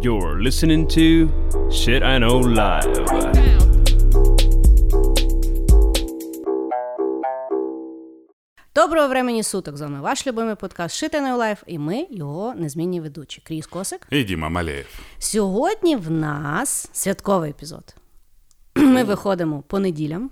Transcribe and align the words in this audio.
You're 0.00 0.40
listening 0.42 0.86
to 0.88 1.28
Shit 1.70 2.02
in 2.02 2.18
a 2.18 2.42
Life. 2.42 3.06
Доброго 8.74 9.08
времені 9.08 9.42
суток! 9.42 9.76
З 9.76 9.80
вами 9.80 10.00
ваш 10.00 10.26
любимий 10.26 10.54
подкаст 10.54 10.96
Shit 10.96 11.21
in 11.21 11.34
a 11.34 11.39
Life, 11.39 11.62
і 11.66 11.78
ми 11.78 12.06
його 12.10 12.54
незмінні 12.54 13.00
ведучі. 13.00 13.42
Кріс 13.44 13.66
Косик. 13.66 14.06
І 14.10 14.24
Діма 14.24 14.48
Малеєв. 14.48 15.00
Сьогодні 15.18 15.96
в 15.96 16.10
нас 16.10 16.88
святковий 16.92 17.50
епізод. 17.50 17.94
Ми 18.74 19.04
виходимо 19.04 19.62
по 19.62 19.78
неділям, 19.78 20.30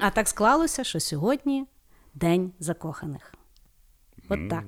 а 0.00 0.10
так 0.10 0.28
склалося, 0.28 0.84
що 0.84 1.00
сьогодні 1.00 1.66
День 2.14 2.52
закоханих. 2.60 3.34
От 4.29 4.49
так. 4.49 4.63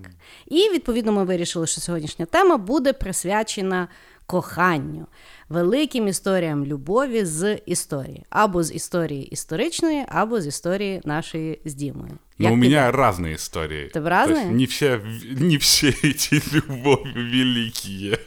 І 0.48 0.56
відповідно 0.56 1.12
ми 1.12 1.24
вирішили, 1.24 1.68
що 1.68 1.82
сьогоднішня 1.82 2.26
тема 2.26 2.58
буде 2.58 2.94
присвячена 2.94 3.88
коханню, 4.26 5.08
великим 5.50 6.08
історіям 6.08 6.66
любові 6.66 7.26
з 7.26 7.56
історії. 7.66 8.24
Або 8.30 8.64
з 8.64 8.74
історії 8.74 9.24
історичної, 9.24 10.06
або 10.08 10.42
з 10.42 10.48
історії 10.48 11.02
нашої 11.06 11.60
з 11.66 11.74
Дімою. 11.74 12.18
Ну, 12.38 12.50
Як 12.50 12.54
у 12.54 12.56
ти 12.56 12.62
меня 12.62 12.92
разные 12.92 13.36
истории. 13.36 13.90
Ты 13.94 14.02
разные? 14.02 14.28
То 14.28 14.34
есть 14.34 14.52
не 14.52 14.66
все, 14.66 15.02
не 15.40 15.58
все 15.58 15.88
эти 15.88 16.42
любови 16.56 17.12
великие. 17.16 18.18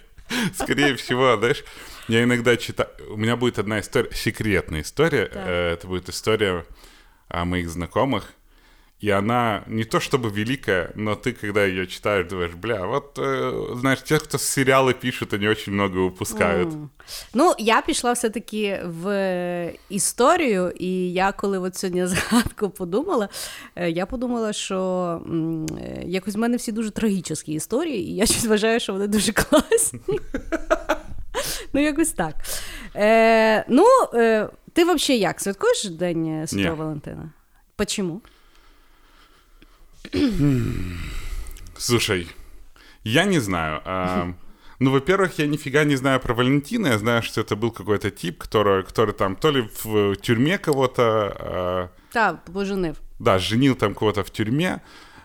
Скорее 0.55 0.95
всего, 0.95 1.37
знаешь, 1.38 1.64
я 2.09 2.23
иногда 2.23 2.56
читаю... 2.56 2.88
У 3.10 3.16
меня 3.16 3.37
будет 3.37 3.59
одна 3.59 3.78
история, 3.80 4.10
секретная 4.12 4.80
история. 4.80 5.30
Э, 5.32 5.73
Это 5.73 5.87
будет 5.87 6.09
история 6.09 6.64
о 7.28 7.45
моих 7.45 7.68
знакомых. 7.70 8.34
И 9.02 9.10
она 9.10 9.62
не 9.68 9.84
то 9.84 10.00
чтобы 10.00 10.28
великая, 10.28 10.91
но 10.96 11.14
ты, 11.14 11.32
когда 11.32 11.64
ее 11.64 11.87
читаешь, 11.87 12.27
думаешь, 12.27 12.55
бля, 12.55 12.84
вот, 12.84 13.16
э, 13.18 13.77
знаешь, 13.77 14.02
те, 14.02 14.18
кто 14.18 14.38
сериалы 14.38 14.92
пишут, 14.92 15.32
они 15.34 15.48
очень 15.48 15.73
много 15.73 16.00
упускают. 16.00 16.68
Ну, 17.34 17.55
я 17.59 17.80
пішла 17.82 18.12
все-таки 18.12 18.80
в 18.84 19.73
історію, 19.88 20.73
і 20.79 21.12
я 21.12 21.32
коли 21.32 21.59
от 21.59 21.76
сьогодні 21.76 22.07
згадку 22.07 22.71
подумала, 22.71 23.29
е, 23.76 23.90
я 23.90 24.07
подумала, 24.07 24.52
що 24.52 24.76
м, 25.26 25.66
е, 25.66 26.02
якось 26.07 26.34
в 26.34 26.38
мене 26.38 26.57
всі 26.57 26.73
дуже 26.73 26.90
трагічні 26.90 27.54
історії, 27.54 28.09
і 28.10 28.15
я 28.15 28.26
щось 28.26 28.45
вважаю, 28.45 28.80
що 28.80 28.93
вони 28.93 29.07
дуже 29.07 29.32
класні. 29.32 30.01
Ну, 31.73 31.80
якось 31.82 32.10
так. 32.12 32.34
Е, 32.96 33.65
ну, 33.68 33.84
е, 34.15 34.48
ти 34.73 34.84
взагалі 34.84 35.21
як? 35.21 35.40
Святкуєш 35.40 35.84
День 35.84 36.46
Святого 36.46 36.74
Ні. 36.74 36.80
Валентина? 36.80 37.30
Почему? 37.76 38.21
Слушай, 41.76 42.26
я 43.04 43.24
не 43.24 43.38
знаю. 43.40 43.80
а, 43.84 44.32
ну, 44.80 44.90
во-первых, 44.90 45.38
я 45.38 45.46
нифига 45.46 45.84
не 45.84 45.96
знаю 45.96 46.21
про 46.21 46.34
Валентина. 46.34 46.88
Я 46.88 46.98
знаю, 46.98 47.23
что 47.23 47.40
это 47.40 47.57
был 47.57 47.71
какой-то 47.71 48.10
тип, 48.10 48.38
который, 48.38 48.82
который 48.84 49.12
там 49.15 49.37
то 49.37 49.51
ли 49.51 49.68
в 49.84 50.16
тюрьме 50.16 50.59
кого-то, 50.59 51.37
а, 51.40 51.88
Та, 52.12 52.32
поженив. 52.52 52.96
да, 53.18 53.38
женил 53.38 53.74
там 53.74 53.95
кого-то 53.95 54.23
в 54.23 54.30
тюрьме. 54.30 54.80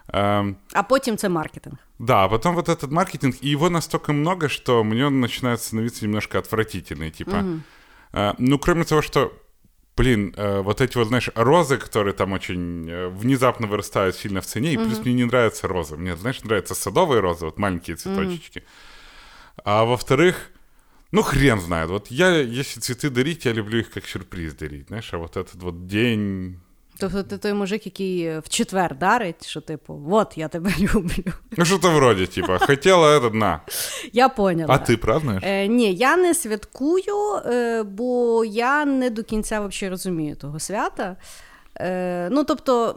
А, 0.08 0.46
А 0.73 0.84
потім 0.84 1.18
це 1.18 1.30
маркетинг. 1.30 1.76
да, 2.00 2.23
а 2.26 2.28
потом 2.30 2.56
вот 2.56 2.70
этот 2.70 2.92
маркетинг, 2.92 3.36
и 3.42 3.50
его 3.50 3.70
настолько 3.70 4.14
много, 4.14 4.50
что 4.50 4.84
мне 4.84 5.06
он 5.06 5.20
начинает 5.22 5.62
становиться 5.62 6.06
немножко 6.06 6.38
отвратительный. 6.40 7.12
Типа, 7.12 7.44
а, 8.12 8.34
ну, 8.40 8.59
кроме 8.59 8.84
того, 8.84 9.02
что 9.02 9.32
Блин, 9.98 10.34
э, 10.36 10.62
вот 10.62 10.82
эти 10.82 10.98
вот, 10.98 11.08
знаешь, 11.08 11.30
розы, 11.36 11.78
которые 11.78 12.14
там 12.14 12.34
очень 12.34 12.90
э, 12.90 13.08
внезапно 13.09 13.68
вырастают 13.68 14.16
сильно 14.16 14.42
в 14.42 14.46
цене, 14.46 14.73
и 14.73 14.78
плюс 14.78 15.00
мне 15.06 15.14
не 15.14 15.26
нравятся 15.26 15.68
розы. 15.68 15.98
Мне, 15.98 16.16
знаешь, 16.16 16.44
нравятся 16.44 16.73
садовые 16.73 17.22
розы, 17.22 17.46
вот 17.46 17.59
маленькие 17.59 17.96
цветочки. 17.96 18.64
А 19.64 19.86
во-вторых, 19.86 20.50
ну, 21.12 21.22
хрен 21.22 21.59
знает. 21.59 21.92
Вот 21.92 22.08
я, 22.08 22.40
если 22.40 22.80
цветы 22.80 23.12
дарить, 23.12 23.46
я 23.46 23.54
люблю 23.54 23.80
их 23.80 23.92
как 23.92 24.08
сюрприз 24.08 24.56
дарить, 24.56 24.88
знаешь, 24.88 25.14
а 25.14 25.20
вот 25.20 25.38
этот 25.38 25.62
вот 25.62 25.86
день... 25.86 26.59
Тобто 27.01 27.23
ти 27.23 27.39
той 27.39 27.53
мужик, 27.53 27.87
який 27.87 28.39
в 28.39 28.49
четвер 28.49 28.97
дарить, 28.99 29.47
що 29.47 29.61
типу, 29.61 30.03
от 30.11 30.33
я 30.39 30.49
тебе 30.49 30.71
люблю. 30.81 31.33
Ну, 31.56 31.65
що 31.65 31.78
то 31.78 31.91
вроді, 31.91 32.27
типа, 32.27 32.59
хотіла 32.59 33.21
це 33.21 33.31
на. 33.31 33.61
Я 34.12 34.28
поняла. 34.28 34.75
А 34.75 34.78
ти 34.78 34.97
празднуешь? 34.97 35.43
Е, 35.47 35.67
ні, 35.67 35.95
я 35.95 36.17
не 36.17 36.34
святкую, 36.34 37.37
е, 37.47 37.83
бо 37.83 38.45
я 38.45 38.84
не 38.84 39.11
до 39.11 39.22
кінця 39.22 39.61
взагалі 39.61 39.91
розумію 39.91 40.37
того 40.37 40.61
свята. 40.61 41.17
Е, 41.81 42.28
ну, 42.31 42.44
тобто, 42.44 42.94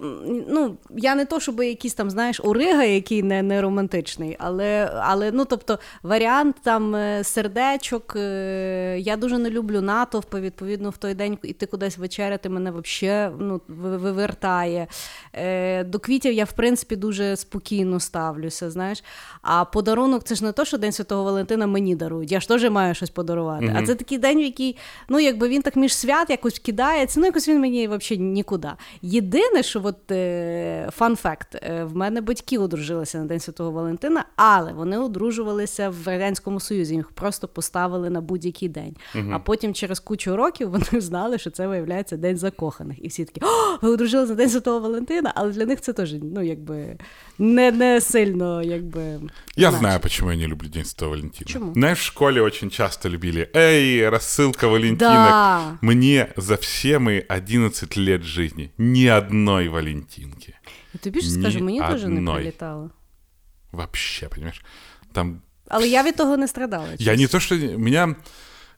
ну, 0.47 0.77
я 0.95 1.15
не 1.15 1.25
то, 1.25 1.39
щоб 1.39 1.63
якийсь 1.63 1.93
там, 1.93 2.09
знаєш, 2.09 2.41
урига, 2.43 2.83
який 2.83 3.23
не, 3.23 3.41
не 3.41 3.61
романтичний, 3.61 4.35
але, 4.39 4.91
але 5.01 5.31
ну, 5.31 5.45
тобто, 5.45 5.79
варіант 6.03 6.55
там 6.63 6.95
е, 6.95 7.23
сердечок. 7.23 8.13
Е, 8.15 8.99
я 8.99 9.17
дуже 9.17 9.37
не 9.37 9.49
люблю 9.49 9.81
натовпи, 9.81 10.39
відповідно, 10.39 10.89
в 10.89 10.97
той 10.97 11.13
день 11.13 11.37
іти 11.43 11.65
кудись 11.65 11.97
вечеряти 11.97 12.49
мене 12.49 12.71
взагалі 12.71 13.33
ну, 13.39 13.61
вивертає. 13.67 14.87
Е, 15.33 15.83
до 15.83 15.99
квітів 15.99 16.33
я, 16.33 16.43
в 16.43 16.51
принципі, 16.51 16.95
дуже 16.95 17.35
спокійно 17.35 17.99
ставлюся, 17.99 18.71
знаєш. 18.71 19.03
А 19.41 19.65
подарунок 19.65 20.23
це 20.23 20.35
ж 20.35 20.43
не 20.43 20.51
то, 20.51 20.65
що 20.65 20.77
День 20.77 20.91
Святого 20.91 21.23
Валентина 21.23 21.67
мені 21.67 21.95
дарують. 21.95 22.31
Я 22.31 22.39
ж 22.39 22.47
теж 22.47 22.69
маю 22.69 22.95
щось 22.95 23.09
подарувати. 23.09 23.75
А 23.77 23.85
це 23.85 23.95
такий 23.95 24.17
день, 24.17 24.37
в 24.37 24.43
який, 24.43 24.77
ну, 25.09 25.19
якби 25.19 25.49
він 25.49 25.61
так 25.61 25.75
між 25.75 25.95
свят 25.95 26.29
якось 26.29 26.59
кидається, 26.59 27.19
ну 27.19 27.25
якось 27.25 27.47
він 27.47 27.61
мені 27.61 27.87
взагалі 27.87 28.23
нікуди. 28.23 28.70
Єдине, 29.01 29.63
що 29.63 29.81
от 29.83 30.11
е, 30.11 30.89
фан 30.91 31.15
факт, 31.15 31.55
е, 31.63 31.83
в 31.83 31.95
мене 31.95 32.21
батьки 32.21 32.57
одружилися 32.57 33.17
на 33.17 33.25
День 33.25 33.39
Святого 33.39 33.71
Валентина, 33.71 34.25
але 34.35 34.73
вони 34.73 34.97
одружувалися 34.97 35.89
в 35.89 36.07
Радянському 36.07 36.59
Союзі. 36.59 36.95
Їх 36.95 37.09
просто 37.09 37.47
поставили 37.47 38.09
на 38.09 38.21
будь-який 38.21 38.69
день. 38.69 38.95
А 39.31 39.39
потім 39.39 39.73
через 39.73 39.99
кучу 39.99 40.35
років 40.35 40.69
вони 40.69 40.85
знали, 41.01 41.37
що 41.37 41.49
це 41.49 41.67
виявляється 41.67 42.17
День 42.17 42.37
закоханих. 42.37 43.05
І 43.05 43.07
всі 43.07 43.25
такі, 43.25 43.41
о, 43.45 43.77
ви 43.81 43.89
одружилися 43.89 44.29
на 44.29 44.35
День 44.35 44.49
Святого 44.49 44.79
Валентина, 44.79 45.31
але 45.35 45.51
для 45.51 45.65
них 45.65 45.81
це 45.81 45.93
теж 45.93 46.13
ну, 46.13 46.41
якби 46.41 46.97
не, 47.39 47.71
не 47.71 48.01
сильно, 48.01 48.63
якби. 48.63 49.01
Я 49.01 49.19
знаєш. 49.55 49.79
знаю, 49.79 49.99
почему 49.99 50.31
я 50.31 50.37
не 50.37 50.47
люблю 50.47 50.67
День 50.67 50.85
Святого 50.85 51.11
Валентина. 51.11 51.45
Почему? 51.45 51.73
Знаешь, 51.73 51.99
в 51.99 52.03
школе 52.03 52.41
очень 52.41 52.69
часто 52.69 53.09
любили, 53.09 53.49
эй, 53.53 54.09
рассылка 54.09 54.67
Валентинок. 54.67 54.99
Да. 54.99 55.77
Мне 55.81 56.27
за 56.37 56.55
все 56.55 56.99
мои 56.99 57.21
11 57.29 57.97
лет 57.97 58.23
жизни 58.23 58.50
ни 58.78 59.06
одной 59.06 59.68
Валентинки. 59.68 60.54
Я 60.94 61.00
тобі 61.00 61.20
ж 61.20 61.36
Ні 61.36 61.42
скажу, 61.42 61.64
мені 61.64 61.80
теж 61.80 62.02
не 62.04 62.08
одной. 62.16 62.34
прилітало. 62.36 62.90
Вообще, 63.72 64.28
понимаешь? 64.28 64.64
Там 65.12 65.40
Але 65.68 65.88
я 65.88 66.02
від 66.02 66.16
того 66.16 66.36
не 66.36 66.48
страдала. 66.48 66.88
я 66.98 67.16
не 67.16 67.26
то, 67.26 67.40
что... 67.40 67.54
Меня... 67.54 68.16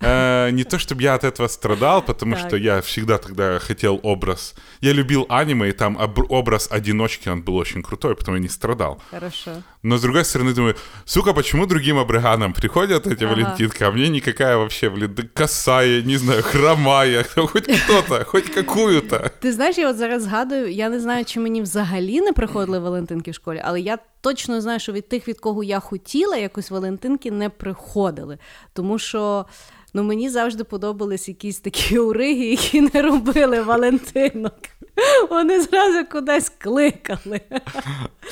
э, 0.01 0.51
не 0.53 0.65
то, 0.65 0.77
чтобы 0.79 1.03
я 1.03 1.15
от 1.15 1.25
этого 1.25 1.49
страдал, 1.49 2.03
потому 2.05 2.35
Так. 2.35 2.47
что 2.49 2.57
я 2.57 2.81
всегда 2.81 3.19
тогда 3.19 3.59
хотел 3.59 4.01
образ... 4.03 4.55
Я 4.81 4.93
любил 4.95 5.27
аниме, 5.29 5.69
и 5.69 5.73
там 5.73 5.99
об- 5.99 6.33
образ 6.33 6.69
одиночки, 6.73 7.29
он 7.31 7.43
был 7.43 7.57
очень 7.57 7.83
крутой, 7.83 8.15
потому 8.15 8.37
я 8.37 8.43
не 8.43 8.49
страдал. 8.49 9.01
Хорошо. 9.11 9.51
Но 9.84 9.98
с 9.98 10.02
другой 10.02 10.24
стороны, 10.24 10.54
думаю, 10.54 10.76
сука, 11.06 11.34
почему 11.34 11.66
другим 11.66 11.98
абриганам 11.98 12.54
приходят 12.54 13.06
эти 13.06 13.26
Ага. 13.26 13.34
валентинки, 13.36 13.84
а 13.84 13.92
мне 13.92 14.10
никакая 14.10 14.56
вообще, 14.58 14.90
блин, 14.90 15.14
да 15.14 15.24
косая, 15.34 16.02
не 16.02 16.18
знаю, 16.18 16.42
хромая, 16.42 17.26
хоть 17.36 17.68
кто-то, 17.68 18.24
хоть 18.26 18.50
какую-то. 18.50 19.30
Ти 19.40 19.52
знаєш, 19.54 19.78
я 19.78 19.90
от 19.90 19.98
зараз 19.98 20.24
згадую, 20.24 20.72
я 20.72 20.90
не 20.90 21.00
знаю, 21.00 21.26
чи 21.26 21.40
мені 21.40 21.62
взагалі 21.62 22.22
не 22.22 22.34
приходили 22.34 22.80
Валентинки 22.80 23.32
в 23.32 23.34
школі, 23.34 23.62
але 23.64 23.82
я 23.82 23.98
точно 24.22 24.62
знаю, 24.62 24.80
що 24.80 24.92
від 24.92 25.10
тих, 25.10 25.28
від 25.28 25.40
кого 25.40 25.64
я 25.64 25.80
хотіла, 25.80 26.38
якось 26.38 26.72
Валентинки 26.72 27.32
не 27.32 27.50
приходили. 27.50 28.38
Тому 28.74 29.00
що 29.00 29.46
ну, 29.94 30.04
мені 30.04 30.30
завжди 30.30 30.64
подобались 30.64 31.28
якісь 31.28 31.60
такі 31.60 32.00
уриги, 32.00 32.46
які 32.46 32.82
не 32.82 33.02
робили 33.02 33.62
Валентинок. 33.62 34.60
Вони 35.31 35.61
зразу 35.61 36.05
кудись 36.05 36.53
кликали. 36.59 37.41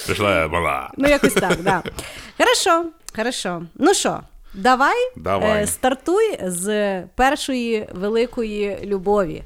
Пришла 0.06 0.48
мала. 0.48 0.90
Ну, 0.96 1.08
якось 1.08 1.34
так, 1.34 1.62
да. 1.62 1.82
Хорошо, 2.38 2.84
хорошо. 3.16 3.62
Ну 3.74 3.94
що, 3.94 4.20
давай, 4.54 4.96
Давай. 5.16 5.62
Е, 5.62 5.66
стартуй 5.66 6.38
з 6.42 7.02
першої 7.02 7.88
великої 7.92 8.78
любові. 8.84 9.42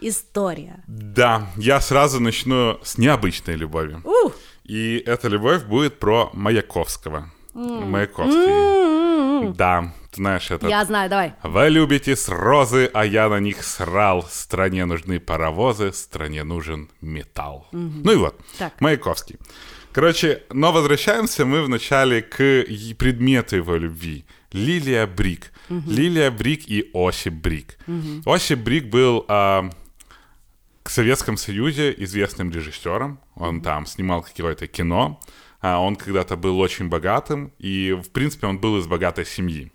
Історія. 0.00 0.76
Да, 0.88 1.42
я 1.56 1.80
сразу 1.80 2.20
начну 2.20 2.78
с 2.82 2.98
необычной 2.98 3.56
любови. 3.56 3.96
Ух! 4.04 4.32
И 4.70 5.04
эта 5.06 5.28
любовь 5.28 5.64
будет 5.64 5.98
про 5.98 6.30
Маяковского. 6.32 7.30
Маяковский. 7.54 9.52
Да, 9.56 9.92
ты 10.03 10.03
знаешь, 10.15 10.51
это... 10.51 10.67
Я 10.67 10.83
знаю, 10.85 11.09
давай. 11.09 11.33
Вы 11.43 11.69
любите 11.69 12.15
с 12.15 12.29
розы, 12.29 12.89
а 12.93 13.05
я 13.05 13.29
на 13.29 13.39
них 13.39 13.63
срал. 13.63 14.23
Стране 14.29 14.85
нужны 14.85 15.19
паровозы, 15.19 15.91
стране 15.93 16.43
нужен 16.43 16.89
металл. 17.01 17.67
Ну 17.71 18.11
и 18.11 18.15
вот, 18.15 18.39
Так. 18.57 18.79
Маяковский. 18.81 19.37
Короче, 19.91 20.43
но 20.51 20.73
возвращаемся 20.73 21.45
мы 21.45 21.61
вначале 21.63 22.21
к 22.21 22.65
предмету 22.97 23.55
его 23.55 23.75
любви. 23.77 24.25
Лилия 24.51 25.07
Брик. 25.07 25.51
Лилия 25.69 26.31
Брик 26.31 26.67
и 26.67 26.89
Осип 26.93 27.33
Брик. 27.33 27.77
Осип 28.25 28.59
Брик 28.59 28.85
был 28.85 29.25
а, 29.27 29.69
в 30.83 30.91
Советском 30.91 31.37
Союзе 31.37 31.93
известным 31.97 32.51
режиссером. 32.51 33.19
Он 33.35 33.61
там 33.61 33.85
снимал 33.85 34.21
какое-то 34.21 34.67
кино. 34.67 35.19
А 35.67 35.79
он 35.79 35.95
когда-то 35.95 36.35
был 36.35 36.59
очень 36.59 36.89
богатым, 36.89 37.51
и, 37.57 37.91
в 37.93 38.11
принципе, 38.11 38.45
он 38.45 38.59
был 38.59 38.77
из 38.77 38.85
богатой 38.85 39.25
семьи. 39.25 39.71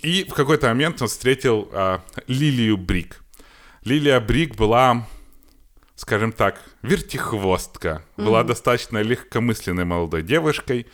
И 0.00 0.22
в 0.22 0.32
какой-то 0.32 0.68
момент 0.68 1.02
он 1.02 1.08
встретил 1.08 1.68
а, 1.72 2.04
Лилию 2.28 2.76
Брик. 2.76 3.20
Лилия 3.82 4.20
Брик 4.20 4.54
была, 4.54 5.08
скажем 5.96 6.30
так, 6.30 6.62
вертихвостка. 6.82 8.04
Была 8.16 8.44
достаточно 8.44 8.98
легкомысленной 8.98 9.84
молодой 9.84 10.22
девушкой, 10.22 10.86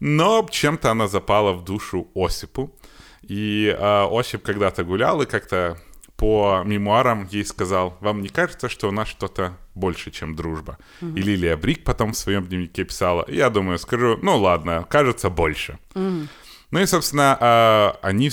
но 0.00 0.44
чем-то 0.50 0.90
она 0.90 1.06
запала 1.06 1.52
в 1.52 1.62
душу 1.62 2.08
Осипу. 2.16 2.76
И 3.22 3.72
а, 3.78 4.08
Осип 4.10 4.42
когда-то 4.42 4.82
гулял 4.82 5.22
и 5.22 5.26
как-то 5.26 5.78
по 6.16 6.62
мемуарам 6.64 7.28
ей 7.30 7.44
сказал, 7.44 7.96
вам 8.00 8.22
не 8.22 8.28
кажется, 8.28 8.68
что 8.68 8.88
у 8.88 8.90
нас 8.90 9.08
что-то 9.08 9.56
больше, 9.74 10.10
чем 10.10 10.34
дружба? 10.34 10.78
И 11.02 11.20
Лилия 11.20 11.56
Брик 11.56 11.84
потом 11.84 12.12
в 12.12 12.16
своем 12.16 12.46
дневнике 12.46 12.84
писала, 12.84 13.24
я 13.28 13.50
думаю, 13.50 13.78
скажу, 13.78 14.18
ну 14.22 14.38
ладно, 14.38 14.86
кажется, 14.88 15.28
больше. 15.28 15.78
Ну 15.94 16.80
и, 16.80 16.86
собственно, 16.86 17.92
они, 18.02 18.30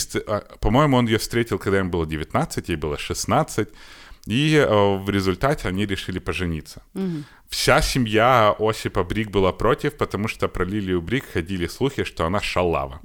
по-моему, 0.59 0.97
он 0.97 1.05
ее 1.05 1.17
встретил, 1.17 1.59
когда 1.59 1.79
им 1.79 1.91
было 1.91 2.05
19, 2.05 2.69
ей 2.69 2.77
было 2.77 2.97
16, 2.97 3.69
и 4.25 4.57
а, 4.57 4.97
в 4.97 5.09
результате 5.09 5.67
они 5.67 5.85
решили 5.85 6.19
пожениться. 6.19 6.81
Вся 7.49 7.81
семья 7.81 8.55
Осипа 8.57 9.03
Брик 9.03 9.29
была 9.29 9.51
против, 9.51 9.95
потому 9.97 10.27
что 10.27 10.47
про 10.47 10.65
Лилию 10.65 11.01
Брик 11.01 11.25
ходили 11.33 11.67
слухи, 11.67 12.03
что 12.03 12.25
она 12.25 12.41
шалава. 12.41 12.99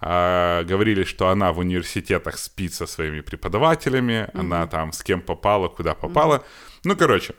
А, 0.00 0.64
говорили, 0.64 1.04
что 1.04 1.28
она 1.28 1.52
в 1.52 1.58
университетах 1.58 2.38
спит 2.38 2.74
со 2.74 2.86
своими 2.86 3.20
преподавателями, 3.20 4.28
она 4.34 4.66
там 4.66 4.92
с 4.92 5.02
кем 5.02 5.20
попала, 5.20 5.68
куда 5.68 5.94
попала. 5.94 6.42
Ну, 6.84 6.96
короче, 6.96 7.34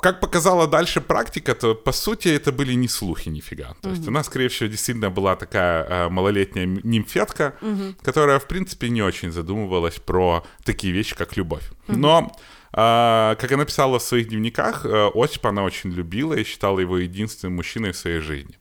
как 0.00 0.20
показала 0.20 0.66
дальше 0.66 1.00
практика, 1.00 1.54
то 1.54 1.74
по 1.74 1.92
сути 1.92 2.28
это 2.28 2.52
были 2.52 2.74
не 2.74 2.88
слухи 2.88 3.28
нифига. 3.28 3.74
То 3.82 3.90
есть 3.90 4.06
она, 4.06 4.22
скорее 4.22 4.48
всего, 4.48 4.68
действительно 4.68 5.10
была 5.10 5.36
такая 5.36 5.84
э, 5.84 6.08
малолетняя 6.08 6.66
нимфетка, 6.66 7.54
которая, 8.02 8.38
в 8.38 8.46
принципе, 8.46 8.88
не 8.90 9.02
очень 9.02 9.32
задумывалась 9.32 9.98
про 9.98 10.44
такие 10.64 10.92
вещи, 10.92 11.16
как 11.16 11.36
любовь. 11.36 11.70
Но, 11.88 12.32
э, 12.72 13.36
как 13.40 13.52
она 13.52 13.64
писала 13.64 13.98
в 13.98 14.02
своих 14.02 14.28
дневниках, 14.28 14.86
э, 14.86 15.10
Осипа 15.14 15.48
она 15.48 15.64
очень 15.64 15.90
любила 15.90 16.34
и 16.34 16.44
считала 16.44 16.80
его 16.80 16.98
единственным 16.98 17.56
мужчиной 17.56 17.92
в 17.92 17.96
своей 17.96 18.20
жизни. 18.20 18.58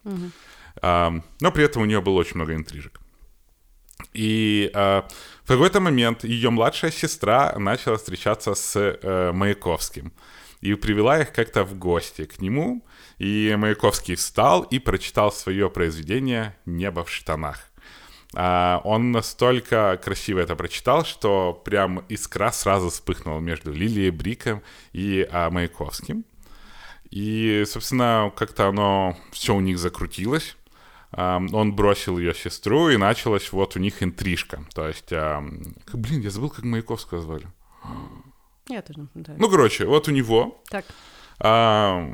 Э, 0.82 1.10
но 1.42 1.52
при 1.52 1.64
этом 1.64 1.82
у 1.82 1.86
нее 1.86 2.02
было 2.02 2.20
очень 2.20 2.36
много 2.36 2.56
интрижек. 2.56 3.00
И 4.14 4.72
э, 4.74 5.02
в 5.44 5.48
какой-то 5.48 5.80
момент 5.80 6.24
ее 6.24 6.50
младшая 6.50 6.92
сестра 6.92 7.54
начала 7.58 7.98
встречаться 7.98 8.54
с 8.56 8.76
э, 8.76 9.32
Маяковским. 9.34 10.12
И 10.68 10.76
привела 10.76 11.22
их 11.22 11.32
как-то 11.32 11.64
в 11.64 11.78
гости 11.78 12.26
к 12.26 12.42
нему. 12.42 12.86
И 13.20 13.56
Маяковский 13.58 14.16
встал 14.16 14.64
и 14.64 14.80
прочитал 14.80 15.32
свое 15.32 15.70
произведение 15.70 16.58
«Небо 16.66 17.06
в 17.06 17.10
штанах». 17.10 17.70
А, 18.36 18.82
он 18.84 19.14
настолько 19.14 19.98
красиво 20.04 20.40
это 20.40 20.58
прочитал, 20.58 21.06
что 21.06 21.54
прям 21.54 22.00
искра 22.10 22.52
сразу 22.52 22.90
вспыхнула 22.90 23.40
между 23.40 23.72
Лилией 23.72 24.10
Бриком 24.10 24.62
и 24.92 25.26
а, 25.32 25.50
Маяковским. 25.50 26.26
И, 27.12 27.64
собственно, 27.66 28.30
как-то 28.36 28.68
оно 28.68 29.18
все 29.32 29.56
у 29.56 29.62
них 29.62 29.80
закрутилось. 29.80 30.58
Ам, 31.12 31.48
он 31.54 31.74
бросил 31.74 32.18
ее 32.18 32.34
сестру, 32.34 32.90
и 32.90 32.98
началась 32.98 33.54
вот 33.54 33.78
у 33.78 33.80
них 33.80 34.04
интрижка. 34.04 34.66
То 34.76 34.86
есть, 34.90 35.12
блин, 35.94 36.20
я 36.20 36.30
забыл, 36.30 36.50
как 36.50 36.66
Маяковского 36.66 37.22
звали. 37.22 37.48
Я 38.70 38.84
не 38.98 39.08
пам'ятаю. 39.08 39.38
Ну, 39.40 39.50
короче, 39.50 39.86
вот 39.86 40.08
у 40.08 40.12
него 40.12 40.62
так. 40.70 40.86
а, 41.40 42.08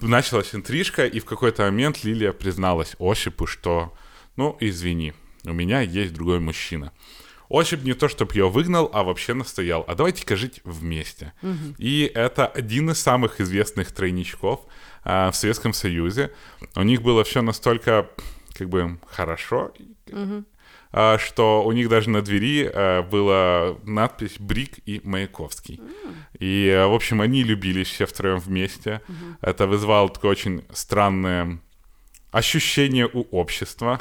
началась 0.00 0.54
интрижка, 0.54 1.06
и 1.06 1.20
в 1.20 1.24
какой-то 1.24 1.62
момент 1.62 2.04
Лилия 2.04 2.32
призналась 2.32 2.96
Осипу, 2.98 3.46
что, 3.46 3.94
ну, 4.36 4.56
извини, 4.60 5.14
у 5.44 5.52
меня 5.52 5.80
есть 5.80 6.12
другой 6.14 6.40
мужчина. 6.40 6.92
Осип 7.48 7.84
не 7.84 7.94
то, 7.94 8.08
чтобы 8.08 8.34
ее 8.34 8.48
выгнал, 8.50 8.90
а 8.92 9.04
вообще 9.04 9.32
настоял. 9.32 9.84
А 9.86 9.94
давайте-ка 9.94 10.34
жить 10.36 10.60
вместе. 10.64 11.32
И 11.78 12.10
это 12.12 12.46
один 12.46 12.90
из 12.90 12.98
самых 13.00 13.40
известных 13.40 13.92
тройничков 13.92 14.66
а, 15.04 15.30
в 15.30 15.36
Советском 15.36 15.72
Союзе. 15.72 16.32
У 16.74 16.82
них 16.82 17.02
было 17.02 17.22
все 17.22 17.42
настолько, 17.42 18.10
как 18.54 18.68
бы, 18.68 18.98
хорошо, 19.06 19.72
а, 20.10 20.42
что 21.18 21.62
у 21.64 21.72
них 21.72 21.88
даже 21.88 22.10
на 22.10 22.22
двери 22.22 22.70
а, 22.72 23.02
была 23.02 23.76
надпись 23.84 24.36
«Брик» 24.38 24.78
и 24.86 25.00
«Маяковский». 25.04 25.80
И, 26.38 26.70
а, 26.70 26.88
в 26.88 26.94
общем, 26.94 27.20
они 27.20 27.42
любились 27.42 27.88
все 27.88 28.06
втроем 28.06 28.38
вместе. 28.38 29.00
Это 29.40 29.66
вызвало 29.66 30.08
такое 30.08 30.30
очень 30.30 30.64
странное 30.72 31.60
ощущение 32.30 33.08
у 33.12 33.22
общества. 33.30 34.00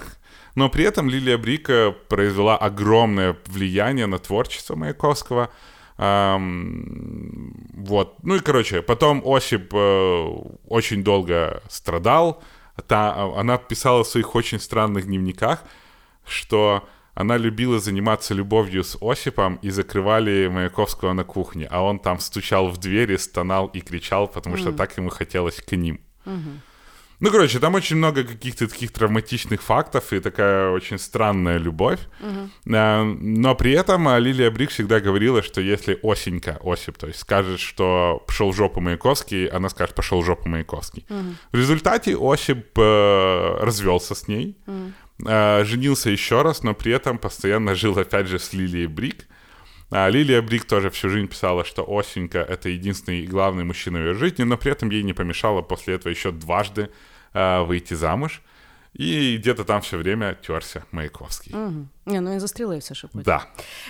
Но 0.56 0.70
при 0.70 0.86
этом 0.86 1.10
Лилия 1.10 1.38
Брика 1.38 1.96
произвела 2.10 2.58
огромное 2.58 3.38
влияние 3.46 4.08
на 4.08 4.20
творчество 4.20 4.76
Маяковского. 4.76 5.50
Ам, 5.98 7.54
вот. 7.74 8.18
Ну 8.24 8.36
и, 8.36 8.40
короче, 8.40 8.82
потом 8.82 9.22
Осип 9.26 9.74
э, 9.74 10.26
очень 10.68 11.04
долго 11.04 11.62
страдал. 11.70 12.44
Та, 12.88 13.34
она 13.38 13.58
писала 13.58 14.04
в 14.04 14.08
своих 14.08 14.36
очень 14.36 14.60
странных 14.60 15.06
дневниках, 15.06 15.64
что 16.27 16.88
она 17.13 17.38
любила 17.38 17.80
заниматься 17.80 18.33
любовью 18.33 18.83
с 18.83 18.98
Осипом 19.01 19.56
и 19.62 19.69
закрывали 19.69 20.50
Маяковского 20.51 21.13
на 21.13 21.24
кухне, 21.24 21.68
а 21.72 21.81
он 21.81 22.00
там 22.00 22.19
стучал 22.19 22.69
в 22.69 22.77
двери, 22.77 23.16
стонал 23.16 23.68
и 23.68 23.80
кричал, 23.80 24.27
потому 24.27 24.57
что 24.57 24.72
так 24.74 24.98
ему 24.98 25.10
хотелось 25.10 25.62
к 25.62 25.72
ним. 25.72 26.00
Ну, 27.22 27.31
короче, 27.31 27.60
там 27.60 27.75
очень 27.75 27.95
много 27.95 28.24
каких-то 28.24 28.68
таких 28.68 28.92
травматичных 28.92 29.62
фактов 29.62 30.12
и 30.12 30.19
такая 30.19 30.69
очень 30.69 31.00
странная 31.00 31.57
любовь. 31.57 32.00
А, 32.69 33.04
Но 33.04 33.56
при 33.56 33.72
этом 33.72 34.07
а, 34.07 34.19
Лилия 34.19 34.51
Брик 34.51 34.69
всегда 34.69 35.00
говорила, 35.00 35.42
что 35.42 35.62
если 35.62 35.98
Осенька, 36.04 36.60
Осип, 36.63 36.98
то 36.98 37.07
есть 37.07 37.19
скажет, 37.19 37.60
что 37.60 38.22
пошел 38.27 38.51
в 38.51 38.56
жопу 38.56 38.81
Маяковский, 38.81 39.48
она 39.48 39.69
скажет, 39.69 39.95
пошел 39.95 40.22
в 40.22 40.25
жопу 40.25 40.50
Маяковский. 40.50 41.06
В 41.51 41.56
результате 41.57 42.18
Осип 42.19 42.77
э, 42.77 43.57
развелся 43.62 44.13
с 44.13 44.27
ней, 44.27 44.57
э, 45.25 45.64
женился 45.64 46.11
еще 46.11 46.43
раз, 46.43 46.62
но 46.62 46.75
при 46.75 46.93
этом 46.93 47.19
постоянно 47.19 47.75
жил 47.75 47.99
опять 47.99 48.26
же 48.26 48.38
с 48.38 48.52
Лилией 48.52 48.87
Брик. 48.87 49.26
А 49.91 50.08
Лилия 50.08 50.41
Брик 50.41 50.64
тоже 50.64 50.91
всю 50.91 51.08
жизнь 51.08 51.29
писала, 51.29 51.64
что 51.64 51.85
Осенька — 51.87 52.49
это 52.49 52.69
единственный 52.69 53.20
и 53.20 53.26
главный 53.26 53.64
мужчина 53.64 53.99
в 53.99 54.02
ее 54.02 54.14
жизни, 54.14 54.44
но 54.44 54.56
при 54.56 54.73
этом 54.73 54.91
ей 54.91 55.02
не 55.02 55.12
помешало 55.12 55.62
после 55.62 55.94
этого 55.94 56.11
еще 56.11 56.31
дважды 56.31 56.91
э, 57.32 57.62
выйти 57.62 57.94
замуж. 57.94 58.41
И 58.93 59.37
где-то 59.37 59.64
там 59.64 59.82
все 59.82 59.99
время 59.99 60.37
терся 60.47 60.85
Маяковский. 60.91 61.55
Мгм. 61.55 61.88
Ні, 62.06 62.20
ну 62.20 62.31
він 62.31 62.41
застрілився 62.41 62.94
ще 62.94 63.06
потім. 63.06 63.23
Да. 63.23 63.47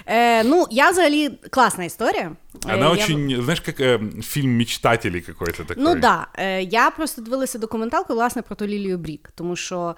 Е, 0.07 0.45
ну, 0.45 0.67
я 0.71 0.90
взагалі 0.90 1.31
класна 1.50 1.85
історія. 1.85 2.33
Е, 2.67 2.75
Она 2.75 2.87
я- 2.87 2.90
очень, 2.90 3.43
знаешь, 3.43 3.61
как 3.61 3.81
э, 3.81 4.23
фильм 4.23 4.57
«Мечтатели» 4.57 5.21
какой-то 5.21 5.64
такой. 5.64 5.83
Ну 5.85 5.93
так, 5.93 6.00
да. 6.00 6.26
е, 6.35 6.62
я 6.62 6.90
просто 6.90 7.23
дивилася 7.23 7.59
документалку 7.59 8.14
власне 8.14 8.43
про 8.43 8.57
ту 8.57 8.67
Лілію 8.67 8.99
Брік, 8.99 9.33
тому 9.35 9.57
що 9.57 9.97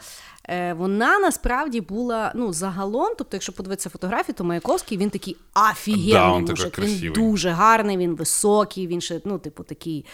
е, 0.48 0.72
вона 0.72 1.18
насправді 1.18 1.80
була 1.80 2.32
ну 2.34 2.52
загалом, 2.52 3.08
тобто, 3.18 3.36
якщо 3.36 3.52
подивитися 3.52 3.90
фотографії, 3.90 4.34
то 4.34 4.44
Маяковський 4.44 4.98
він 4.98 5.10
такий 5.10 5.36
офігенний 5.70 6.12
Да, 6.12 6.30
он 6.30 6.44
такой 6.44 6.64
мужик. 6.64 6.78
Він 6.78 6.84
красивий. 6.84 7.10
дуже 7.10 7.50
гарний, 7.50 7.96
він 7.96 8.14
високий, 8.14 8.86
він 8.86 9.00
ще 9.00 9.20
ну, 9.24 9.38
типу, 9.38 9.62
такий 9.62 10.04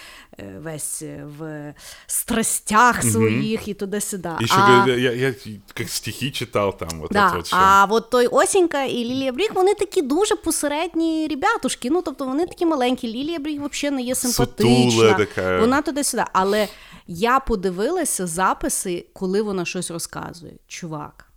е, 0.41 0.61
весь 0.63 1.03
е, 1.03 1.25
в 1.39 1.75
страстях 2.07 3.03
своїх 3.03 3.69
і 3.69 3.75
туди-сюди. 3.75 4.31
Еще 4.41 4.55
а... 4.57 4.85
я, 4.89 5.13
я 5.13 5.35
как 5.75 5.89
стихи 5.89 6.31
читал 6.31 6.79
там, 6.79 6.89
вот 7.01 7.11
это 7.11 7.15
Да, 7.15 7.33
вот 7.37 7.47
всё. 7.47 7.57
а 7.59 7.85
от 7.94 8.10
той 8.10 8.28
Осінька 8.28 8.84
і 8.84 8.98
Лілія 8.98 9.32
Брік, 9.32 9.56
вони 9.56 9.74
такі 9.74 10.02
дуже 10.02 10.36
посередні 10.36 11.28
ребятушки. 11.30 11.90
Ну, 11.90 12.02
тобто 12.02 12.26
вони 12.26 12.46
такі 12.46 12.66
маленькі. 12.66 13.08
Лілія 13.08 13.40
Брік 13.40 13.62
взагалі 13.62 13.96
не 13.96 14.02
є 14.02 14.16
симпатична. 14.16 15.14
Така. 15.14 15.60
Вона 15.60 15.82
туди-сюди. 15.82 16.24
Але 16.34 16.68
я 17.08 17.40
подивилася 17.40 18.28
записи, 18.28 19.06
коли 19.14 19.42
вона 19.42 19.66
щось 19.66 19.92
розказує. 19.92 20.54
Чувак. 20.68 21.33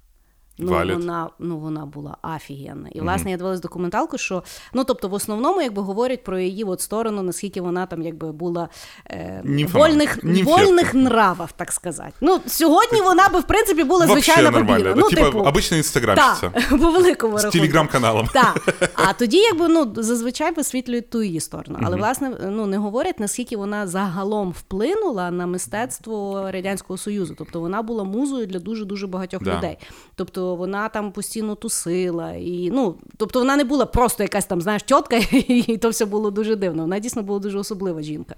Ну, 0.58 0.72
вона, 0.72 1.30
ну, 1.38 1.58
вона 1.58 1.86
була 1.86 2.16
офігенна. 2.36 2.88
І, 2.92 3.00
власне, 3.00 3.30
я 3.30 3.36
дивилась 3.36 3.60
документалку, 3.60 4.18
що 4.18 4.42
ну, 4.72 4.84
тобто, 4.84 5.08
в 5.08 5.14
основному, 5.14 5.62
якби 5.62 5.82
говорять 5.82 6.24
про 6.24 6.38
її 6.38 6.64
от 6.64 6.80
сторону, 6.80 7.22
наскільки 7.22 7.60
вона 7.60 7.86
там 7.86 8.02
якби 8.02 8.32
була 8.32 8.68
е, 9.10 9.42
вольних, 9.72 10.24
Німфетка. 10.24 10.50
вольних 10.64 10.94
нравів, 10.94 11.52
так 11.56 11.72
сказати. 11.72 12.12
Ну, 12.20 12.40
сьогодні 12.46 13.00
вона 13.00 13.28
би, 13.28 13.38
в 13.40 13.42
принципі, 13.46 13.84
була 13.84 14.06
звичайна 14.06 14.50
бабіна. 14.50 14.94
Ну, 14.96 15.06
Ну, 15.10 15.10
типу, 15.10 15.38
обычная 15.38 15.76
инстаграмщица. 15.78 16.50
так, 16.50 16.68
по 16.80 16.90
великому 16.90 17.36
рахунку. 17.36 17.58
телеграм-каналом. 17.58 18.28
Так. 18.32 18.62
А 19.08 19.12
тоді, 19.12 19.36
якби 19.36 19.68
ну 19.68 19.92
зазвичай 19.96 20.54
висвітлюють 20.54 21.10
ту 21.10 21.22
її 21.22 21.40
сторону. 21.40 21.78
Але 21.82 21.96
власне 21.96 22.30
ну 22.50 22.66
не 22.66 22.78
говорять 22.78 23.20
наскільки 23.20 23.56
вона 23.56 23.86
загалом 23.86 24.50
вплинула 24.50 25.30
на 25.30 25.46
мистецтво 25.46 26.48
радянського 26.52 26.96
союзу. 26.96 27.34
Тобто 27.38 27.60
вона 27.60 27.82
була 27.82 28.04
музою 28.04 28.46
для 28.46 28.58
дуже 28.58 28.84
дуже 28.84 29.06
багатьох 29.06 29.42
Да. 29.42 29.56
людей. 29.56 29.78
Тобто 30.14 30.45
вона 30.54 30.88
там 30.88 31.12
постійно 31.12 31.54
тусила, 31.54 32.32
і 32.32 32.70
ну 32.72 32.94
тобто 33.16 33.38
вона 33.38 33.56
не 33.56 33.64
була 33.64 33.86
просто 33.86 34.22
якась 34.22 34.46
там, 34.46 34.60
знаєш, 34.60 34.82
тітка, 34.82 35.16
і 35.48 35.76
то 35.76 35.88
все 35.88 36.04
було 36.04 36.30
дуже 36.30 36.56
дивно. 36.56 36.82
Вона 36.82 36.98
дійсно 36.98 37.22
була 37.22 37.38
дуже 37.38 37.58
особлива 37.58 38.02
жінка. 38.02 38.34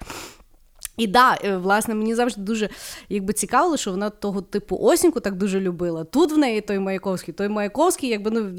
І 0.99 1.07
да, 1.07 1.39
е, 1.45 1.57
власне, 1.57 1.95
мені 1.95 2.15
завжди 2.15 2.43
дуже 2.43 2.69
якби 3.09 3.33
цікаво, 3.33 3.77
що 3.77 3.91
вона 3.91 4.11
того 4.11 4.43
типу 4.43 4.79
осіньку 4.81 5.21
так 5.21 5.35
дуже 5.35 5.61
любила. 5.61 6.05
Тут 6.05 6.33
в 6.33 6.39
неї 6.39 6.61
той 6.61 6.79
Маяковський, 6.79 7.35
той 7.35 7.49
Маяковський, 7.49 8.11
якби 8.11 8.31
ну 8.31 8.51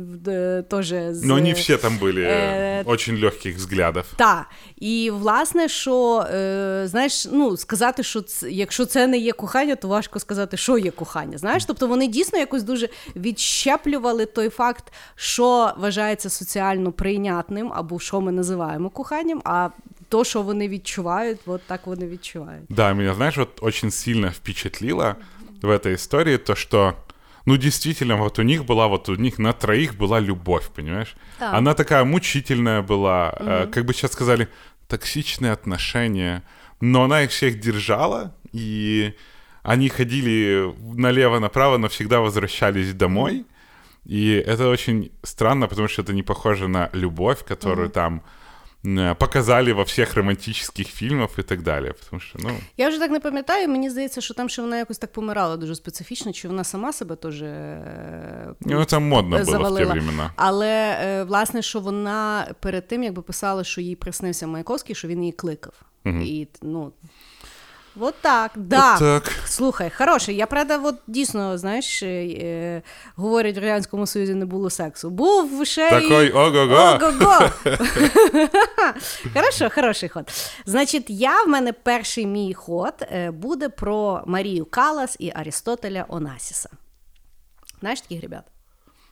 теж 0.63 0.87
з... 0.87 1.23
Ну, 1.23 1.39
не 1.39 1.53
всі 1.53 1.77
там 1.77 1.97
були 1.97 2.21
е... 2.21 2.83
очень 2.85 3.21
легких 3.21 3.55
взглядів. 3.55 4.03
Так. 4.15 4.45
І 4.75 5.11
власне, 5.13 5.67
що 5.67 6.25
е, 6.33 6.83
знаєш, 6.85 7.27
ну 7.31 7.57
сказати, 7.57 8.03
що 8.03 8.21
це, 8.21 8.51
якщо 8.51 8.85
це 8.85 9.07
не 9.07 9.17
є 9.17 9.31
кохання, 9.31 9.75
то 9.75 9.87
важко 9.87 10.19
сказати, 10.19 10.57
що 10.57 10.77
є 10.77 10.91
кохання. 10.91 11.37
Знаєш, 11.37 11.65
тобто 11.65 11.87
вони 11.87 12.07
дійсно 12.07 12.39
якось 12.39 12.63
дуже 12.63 12.89
відщеплювали 13.15 14.25
той 14.25 14.49
факт, 14.49 14.93
що 15.15 15.73
вважається 15.77 16.29
соціально 16.29 16.91
прийнятним, 16.91 17.71
або 17.73 17.99
що 17.99 18.21
ми 18.21 18.31
називаємо 18.31 18.89
коханням. 18.89 19.41
а 19.45 19.69
то, 20.09 20.23
що 20.23 20.41
вони 20.41 20.67
відчувають, 20.67 21.39
вот 21.45 21.61
так 21.67 21.87
вони 21.87 22.07
відчувають. 22.07 22.65
Да, 22.69 22.93
меня, 22.93 23.13
знаешь, 23.13 23.37
вот 23.37 23.49
очень 23.61 23.91
сильно 23.91 24.29
впечатлило 24.29 25.15
в 25.61 25.69
этой 25.69 25.93
истории 25.93 26.37
то, 26.37 26.55
что 26.55 26.93
ну, 27.45 27.57
действительно, 27.57 28.17
вот 28.17 28.39
у 28.39 28.43
них 28.43 28.65
была, 28.65 28.87
вот 28.87 29.09
у 29.09 29.15
них 29.15 29.39
на 29.39 29.53
троих 29.53 29.97
была 29.97 30.21
любовь, 30.21 30.69
понимаешь? 30.75 31.15
Да. 31.39 31.57
Она 31.57 31.73
такая 31.73 32.03
мучительная 32.03 32.81
была, 32.81 33.29
угу. 33.39 33.49
э, 33.49 33.67
как 33.67 33.85
бы 33.85 33.93
сейчас 33.93 34.11
сказали, 34.11 34.47
токсичные 34.87 35.51
отношения, 35.51 36.43
но 36.81 37.03
она 37.03 37.23
их 37.23 37.31
всех 37.31 37.59
держала, 37.59 38.35
и 38.51 39.13
они 39.63 39.89
ходили 39.89 40.73
налево-направо, 40.95 41.77
но 41.77 41.87
всегда 41.87 42.19
возвращались 42.19 42.93
домой. 42.93 43.45
И 44.05 44.31
это 44.33 44.69
очень 44.69 45.11
странно, 45.23 45.67
потому 45.67 45.87
что 45.87 46.01
это 46.01 46.13
не 46.13 46.23
похоже 46.23 46.67
на 46.67 46.89
любовь, 46.93 47.43
которую 47.45 47.87
угу. 47.87 47.93
там 47.93 48.21
показали 49.17 49.73
во 49.73 49.83
всіх 49.83 50.15
романтичних 50.15 50.87
фільмах 50.87 51.29
і 51.37 51.43
так 51.43 51.61
далі. 51.61 51.93
Тому 52.09 52.19
що, 52.19 52.39
ну... 52.41 52.49
Я 52.77 52.89
вже 52.89 52.99
так 52.99 53.11
не 53.11 53.19
пам'ятаю, 53.19 53.67
мені 53.67 53.89
здається, 53.89 54.21
що 54.21 54.33
там 54.33 54.49
ще 54.49 54.61
вона 54.61 54.77
якось 54.77 54.97
так 54.97 55.11
помирала 55.11 55.57
дуже 55.57 55.75
специфічно, 55.75 56.33
чи 56.33 56.47
вона 56.47 56.63
сама 56.63 56.93
себе 56.93 57.15
теж 57.15 57.43
ну, 58.61 58.85
це 58.85 58.99
модно 58.99 59.43
було 59.43 59.73
в 59.73 59.77
ті 59.77 59.85
времена. 59.85 60.31
Але 60.35 60.97
е, 61.01 61.23
власне, 61.23 61.61
що 61.61 61.79
вона 61.79 62.47
перед 62.59 62.87
тим 62.87 63.03
якби 63.03 63.21
писала, 63.21 63.63
що 63.63 63.81
їй 63.81 63.95
приснився 63.95 64.47
Маяковський, 64.47 64.95
що 64.95 65.07
він 65.07 65.19
її 65.19 65.31
кликав. 65.31 65.73
Угу. 66.05 66.17
І 66.17 66.47
ну, 66.61 66.91
Вот 67.95 68.15
так, 68.21 68.51
да. 68.55 68.97
Вот 68.99 69.23
так. 69.23 69.33
Слухай, 69.45 69.89
хороший. 69.89 70.35
Я 70.35 70.47
правда, 70.47 70.77
от 70.83 70.95
дійсно, 71.07 71.57
знаєш, 71.57 72.03
е, 72.03 72.81
говорять, 73.15 73.55
в 73.55 73.59
Радянському 73.59 74.07
Союзі 74.07 74.33
не 74.33 74.45
було 74.45 74.69
сексу. 74.69 75.09
Був 75.09 75.65
ще 75.65 75.89
Такой 75.89 76.31
ого-го. 76.31 76.99
Ого-го. 77.05 77.49
Хорошо, 79.33 79.69
хороший 79.75 80.09
ход. 80.09 80.31
Значить, 80.65 81.05
я 81.09 81.43
в 81.43 81.47
мене 81.47 81.73
перший 81.73 82.25
мій 82.25 82.53
ход 82.53 82.93
е, 83.01 83.31
буде 83.31 83.69
про 83.69 84.23
Марію 84.25 84.65
Калас 84.65 85.15
і 85.19 85.31
Аристотеля 85.35 86.05
Онасіса. 86.07 86.69
Знаєш 87.79 88.01
таких 88.01 88.21
ребят? 88.21 88.43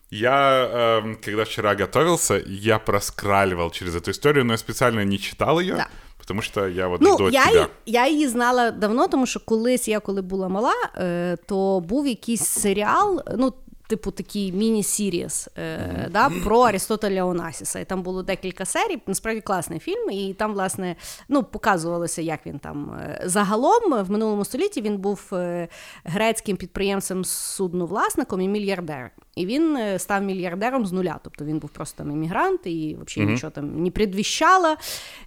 Я, 0.10 1.02
э, 1.02 1.16
когда 1.26 1.44
вчера 1.44 1.76
готовился, 1.76 2.42
я 2.48 2.80
проскраливал 2.80 3.72
через 3.72 3.96
эту 3.96 4.12
историю, 4.12 4.46
но 4.46 4.54
я 4.54 4.58
специально 4.58 5.04
не 5.04 5.20
читал 5.20 5.60
ее. 5.60 5.76
Да. 5.76 5.88
Тому 6.28 6.42
що 6.42 6.68
я 6.68 6.88
от 6.88 7.02
ну, 7.02 7.18
до 7.18 7.30
я, 7.30 7.46
тебя. 7.46 7.68
я 7.86 8.08
її 8.08 8.28
знала 8.28 8.72
давно, 8.72 9.08
тому 9.08 9.26
що 9.26 9.40
колись 9.40 9.88
я 9.88 10.00
коли 10.00 10.22
була 10.22 10.50
мала, 10.50 10.74
е, 10.98 11.38
то 11.46 11.80
був 11.80 12.08
якийсь 12.08 12.46
серіал. 12.46 13.22
ну, 13.38 13.54
Типу 13.88 14.12
такий 14.12 14.52
міні-сіріс 14.52 15.50
е, 15.58 16.10
да, 16.12 16.30
про 16.44 16.60
Арістотеля 16.60 17.24
Онасіса. 17.24 17.80
І 17.80 17.86
там 17.86 18.04
було 18.04 18.24
декілька 18.24 18.66
серій, 18.66 19.02
насправді 19.08 19.42
класний 19.42 19.80
фільм, 19.80 20.12
і 20.12 20.34
там, 20.34 20.54
власне, 20.54 20.96
ну, 21.30 21.44
показувалося, 21.44 22.22
як 22.22 22.46
він 22.46 22.60
там. 22.60 22.92
Е, 22.92 23.22
загалом 23.26 24.04
в 24.04 24.12
минулому 24.12 24.46
столітті 24.46 24.82
він 24.82 24.98
був 24.98 25.30
е, 25.34 25.68
грецьким 26.04 26.58
підприємцем 26.58 27.26
судновласником 27.26 28.42
і 28.42 28.48
мільярдером. 28.48 29.10
І 29.38 29.46
він 29.46 29.78
е, 29.78 30.00
став 30.00 30.24
мільярдером 30.24 30.86
з 30.86 30.92
нуля. 30.92 31.20
Тобто 31.24 31.46
він 31.46 31.60
був 31.60 31.70
просто 31.70 32.04
там 32.04 32.12
іммігрант 32.12 32.60
і 32.64 32.98
взагалі 33.06 33.30
mm-hmm. 33.30 33.34
нічого 33.34 33.52
там 33.52 33.84
не 33.84 33.92
предвіщало. 33.92 34.76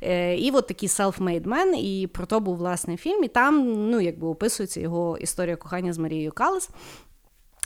Е, 0.02 0.36
і 0.36 0.50
от 0.50 0.66
такий 0.66 0.88
self-made 0.88 1.46
man, 1.46 1.74
і 1.74 2.06
про 2.06 2.26
то 2.26 2.40
був 2.40 2.56
власний 2.56 2.96
фільм. 2.96 3.24
І 3.24 3.28
там 3.28 3.72
ну, 3.90 4.00
якби 4.00 4.26
описується 4.26 4.80
його 4.80 5.18
історія 5.18 5.56
кохання 5.56 5.92
з 5.92 5.98
Марією 5.98 6.32
Калес. 6.32 6.70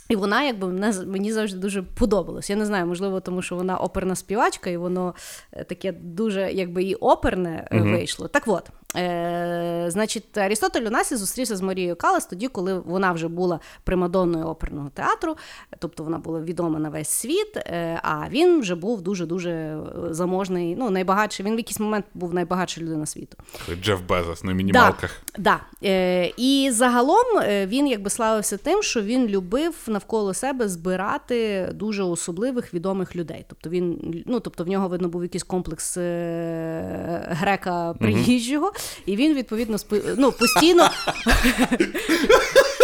І 0.09 0.15
вона, 0.15 0.43
якби 0.43 0.67
мені 1.05 1.31
завжди 1.31 1.59
дуже 1.59 1.81
подобалась. 1.81 2.49
Я 2.49 2.55
не 2.55 2.65
знаю, 2.65 2.85
можливо, 2.85 3.19
тому 3.19 3.41
що 3.41 3.55
вона 3.55 3.77
оперна 3.77 4.15
співачка, 4.15 4.69
і 4.69 4.77
воно 4.77 5.15
е, 5.51 5.63
таке 5.63 5.91
дуже, 5.91 6.51
якби 6.51 6.83
і 6.83 6.95
оперне 6.95 7.67
uh 7.71 7.91
вийшло. 7.91 8.27
Так 8.27 8.43
от, 8.47 8.69
Е, 8.97 9.85
Значить, 9.87 10.37
Арістотель 10.37 10.81
у 10.81 10.89
нас 10.89 11.11
і 11.11 11.15
зустрівся 11.15 11.55
з 11.55 11.61
Марією 11.61 11.95
Калас 11.95 12.25
тоді, 12.25 12.47
коли 12.47 12.79
вона 12.79 13.11
вже 13.11 13.27
була 13.27 13.59
примадонною 13.83 14.45
оперного 14.45 14.89
театру, 14.89 15.37
тобто 15.79 16.03
вона 16.03 16.17
була 16.17 16.39
відома 16.39 16.79
на 16.79 16.89
весь 16.89 17.09
світ. 17.09 17.57
Е, 17.57 17.99
а 18.03 18.29
він 18.29 18.59
вже 18.59 18.75
був 18.75 19.01
дуже-дуже 19.01 19.77
заможний. 20.09 20.75
Ну, 20.75 20.89
найбагатший. 20.89 21.45
Він 21.45 21.55
в 21.55 21.57
якийсь 21.57 21.79
момент 21.79 22.05
був 22.13 22.33
найбагатша 22.33 22.81
людина 22.81 23.05
світу. 23.05 23.37
Джеф 23.81 23.99
Безос 24.09 24.43
на 24.43 24.53
мінімалках. 24.53 25.21
Да, 25.37 25.59
да. 25.81 25.87
Е, 25.87 26.33
І 26.37 26.69
загалом 26.73 27.39
е, 27.41 27.65
він 27.65 27.87
якби 27.87 28.09
славився 28.09 28.57
тим, 28.57 28.83
що 28.83 29.01
він 29.01 29.27
любив 29.27 29.75
навколо 29.87 30.33
себе 30.33 30.69
збирати 30.69 31.69
дуже 31.73 32.03
особливих 32.03 32.73
відомих 32.73 33.15
людей. 33.15 33.45
Тобто 33.47 33.69
він, 33.69 34.23
ну 34.25 34.39
тобто 34.39 34.63
в 34.63 34.67
нього 34.67 34.87
видно 34.87 35.07
був 35.07 35.23
якийсь 35.23 35.43
комплекс 35.43 35.97
е, 35.97 37.27
грека 37.29 37.93
приїжджого. 37.93 38.71
І 39.05 39.15
він, 39.15 39.33
відповідно, 39.33 39.77
ну, 40.17 40.31
постійно. 40.31 40.89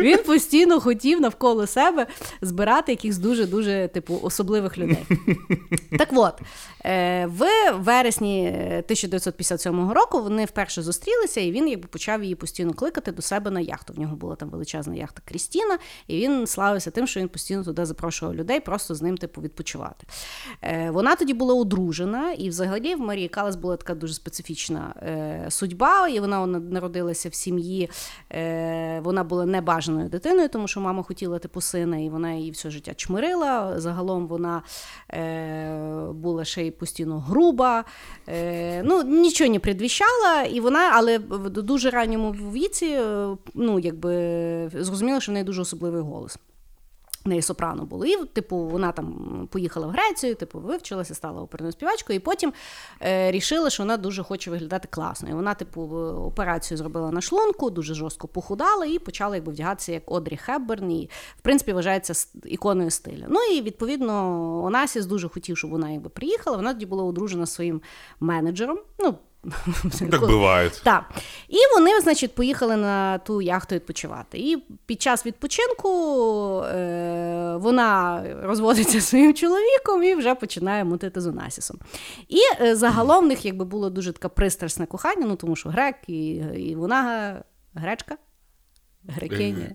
Він 0.00 0.18
постійно 0.18 0.80
хотів 0.80 1.20
навколо 1.20 1.66
себе 1.66 2.06
збирати 2.40 2.92
якихось 2.92 3.18
дуже-дуже 3.18 3.90
типу 3.94 4.20
особливих 4.22 4.78
людей. 4.78 5.06
Так 5.98 6.08
от, 6.12 6.34
е, 6.84 7.26
в 7.26 7.70
вересні 7.72 8.48
1957 8.48 9.92
року 9.92 10.22
вони 10.22 10.44
вперше 10.44 10.82
зустрілися, 10.82 11.40
і 11.40 11.52
він 11.52 11.68
якби 11.68 11.88
почав 11.88 12.22
її 12.22 12.34
постійно 12.34 12.72
кликати 12.72 13.12
до 13.12 13.22
себе 13.22 13.50
на 13.50 13.60
яхту. 13.60 13.92
В 13.92 13.98
нього 13.98 14.16
була 14.16 14.36
там 14.36 14.50
величезна 14.50 14.94
яхта 14.94 15.22
Крістіна, 15.24 15.78
і 16.06 16.16
він 16.18 16.46
славився 16.46 16.90
тим, 16.90 17.06
що 17.06 17.20
він 17.20 17.28
постійно 17.28 17.64
туди 17.64 17.86
запрошував 17.86 18.34
людей, 18.34 18.60
просто 18.60 18.94
з 18.94 19.02
ним 19.02 19.16
типу 19.16 19.40
відпочивати. 19.40 20.06
Е, 20.62 20.90
вона 20.90 21.16
тоді 21.16 21.34
була 21.34 21.54
одружена, 21.54 22.32
і 22.32 22.48
взагалі 22.48 22.94
в 22.94 23.00
Марії 23.00 23.28
Калас 23.28 23.56
була 23.56 23.76
така 23.76 23.94
дуже 23.94 24.14
специфічна 24.14 24.94
е, 25.02 25.46
судьба, 25.48 26.08
і 26.08 26.20
вона 26.20 26.46
народилася 26.46 27.28
в 27.28 27.34
сім'ї, 27.34 27.90
вона 29.02 29.24
була 29.24 29.46
небажана 29.46 29.89
небажаною 29.90 30.08
дитиною, 30.08 30.48
тому 30.48 30.68
що 30.68 30.80
мама 30.80 31.02
хотіла 31.02 31.38
типу 31.38 31.60
сина, 31.60 31.98
і 31.98 32.08
вона 32.08 32.32
її 32.32 32.50
все 32.50 32.70
життя 32.70 32.94
чмирила. 32.94 33.80
Загалом 33.80 34.26
вона 34.26 34.62
е, 35.10 36.12
була 36.12 36.44
ще 36.44 36.66
й 36.66 36.70
постійно 36.70 37.18
груба, 37.18 37.84
е, 38.28 38.82
ну 38.82 39.02
нічого 39.02 39.50
не 39.50 39.58
предвіщала, 39.58 40.42
і 40.42 40.60
вона, 40.60 40.90
але 40.94 41.18
в 41.18 41.50
дуже 41.50 41.90
ранньому 41.90 42.32
віці, 42.32 42.86
е, 42.86 43.36
ну 43.54 43.78
якби 43.78 44.70
зрозуміла, 44.74 45.20
що 45.20 45.32
в 45.32 45.34
неї 45.34 45.44
дуже 45.44 45.62
особливий 45.62 46.02
голос. 46.02 46.38
Неї 47.24 47.42
сопрано 47.42 47.84
було. 47.84 48.06
І, 48.06 48.24
типу, 48.24 48.56
вона 48.56 48.92
там 48.92 49.48
поїхала 49.50 49.86
в 49.86 49.90
Грецію, 49.90 50.34
типу, 50.34 50.58
вивчилася, 50.58 51.14
стала 51.14 51.42
оперною 51.42 51.72
співачкою, 51.72 52.16
і 52.16 52.20
потім 52.20 52.52
е, 53.02 53.30
рішила, 53.30 53.70
що 53.70 53.82
вона 53.82 53.96
дуже 53.96 54.22
хоче 54.22 54.50
виглядати 54.50 54.88
класно. 54.90 55.28
І 55.30 55.32
вона, 55.32 55.54
типу, 55.54 55.82
операцію 56.26 56.78
зробила 56.78 57.10
на 57.10 57.20
шлунку, 57.20 57.70
дуже 57.70 57.94
жорстко 57.94 58.28
похудала 58.28 58.86
і 58.86 58.98
почала 58.98 59.36
якби 59.36 59.52
вдягатися 59.52 59.92
як 59.92 60.10
Одрі 60.10 60.36
Хепберн, 60.36 60.92
і, 60.92 61.10
в 61.38 61.40
принципі, 61.40 61.72
вважається 61.72 62.28
іконою 62.44 62.90
стилю. 62.90 63.24
Ну 63.28 63.40
і 63.42 63.62
відповідно 63.62 64.64
Онасіс 64.64 65.06
дуже 65.06 65.28
хотів, 65.28 65.58
щоб 65.58 65.70
вона 65.70 65.90
якби 65.90 66.08
приїхала. 66.08 66.56
Вона 66.56 66.72
тоді 66.72 66.86
була 66.86 67.04
одружена 67.04 67.46
своїм 67.46 67.82
менеджером. 68.20 68.78
Ну, 68.98 69.14
так 70.10 70.20
буває. 70.20 70.70
Так. 70.82 71.04
І 71.48 71.56
вони, 71.74 72.00
значить, 72.00 72.34
поїхали 72.34 72.76
на 72.76 73.18
ту 73.18 73.42
яхту 73.42 73.74
відпочивати. 73.74 74.38
І 74.38 74.56
під 74.86 75.02
час 75.02 75.26
відпочинку 75.26 75.88
е, 76.62 77.56
вона 77.56 78.24
розводиться 78.42 78.92
зі 78.92 79.00
своїм 79.06 79.34
чоловіком 79.34 80.02
і 80.02 80.14
вже 80.14 80.34
починає 80.34 80.84
мутити 80.84 81.20
з 81.20 81.26
Онасісом. 81.26 81.78
І 82.28 82.38
е, 82.60 82.76
загалом 82.76 83.24
в 83.24 83.28
них 83.28 83.44
якби 83.44 83.64
було 83.64 83.90
дуже 83.90 84.12
таке 84.12 84.28
пристрасне 84.28 84.86
кохання, 84.86 85.26
ну 85.26 85.36
тому 85.36 85.56
що 85.56 85.68
грек 85.68 85.96
і 86.06 86.30
і 86.56 86.74
вона 86.74 87.34
гречка, 87.74 88.16
грекиня. 89.08 89.74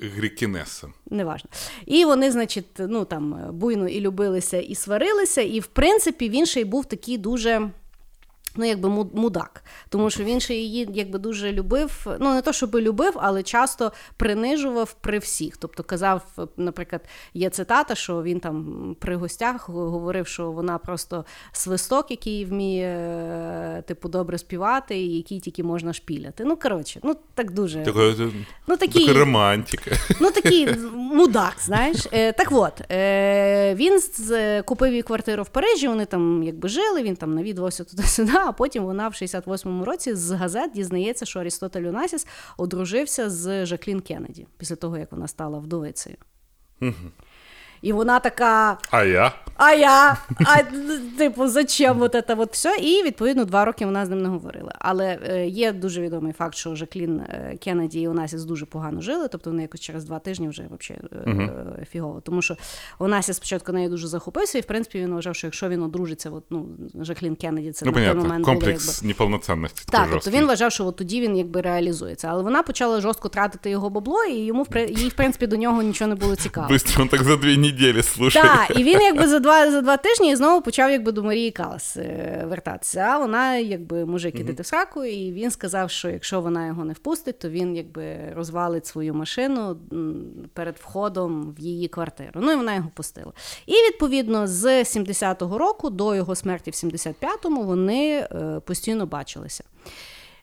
Грікінеса. 0.00 0.88
Неважно. 1.10 1.50
І 1.86 2.04
вони, 2.04 2.30
значить, 2.30 2.66
ну 2.78 3.04
там 3.04 3.50
буйно 3.52 3.88
і 3.88 4.00
любилися, 4.00 4.60
і 4.60 4.74
сварилися. 4.74 5.40
І 5.40 5.60
в 5.60 5.66
принципі 5.66 6.28
він 6.28 6.46
ще 6.46 6.60
й 6.60 6.64
був 6.64 6.84
такий 6.84 7.18
дуже 7.18 7.70
ну, 8.58 8.64
якби 8.64 8.88
мудак. 9.14 9.64
Тому 9.88 10.10
що 10.10 10.24
він 10.24 10.40
ще 10.40 10.54
її 10.54 10.88
якби 10.92 11.18
дуже 11.18 11.52
любив. 11.52 12.06
Ну, 12.20 12.34
не 12.34 12.42
то, 12.42 12.52
щоб 12.52 12.74
любив, 12.76 13.12
але 13.16 13.42
часто 13.42 13.92
принижував 14.16 14.96
при 15.00 15.18
всіх. 15.18 15.56
Тобто 15.56 15.82
казав, 15.82 16.22
наприклад, 16.56 17.02
є 17.34 17.50
цитата, 17.50 17.94
що 17.94 18.22
він 18.22 18.40
там 18.40 18.96
при 19.00 19.16
гостях 19.16 19.68
говорив, 19.68 20.26
що 20.26 20.50
вона 20.50 20.78
просто 20.78 21.24
свисток, 21.52 22.10
який 22.10 22.44
вміє, 22.44 22.88
е, 22.88 23.82
типу, 23.86 24.08
добре 24.08 24.38
співати, 24.38 24.98
і 24.98 25.16
який 25.16 25.40
тільки 25.40 25.62
можна 25.62 25.92
шпіляти. 25.92 26.44
Ну, 26.44 26.56
коротше, 26.56 27.00
ну 27.02 27.16
так 27.34 27.52
дуже. 27.52 27.82
Такое, 27.82 28.14
ну, 28.66 28.76
такий, 28.76 29.06
така 29.06 29.18
романтика. 29.18 29.90
Ну, 30.20 30.30
такий 30.30 30.68
мудак, 30.94 31.54
знаєш. 31.60 32.06
Е, 32.12 32.32
так 32.32 32.48
от, 32.52 32.80
він 33.78 34.00
купив 34.64 34.94
їй 34.94 35.02
квартиру 35.02 35.42
в 35.42 35.48
Парижі, 35.48 35.88
вони 35.88 36.04
там 36.04 36.42
якби 36.42 36.68
жили, 36.68 37.02
він 37.02 37.16
там 37.16 37.34
навідувався 37.34 37.84
туди-сюди, 37.84 38.32
а 38.48 38.52
потім 38.52 38.84
вона 38.84 39.08
в 39.08 39.12
68-му 39.12 39.84
році 39.84 40.14
з 40.14 40.30
газет 40.30 40.72
дізнається, 40.74 41.26
що 41.26 41.40
Арістотель 41.40 41.82
Унасіс 41.82 42.26
одружився 42.56 43.30
з 43.30 43.66
Жаклін 43.66 44.00
Кеннеді 44.00 44.46
після 44.58 44.76
того, 44.76 44.98
як 44.98 45.12
вона 45.12 45.28
стала 45.28 45.58
вдовицею. 45.58 46.16
Угу. 46.80 46.92
І 47.82 47.92
вона 47.92 48.18
така. 48.18 48.78
А 48.90 49.04
я? 49.04 49.32
А 49.58 49.72
я? 49.72 50.16
А 50.44 50.62
типу, 51.18 51.48
зачем 51.48 52.02
от 52.02 52.12
це 52.26 52.34
от 52.34 52.52
все? 52.52 52.76
І 52.80 53.02
відповідно 53.02 53.44
два 53.44 53.64
роки 53.64 53.84
вона 53.84 54.06
з 54.06 54.08
ним 54.08 54.22
не 54.22 54.28
говорила. 54.28 54.72
Але 54.78 55.18
е, 55.28 55.46
є 55.46 55.72
дуже 55.72 56.02
відомий 56.02 56.32
факт, 56.32 56.54
що 56.54 56.74
Жаклін 56.74 57.20
е, 57.20 57.58
Кеннеді 57.64 58.00
і 58.00 58.08
Онасіс 58.08 58.44
дуже 58.44 58.66
погано 58.66 59.00
жили, 59.00 59.28
тобто 59.28 59.50
вони 59.50 59.62
якось 59.62 59.80
через 59.80 60.04
два 60.04 60.18
тижні 60.18 60.48
вже 60.48 60.62
взагалі 60.62 61.08
uh-huh. 61.26 61.84
фігово. 61.84 62.20
Тому 62.20 62.42
що 62.42 62.56
Онасіс 62.98 63.36
спочатку 63.36 63.72
нею 63.72 63.88
дуже 63.88 64.08
захопився, 64.08 64.58
і 64.58 64.60
в 64.60 64.64
принципі 64.64 64.98
він 65.00 65.14
вважав, 65.14 65.36
що 65.36 65.46
якщо 65.46 65.68
він 65.68 65.82
одружиться, 65.82 66.30
от, 66.30 66.44
ну 66.50 66.66
Жаклін 67.00 67.36
Кеннеді, 67.36 67.72
це 67.72 67.86
ну, 67.86 67.92
на 67.92 68.12
той 68.12 68.14
момент 68.14 68.44
комплекс 68.44 68.84
було, 68.84 68.94
якби... 68.94 69.08
неповноцінності. 69.08 69.82
Так, 69.90 70.08
тобто 70.10 70.30
він 70.30 70.46
вважав, 70.46 70.72
що 70.72 70.86
от 70.86 70.96
тоді 70.96 71.20
він 71.20 71.36
якби 71.36 71.60
реалізується. 71.60 72.28
Але 72.30 72.42
вона 72.42 72.62
почала 72.62 73.00
жорстко 73.00 73.28
тратити 73.28 73.70
його 73.70 73.90
бабло, 73.90 74.24
і 74.24 74.44
йому 74.44 74.66
їй, 74.88 75.08
в 75.08 75.14
принципі, 75.14 75.46
до 75.46 75.56
нього 75.56 75.82
нічого 75.82 76.08
не 76.08 76.14
було 76.14 76.36
цікаво. 76.36 76.68
Быстро, 76.68 77.08
так 77.08 77.22
за 77.22 77.36
дві 77.36 77.56
неділі 77.72 78.02
слушає. 78.02 78.44
Так, 78.44 78.78
і 78.78 78.84
він 78.84 79.00
якби 79.00 79.28
за 79.28 79.38
два 79.38 79.70
за 79.70 79.80
два 79.80 79.96
тижні 79.96 80.36
знову 80.36 80.62
почав 80.62 80.90
якби 80.90 81.12
до 81.12 81.22
Марії 81.22 81.50
Калас 81.50 81.96
е, 81.96 82.44
вертатися. 82.48 83.00
А 83.00 83.18
вона 83.18 83.56
якби 83.56 84.04
може 84.04 84.30
кидати 84.30 84.62
в 84.62 84.66
сраку, 84.66 85.04
і 85.04 85.32
він 85.32 85.50
сказав, 85.50 85.90
що 85.90 86.08
якщо 86.08 86.40
вона 86.40 86.66
його 86.66 86.84
не 86.84 86.92
впустить, 86.92 87.38
то 87.38 87.48
він 87.48 87.76
якби 87.76 88.32
розвалить 88.36 88.86
свою 88.86 89.14
машину 89.14 89.76
перед 90.52 90.76
входом 90.76 91.54
в 91.58 91.60
її 91.60 91.88
квартиру. 91.88 92.30
Ну 92.34 92.52
і 92.52 92.56
вона 92.56 92.74
його 92.74 92.90
пустила. 92.94 93.32
І 93.66 93.72
відповідно 93.72 94.46
з 94.46 94.82
70-го 94.82 95.58
року 95.58 95.90
до 95.90 96.14
його 96.14 96.34
смерті 96.34 96.70
в 96.70 96.74
75-му 96.74 97.62
вони 97.62 98.18
е, 98.18 98.60
постійно 98.64 99.06
бачилися. 99.06 99.64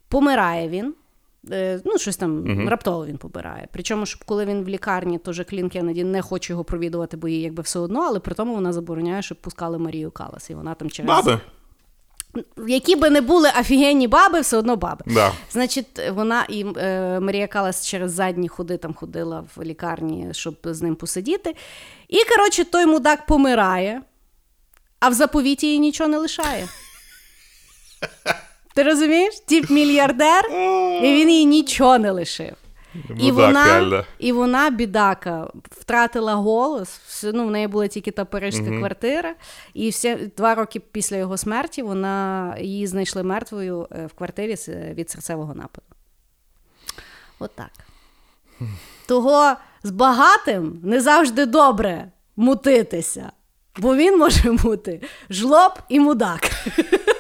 Помирає 0.08 0.70
він. 0.70 0.94
Е, 1.52 1.82
ну, 1.86 1.98
щось 1.98 2.18
там 2.18 2.44
uh-huh. 2.44 2.70
раптово 2.70 3.06
він 3.06 3.18
побирає. 3.18 3.68
Причому, 3.72 4.06
щоб 4.06 4.24
коли 4.24 4.46
він 4.46 4.64
в 4.64 4.70
лікарні, 4.70 5.18
то 5.18 5.34
Жаклін 5.34 5.70
Кеннеді 5.70 6.04
не 6.04 6.22
хоче 6.22 6.54
його 6.54 6.64
провідувати, 6.64 7.18
бо 7.18 7.28
їй 7.28 7.42
якби 7.42 7.64
все 7.64 7.80
одно, 7.80 8.02
але 8.02 8.20
при 8.20 8.36
тому 8.36 8.56
вона 8.56 8.74
забороняє, 8.74 9.22
щоб 9.22 9.42
пускали 9.42 9.78
Марію 9.78 10.12
Калас. 10.12 10.50
І 10.50 10.56
вона 10.56 10.74
там 10.74 10.90
через. 10.90 11.08
Баби. 11.08 11.40
Які 12.68 12.96
би 12.96 13.10
не 13.10 13.22
були 13.22 13.50
офігенні 13.60 14.08
баби, 14.08 14.42
все 14.42 14.58
одно 14.58 14.76
баби. 14.76 15.06
Да. 15.08 15.32
Значить, 15.52 16.02
вона 16.12 16.46
і 16.50 16.66
е, 16.78 17.20
Марія 17.20 17.48
Калас 17.48 17.88
через 17.88 18.12
задні 18.12 18.48
ходи 18.48 18.78
там 18.78 18.94
ходила 18.94 19.44
в 19.56 19.64
лікарні, 19.64 20.28
щоб 20.32 20.56
з 20.64 20.82
ним 20.82 20.96
посидіти. 20.96 21.56
І, 22.08 22.18
коротше, 22.36 22.66
той 22.66 22.86
мудак 22.86 23.26
помирає, 23.26 24.02
а 25.00 25.10
в 25.10 25.14
заповіті 25.14 25.68
їй 25.68 25.80
нічого 25.80 26.10
не 26.10 26.18
лишає. 26.18 26.68
Ти 28.76 28.84
розумієш? 28.84 29.40
Тіп 29.46 29.70
мільярдер, 29.70 30.46
і 31.04 31.14
він 31.14 31.30
їй 31.30 31.46
нічого 31.46 31.98
не 31.98 32.12
лишив. 32.12 32.56
І 33.20 33.32
вона, 33.32 34.04
і 34.20 34.32
вона, 34.32 34.70
бідака, 34.70 35.48
втратила 35.72 36.34
голос. 36.34 37.24
Ну, 37.34 37.48
В 37.48 37.52
неї 37.52 37.68
була 37.68 37.88
тільки 37.88 38.12
та 38.12 38.24
uh 38.24 38.78
квартира. 38.80 39.36
І 39.74 39.90
всі, 39.90 40.16
два 40.38 40.56
роки 40.56 40.80
після 40.80 41.18
його 41.18 41.38
смерті 41.38 41.82
вона 41.82 42.56
її 42.60 42.88
знайшли 42.88 43.24
мертвою 43.24 43.88
е, 43.92 44.06
в 44.06 44.14
квартирі 44.14 44.56
від 44.94 45.10
серцевого 45.10 45.54
нападу. 45.54 45.88
Отак. 47.40 47.72
От 48.62 48.68
Того 49.08 49.54
з 49.84 49.90
багатим 49.90 50.80
не 50.84 51.02
завжди 51.02 51.46
добре 51.46 52.12
мутитися, 52.36 53.32
бо 53.78 53.96
він 53.96 54.20
може 54.20 54.52
бути 54.52 55.02
жлоб 55.30 55.72
і 55.90 56.00
мудак. 56.00 56.52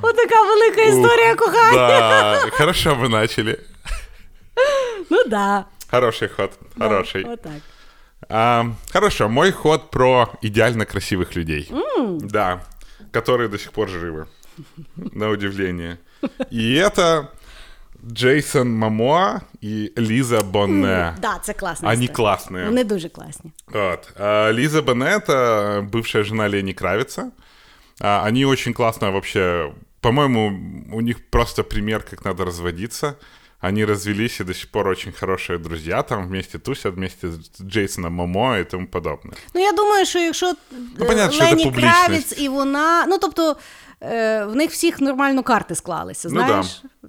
Вот 0.00 0.16
така 0.16 0.42
велика 0.42 0.82
історія 0.82 1.34
кохання. 1.34 1.88
Да, 1.88 2.50
хорошо 2.50 2.94
вы 2.94 3.08
начали. 3.08 3.58
Ну 5.10 5.24
да. 5.26 5.64
Хороший 5.90 6.28
ход, 6.28 6.50
хороший. 6.78 7.24
Вот 7.24 7.42
так. 7.42 7.52
А, 8.28 8.64
хорошо, 8.92 9.28
мой 9.28 9.52
ход 9.52 9.90
про 9.90 10.28
идеально 10.42 10.84
красивых 10.84 11.36
людей. 11.36 11.70
Mm. 11.70 12.18
Да, 12.22 12.60
которые 13.12 13.48
до 13.48 13.58
сих 13.58 13.72
пор 13.72 13.88
живы. 13.88 14.26
На 14.96 15.28
удивление. 15.30 15.98
И 16.50 16.74
это 16.74 17.28
Джейсон 18.12 18.68
Мамоа 18.70 19.40
и 19.60 19.92
Лиза 19.96 20.40
Бонне. 20.42 20.86
Mm, 21.16 21.20
да, 21.20 21.38
це 21.42 21.52
класна 21.52 21.90
Они 21.90 22.04
історія. 22.04 22.14
классные. 22.36 22.64
Вони 22.66 22.84
дуже 22.84 23.08
класні. 23.08 23.52
Вот. 23.66 24.12
А 24.20 24.52
Лиза 24.52 24.82
Бонне — 24.82 25.18
это 25.18 25.82
бывшая 25.90 26.24
жена 26.24 26.48
Лени 26.48 26.72
Кравица. 26.72 27.30
А, 28.00 28.24
они 28.24 28.44
очень 28.44 28.74
классно 28.74 29.10
вообще... 29.10 29.72
По-моему, 30.00 30.48
у 30.92 31.00
них 31.00 31.30
просто 31.30 31.64
пример, 31.64 32.02
как 32.02 32.24
надо 32.24 32.44
разводиться. 32.44 33.16
Они 33.60 33.84
развелись 33.84 34.40
и 34.40 34.44
до 34.44 34.54
сих 34.54 34.68
пор 34.68 34.88
очень 34.88 35.12
хорошие 35.12 35.58
друзья, 35.58 36.02
там 36.02 36.26
вместе 36.26 36.58
тусят, 36.58 36.94
вместе 36.94 37.28
с 37.32 37.62
Джейсоном 37.62 38.12
Момо 38.12 38.56
і 38.56 38.64
тому 38.64 38.86
подобне. 38.86 39.32
Ну, 39.54 39.60
я 39.60 39.72
думаю, 39.72 40.06
що 40.06 40.18
якщо 40.18 40.54
ну, 40.98 41.06
понятно, 41.06 41.38
Лені 41.38 41.62
що 41.62 41.72
Кравіць 41.72 42.38
і 42.38 42.48
вона. 42.48 43.06
Ну, 43.06 43.18
тобто, 43.18 43.56
е, 44.00 44.44
в 44.44 44.56
них 44.56 44.70
всіх 44.70 45.00
нормально 45.00 45.42
карти 45.42 45.74
склалися, 45.74 46.28
знаєш? 46.28 46.80
Ну, 46.84 46.90
да. 47.02 47.08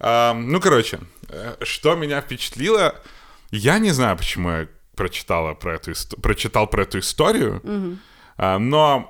а, 0.00 0.34
ну 0.34 0.60
короче, 0.60 0.98
что 1.62 1.96
меня 1.96 2.20
впечатлило, 2.20 2.92
я 3.50 3.78
не 3.78 3.92
знаю, 3.92 4.16
почему 4.16 4.50
я 4.50 4.68
прочитала 4.94 5.54
про 5.54 5.74
эту, 5.76 6.20
прочитал 6.20 6.66
про 6.70 6.82
эту 6.82 6.98
историю, 6.98 7.60
угу. 7.64 7.96
Но 8.37 9.09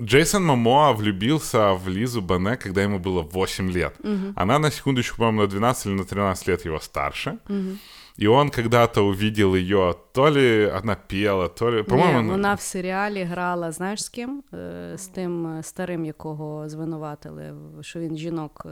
Джейсон 0.00 0.44
Мамоа 0.46 0.92
влюбился 0.92 1.74
в 1.74 1.88
Лизу 1.88 2.22
Бане, 2.22 2.56
когда 2.56 2.82
ему 2.82 2.98
было 2.98 3.22
8 3.22 3.70
лет. 3.70 3.94
Угу. 4.02 4.32
Она, 4.36 4.58
на 4.58 4.70
секундочку, 4.70 5.16
по-моему, 5.16 5.42
на 5.42 5.46
12 5.46 5.86
или 5.86 5.94
на 5.94 6.04
13 6.04 6.48
лет 6.48 6.64
его 6.64 6.80
старше. 6.80 7.38
Угу. 7.48 7.76
И 8.16 8.26
он 8.26 8.50
когда-то 8.50 9.06
увидел 9.06 9.54
ее, 9.54 9.94
то 10.12 10.28
ли 10.28 10.64
она 10.64 10.94
пела, 10.94 11.48
то 11.48 11.70
ли. 11.70 11.82
По-моєму, 11.82 12.22
Ні, 12.22 12.30
вона 12.30 12.54
в 12.54 12.60
серіалі 12.60 13.22
грала, 13.22 13.72
знаєш 13.72 14.04
з 14.04 14.08
ким? 14.08 14.42
З 14.94 15.06
тим 15.14 15.58
старим, 15.62 16.04
якого 16.04 16.68
звинуватили, 16.68 17.54
що 17.80 17.98
він 17.98 18.16
жінок 18.16 18.66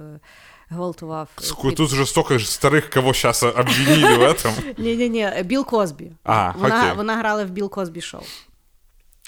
гвалтував. 0.69 1.29
Тут 1.63 1.91
вже 1.91 2.07
столько 2.07 2.39
старих, 2.39 2.91
кого 2.91 3.13
зараз 3.13 3.43
обвинили 3.43 4.17
в 4.17 4.23
этом. 4.33 4.53
Ні-ні-ні, 4.79 5.31
Біл 5.45 5.67
Козбі. 5.67 6.13
А, 6.25 6.53
вона, 6.59 6.83
окей. 6.83 6.97
вона 6.97 7.17
грала 7.17 7.45
в 7.45 7.51
Біл 7.51 7.71
Козбі 7.71 8.01
шоу. 8.01 8.23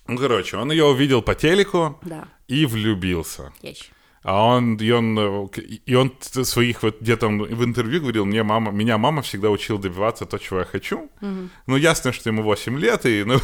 Ну, 0.06 0.18
короче, 0.18 0.56
он 0.56 0.70
ее 0.70 0.84
увидел 0.84 1.22
по 1.22 1.34
телеку 1.34 1.98
да. 2.02 2.28
и 2.48 2.66
влюбился. 2.66 3.52
Есть. 3.62 3.90
А 4.22 4.44
он, 4.44 4.76
и 4.76 4.90
он, 4.90 5.48
и 5.86 5.94
он 5.94 6.12
своих 6.20 6.82
вот 6.82 7.00
где-то 7.00 7.28
в 7.28 7.64
интервью 7.64 8.02
говорил, 8.02 8.26
мне 8.26 8.42
мама, 8.42 8.70
меня 8.70 8.98
мама 8.98 9.22
всегда 9.22 9.48
учила 9.48 9.78
добиваться 9.78 10.26
то, 10.26 10.36
чего 10.36 10.58
я 10.58 10.66
хочу. 10.66 11.10
Угу. 11.22 11.48
Ну, 11.66 11.76
ясно, 11.76 12.12
что 12.12 12.28
ему 12.28 12.42
8 12.42 12.78
лет, 12.78 13.06
и 13.06 13.24
ну, 13.24 13.40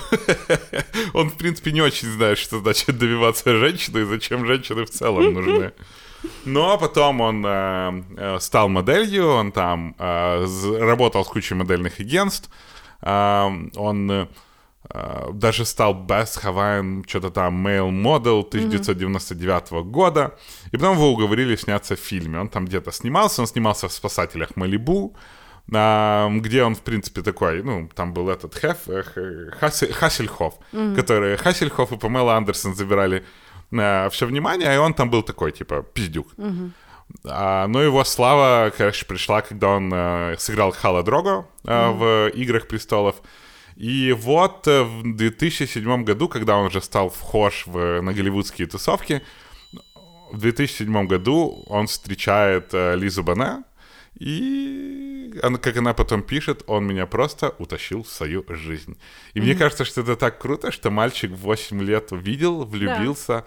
он, 1.14 1.30
в 1.30 1.38
принципе, 1.38 1.72
не 1.72 1.80
очень 1.80 2.08
знает, 2.08 2.36
что 2.36 2.60
значит 2.60 2.98
добиваться 2.98 3.56
женщины 3.56 4.00
и 4.00 4.04
зачем 4.04 4.44
женщины 4.44 4.84
в 4.84 4.90
целом 4.90 5.32
нужны. 5.32 5.72
Но 6.44 6.76
потом 6.76 7.20
он 7.20 7.44
э, 7.46 8.02
э 8.16 8.40
стал 8.40 8.68
моделью, 8.68 9.28
он 9.28 9.52
там 9.52 9.94
э, 9.98 10.46
работал 10.78 11.24
с 11.24 11.28
кучей 11.28 11.54
модельных 11.54 12.00
агентств, 12.00 12.50
э, 13.00 13.50
он 13.76 14.10
Uh, 14.10 14.28
даже 15.32 15.64
стал 15.64 15.94
Best 15.94 16.42
Hawaiian, 16.42 17.04
что-то 17.06 17.30
там, 17.30 17.66
Male 17.66 17.90
Model 17.90 18.46
1999 18.46 19.70
mm-hmm. 19.70 19.82
года. 19.84 20.34
И 20.72 20.76
потом 20.76 20.96
его 20.96 21.10
уговорили 21.12 21.56
сняться 21.56 21.96
в 21.96 21.98
фильме. 21.98 22.38
Он 22.38 22.48
там 22.48 22.66
где-то 22.66 22.92
снимался, 22.92 23.42
он 23.42 23.46
снимался 23.46 23.88
в 23.88 23.92
«Спасателях 23.92 24.56
Малибу», 24.56 25.16
uh, 25.70 26.40
где 26.40 26.62
он, 26.62 26.74
в 26.74 26.80
принципе, 26.80 27.22
такой, 27.22 27.62
ну, 27.62 27.88
там 27.94 28.12
был 28.12 28.28
этот 28.28 28.54
Хеф, 28.54 28.88
э, 28.88 29.02
Хасель, 29.58 29.92
Хассельхоф, 29.92 30.54
mm-hmm. 30.72 30.94
который 30.94 31.36
Хассельхоф 31.36 31.92
и 31.92 31.96
Памела 31.96 32.36
Андерсон 32.36 32.74
забирали 32.74 33.24
uh, 33.72 34.08
все 34.10 34.26
внимание, 34.26 34.74
и 34.74 34.78
он 34.78 34.94
там 34.94 35.10
был 35.10 35.22
такой, 35.22 35.52
типа, 35.52 35.82
пиздюк. 35.82 36.28
Mm-hmm. 36.36 36.70
А, 37.24 37.66
но 37.68 37.82
его 37.82 38.04
слава, 38.04 38.72
конечно, 38.76 39.06
пришла, 39.06 39.40
когда 39.40 39.68
он 39.68 39.92
э, 39.92 40.36
сыграл 40.38 40.72
Хала 40.72 41.02
Дрого 41.02 41.46
э, 41.64 41.68
mm-hmm. 41.68 41.92
в 41.92 42.28
«Играх 42.34 42.66
престолов», 42.66 43.16
И 43.76 44.12
вот 44.12 44.66
э, 44.66 44.82
в 44.82 45.02
2007 45.16 46.04
году, 46.04 46.28
когда 46.28 46.56
он 46.56 46.66
уже 46.66 46.80
стал 46.80 47.10
вхож 47.10 47.66
в, 47.66 48.00
на 48.00 48.14
голливудские 48.14 48.66
тусовки, 48.66 49.22
в 50.32 50.38
2007 50.38 51.06
году 51.06 51.62
он 51.66 51.86
встречает 51.86 52.70
э, 52.72 52.96
Лизу 52.96 53.22
Бане, 53.22 53.64
и, 54.18 55.38
она, 55.42 55.58
как 55.58 55.76
она 55.76 55.92
потом 55.92 56.22
пишет, 56.22 56.62
он 56.66 56.86
меня 56.86 57.06
просто 57.06 57.54
утащил 57.58 58.02
в 58.02 58.08
свою 58.08 58.44
жизнь. 58.48 58.96
И 59.34 59.38
mm-hmm. 59.38 59.42
мне 59.42 59.54
кажется, 59.54 59.84
что 59.84 60.00
это 60.00 60.16
так 60.16 60.40
круто, 60.40 60.72
что 60.72 60.90
мальчик 60.90 61.30
в 61.30 61.36
8 61.36 61.82
лет 61.82 62.12
увидел, 62.12 62.64
влюбился, 62.64 63.32
да. 63.32 63.44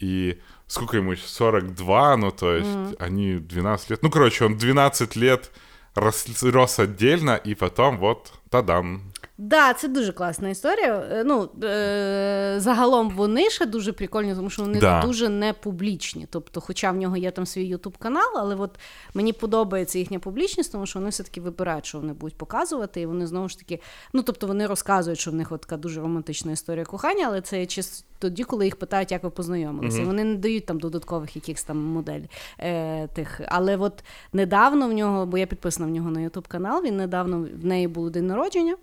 и 0.00 0.40
сколько 0.66 0.96
ему, 0.96 1.14
42, 1.14 2.16
ну 2.16 2.32
то 2.32 2.56
есть 2.56 2.68
mm-hmm. 2.68 2.96
они 2.98 3.34
12 3.34 3.90
лет, 3.90 4.02
ну 4.02 4.10
короче, 4.10 4.44
он 4.44 4.56
12 4.56 5.14
лет 5.14 5.52
рос, 5.94 6.26
рос 6.42 6.80
отдельно, 6.80 7.36
и 7.36 7.54
потом 7.54 7.98
вот, 7.98 8.32
тадам, 8.50 9.11
Да, 9.42 9.74
це 9.74 9.88
дуже 9.88 10.12
класна 10.12 10.48
історія. 10.48 11.06
Е, 11.12 11.24
ну, 11.24 11.48
е- 11.64 12.54
Загалом 12.58 13.10
вони 13.10 13.50
ще 13.50 13.66
дуже 13.66 13.92
прикольні, 13.92 14.34
тому 14.34 14.50
що 14.50 14.62
вони 14.62 14.80
да. 14.80 15.00
дуже 15.00 15.28
не 15.28 15.52
публічні. 15.52 16.26
Тобто, 16.30 16.60
хоча 16.60 16.90
в 16.90 16.96
нього 16.96 17.16
є 17.16 17.30
там 17.30 17.46
свій 17.46 17.64
Ютуб 17.64 17.98
канал, 17.98 18.30
але 18.36 18.54
от 18.54 18.78
мені 19.14 19.32
подобається 19.32 19.98
їхня 19.98 20.18
публічність, 20.18 20.72
тому 20.72 20.86
що 20.86 20.98
вони 20.98 21.10
все-таки 21.10 21.40
вибирають, 21.40 21.86
що 21.86 21.98
вони 21.98 22.12
будуть 22.12 22.38
показувати, 22.38 23.00
і 23.00 23.06
вони 23.06 23.26
знову 23.26 23.48
ж 23.48 23.58
таки, 23.58 23.80
ну 24.12 24.22
тобто 24.22 24.46
вони 24.46 24.66
розказують, 24.66 25.20
що 25.20 25.30
в 25.30 25.34
них 25.34 25.52
от 25.52 25.60
така 25.60 25.76
дуже 25.76 26.00
романтична 26.00 26.52
історія 26.52 26.84
кохання, 26.84 27.24
але 27.28 27.40
це 27.40 27.66
чисто 27.66 28.06
тоді, 28.18 28.44
коли 28.44 28.64
їх 28.64 28.76
питають, 28.76 29.12
як 29.12 29.22
ви 29.22 29.30
познайомилися. 29.30 29.98
Mm-hmm. 29.98 30.06
Вони 30.06 30.24
не 30.24 30.36
дають 30.36 30.66
там 30.66 30.78
додаткових 30.78 31.36
якихось 31.36 31.64
там 31.64 31.78
модель 31.78 32.22
е, 32.58 33.06
тих. 33.06 33.40
Але 33.48 33.76
от 33.76 34.04
недавно 34.32 34.88
в 34.88 34.92
нього, 34.92 35.26
бо 35.26 35.38
я 35.38 35.46
підписана 35.46 35.88
в 35.88 35.90
нього 35.90 36.10
на 36.10 36.20
Ютуб 36.20 36.48
канал, 36.48 36.82
він 36.82 36.96
недавно 36.96 37.46
в 37.62 37.66
неї 37.66 37.88
було 37.88 38.10
день 38.10 38.26
народження. 38.26 38.76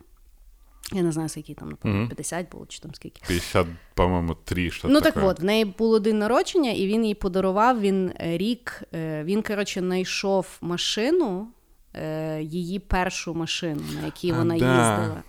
Я 0.94 1.02
не 1.02 1.12
знаю, 1.12 1.30
скільки 1.30 1.54
там, 1.54 1.70
напевно, 1.70 2.08
50 2.08 2.52
було 2.52 2.66
чи 2.66 2.80
там 2.80 2.94
скільки. 2.94 3.22
50, 3.28 3.68
по-моєму, 3.94 4.36
3, 4.44 4.72
що 4.72 4.88
Ну 4.88 5.02
так 5.02 5.18
от, 5.22 5.40
в 5.40 5.44
неї 5.44 5.66
було 5.66 6.00
день 6.00 6.20
народження, 6.20 6.72
і 6.72 6.88
він 6.88 7.06
їй 7.06 7.16
подарував 7.16 7.82
він 7.82 8.12
е, 8.22 8.38
рік. 8.38 8.84
Е, 8.96 9.24
він, 9.24 9.42
коротше, 9.42 9.80
знайшов 9.80 10.58
машину, 10.62 11.48
е, 11.94 12.42
її 12.42 12.80
першу 12.80 13.34
машину, 13.34 13.82
на 14.00 14.06
якій 14.06 14.32
вона 14.32 14.56
а, 14.56 14.60
да. 14.60 14.66
їздила. 14.66 15.24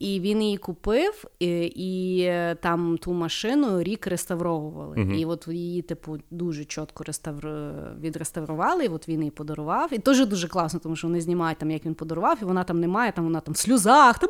І 0.00 0.20
він 0.20 0.42
її 0.42 0.56
купив, 0.56 1.24
і, 1.38 1.64
і 1.64 2.32
там 2.62 2.98
ту 2.98 3.12
машину 3.12 3.82
рік 3.82 4.06
реставровували. 4.06 4.96
Uh-huh. 4.96 5.14
І 5.14 5.24
от 5.24 5.48
її, 5.48 5.82
типу, 5.82 6.18
дуже 6.30 6.64
чітко 6.64 7.04
реставр... 7.04 7.48
відреставрували, 8.00 8.84
і 8.84 8.88
от 8.88 9.08
він 9.08 9.20
її 9.20 9.30
подарував. 9.30 9.92
І 9.92 9.98
теж 9.98 10.26
дуже 10.26 10.48
класно, 10.48 10.80
тому 10.80 10.96
що 10.96 11.06
вони 11.06 11.20
знімають 11.20 11.58
там, 11.58 11.70
як 11.70 11.86
він 11.86 11.94
подарував, 11.94 12.38
і 12.42 12.44
вона 12.44 12.64
там 12.64 12.80
немає, 12.80 13.12
там 13.12 13.24
вона 13.24 13.40
там 13.40 13.54
в 13.54 13.56
сльозах. 13.56 14.18
Там, 14.18 14.28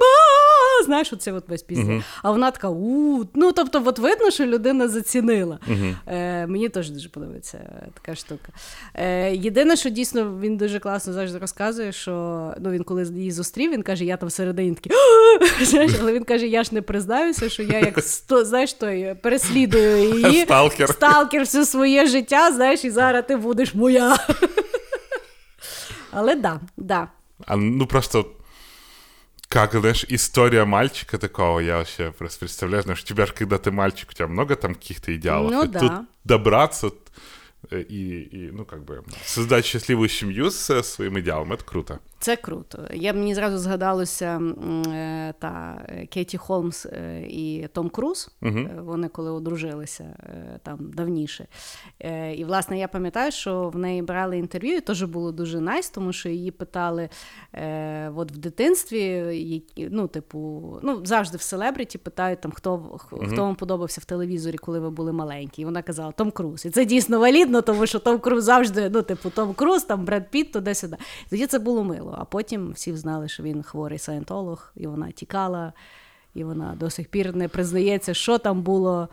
знаєш, 0.82 1.12
оце 1.12 1.32
от 1.32 1.48
весь 1.48 1.62
пісня. 1.62 1.84
Uh-huh. 1.84 2.02
А 2.22 2.30
вона 2.30 2.50
така 2.50 2.68
у. 2.68 3.24
Ну, 3.34 3.52
тобто, 3.52 3.82
от 3.84 3.98
видно, 3.98 4.30
що 4.30 4.46
людина 4.46 4.88
зацінила. 4.88 5.58
Uh-huh. 5.68 5.96
Е, 6.06 6.46
Мені 6.46 6.68
теж 6.68 6.90
дуже 6.90 7.08
подобається 7.08 7.58
така 7.94 8.14
штука. 8.14 8.52
Е, 8.94 9.34
Єдине, 9.34 9.76
що 9.76 9.90
дійсно 9.90 10.38
він 10.40 10.56
дуже 10.56 10.78
класно 10.78 11.12
завжди 11.12 11.38
розказує, 11.38 11.92
що 11.92 12.12
ну, 12.60 12.70
він 12.70 12.82
коли 12.82 13.04
її 13.04 13.30
зустрів, 13.30 13.72
він 13.72 13.82
каже, 13.82 14.04
я 14.04 14.16
там 14.16 14.28
всередині 14.28 14.74
такий. 14.74 14.92
Знаєш, 15.66 15.92
але 16.00 16.12
він 16.12 16.24
каже: 16.24 16.46
я 16.46 16.64
ж 16.64 16.74
не 16.74 16.82
признаюся, 16.82 17.48
що 17.48 17.62
я 17.62 17.80
як 17.80 18.00
сто, 18.00 18.44
знаєш, 18.44 18.72
той 18.72 19.14
переслідую 19.14 19.98
її 20.14 20.42
сталкер 20.42 20.88
сталкер 20.88 21.42
все 21.42 21.66
своє 21.66 22.06
життя, 22.06 22.52
знаєш, 22.52 22.84
і 22.84 22.90
зараз 22.90 23.24
ти 23.28 23.36
будеш 23.36 23.74
моя. 23.74 24.16
Але 26.10 26.34
да, 26.34 26.60
да. 26.76 27.08
А 27.46 27.56
ну 27.56 27.86
просто 27.86 28.26
как, 29.50 29.72
знаешь, 29.72 30.04
история 30.08 30.64
мальчика 30.64 31.18
такого, 31.18 31.58
я 31.58 31.78
вообще 31.78 32.12
просто 32.12 32.38
представляю, 32.38 32.84
знаешь, 32.84 33.02
у 33.02 33.04
тебя 33.04 33.26
же, 33.26 33.32
когда 33.32 33.58
ты 33.58 33.72
мальчик, 33.72 34.10
у 34.10 34.12
тебя 34.12 34.28
много 34.28 34.54
там 34.54 34.76
каких-то 34.76 35.14
идеалов. 35.14 35.50
Ну, 35.50 35.64
и 35.64 35.66
да. 35.66 35.80
тут 35.80 35.92
добраться 36.22 36.92
и, 37.72 38.28
и, 38.32 38.50
ну, 38.52 38.64
как 38.64 38.84
бы, 38.84 39.02
создать 39.24 39.64
счастливую 39.64 40.08
семью 40.08 40.50
с 40.50 40.82
своим 40.82 41.18
идеалом, 41.18 41.52
это 41.52 41.64
круто. 41.64 41.98
Це 42.20 42.36
круто. 42.36 42.88
Я 42.94 43.12
мені 43.12 43.34
зразу 43.34 43.58
згадалося 43.58 44.40
е, 44.94 45.34
та 45.38 45.86
Кеті 46.10 46.38
Холмс 46.38 46.86
е, 46.86 47.22
і 47.28 47.68
Том 47.72 47.88
Круз. 47.88 48.30
uh 48.42 48.84
Вони 48.84 49.08
коли 49.08 49.30
одружилися 49.30 50.16
там 50.62 50.78
давніше. 50.80 51.46
І, 52.36 52.44
власне, 52.44 52.78
я 52.78 52.88
пам'ятаю, 52.88 53.32
що 53.32 53.68
в 53.68 53.78
неї 53.78 54.02
брали 54.02 54.38
інтерв'ю, 54.38 54.76
і 54.76 54.80
теж 54.80 55.02
було 55.02 55.32
дуже 55.32 55.60
найс, 55.60 55.90
тому 55.90 56.12
що 56.12 56.28
її 56.28 56.50
питали 56.50 57.08
от 58.14 58.32
в 58.32 58.36
дитинстві, 58.36 59.62
ну, 59.76 60.08
типу, 60.08 60.78
ну, 60.82 61.06
завжди 61.06 61.36
в 61.36 61.42
селебріті 61.42 61.98
питають, 61.98 62.40
там, 62.40 62.52
хто 62.52 62.98
хто 62.98 63.42
вам 63.42 63.54
подобався 63.54 64.00
в 64.00 64.04
телевізорі, 64.04 64.58
коли 64.58 64.80
ви 64.80 64.90
були 64.90 65.12
маленькі. 65.12 65.62
І 65.62 65.64
вона 65.64 65.82
казала 65.82 66.12
Том 66.12 66.30
Круз. 66.30 66.66
І 66.66 66.70
це 66.70 66.84
дійсно 66.84 67.18
валідно, 67.50 67.62
тому 67.62 67.86
що 67.86 67.98
Том 67.98 68.18
Круз 68.18 68.44
завжди, 68.44 68.90
ну, 68.90 69.02
типу, 69.02 69.30
Том 69.30 69.54
Круз, 69.54 69.84
там 69.84 70.04
Бред 70.04 70.30
Піт, 70.30 70.52
туди-сюди. 70.52 70.96
Тоді 71.30 71.46
це 71.46 71.58
було 71.58 71.84
мило. 71.84 72.16
А 72.18 72.24
потім 72.24 72.72
всі 72.72 72.96
знали, 72.96 73.28
що 73.28 73.42
він 73.42 73.62
хворий 73.62 73.98
саєнтолог, 73.98 74.72
і 74.76 74.86
вона 74.86 75.10
тікала, 75.10 75.72
і 76.34 76.44
вона 76.44 76.76
до 76.80 76.90
сих 76.90 77.08
пір 77.08 77.36
не 77.36 77.48
признається, 77.48 78.14
що 78.14 78.38
там 78.38 78.62
було 78.62 79.08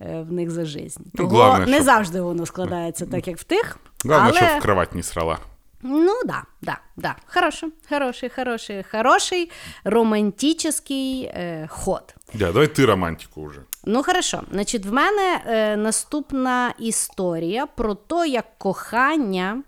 е, 0.00 0.22
в 0.22 0.32
них 0.32 0.50
за 0.50 0.64
життя. 0.64 1.00
Ну, 1.04 1.10
Того 1.16 1.28
главное, 1.28 1.66
не 1.66 1.74
щоб... 1.74 1.84
завжди 1.84 2.20
воно 2.20 2.46
складається 2.46 3.06
так, 3.06 3.28
як 3.28 3.38
в 3.38 3.44
тих. 3.44 3.78
Головне, 4.04 4.28
але... 4.28 4.38
щоб 4.38 4.58
в 4.58 4.62
кровать 4.62 4.94
не 4.94 5.02
срала. 5.02 5.38
Ну 5.86 6.20
да, 6.24 6.44
да, 6.62 6.78
да. 6.96 7.16
Хороший, 7.26 7.72
хороший, 7.88 8.28
хороший, 8.28 8.82
хороший 8.82 9.50
романтичний 9.84 11.22
е, 11.24 11.66
ход. 11.70 12.14
Да, 12.34 12.52
давай 12.52 12.68
ти 12.68 12.86
романтику 12.86 13.44
вже. 13.44 13.60
Ну, 13.84 14.02
хорошо. 14.02 14.42
Значить, 14.52 14.86
в 14.86 14.92
мене 14.92 15.40
е, 15.46 15.76
наступна 15.76 16.74
історія 16.78 17.66
про 17.66 17.94
те, 17.94 18.28
як 18.28 18.58
кохання 18.58 19.62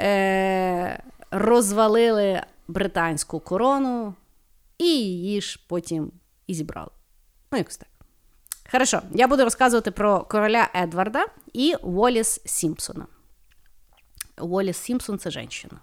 е, 0.00 1.02
розвалили 1.30 2.42
британську 2.68 3.40
корону 3.40 4.14
і 4.78 4.84
її 4.84 5.40
ж 5.40 5.60
потім 5.68 6.12
і 6.46 6.54
зібрали. 6.54 6.90
Ну, 7.52 7.58
якось 7.58 7.76
так. 7.76 7.88
Хорошо, 8.72 9.00
я 9.14 9.28
буду 9.28 9.44
розказувати 9.44 9.90
про 9.90 10.20
короля 10.20 10.68
Едварда 10.74 11.26
і 11.52 11.74
Уоліс 11.82 12.40
Сімпсона. 12.44 13.06
Уоліс 14.37 14.77
Сімпсон 14.77 15.19
це 15.19 15.31
жінка. 15.31 15.79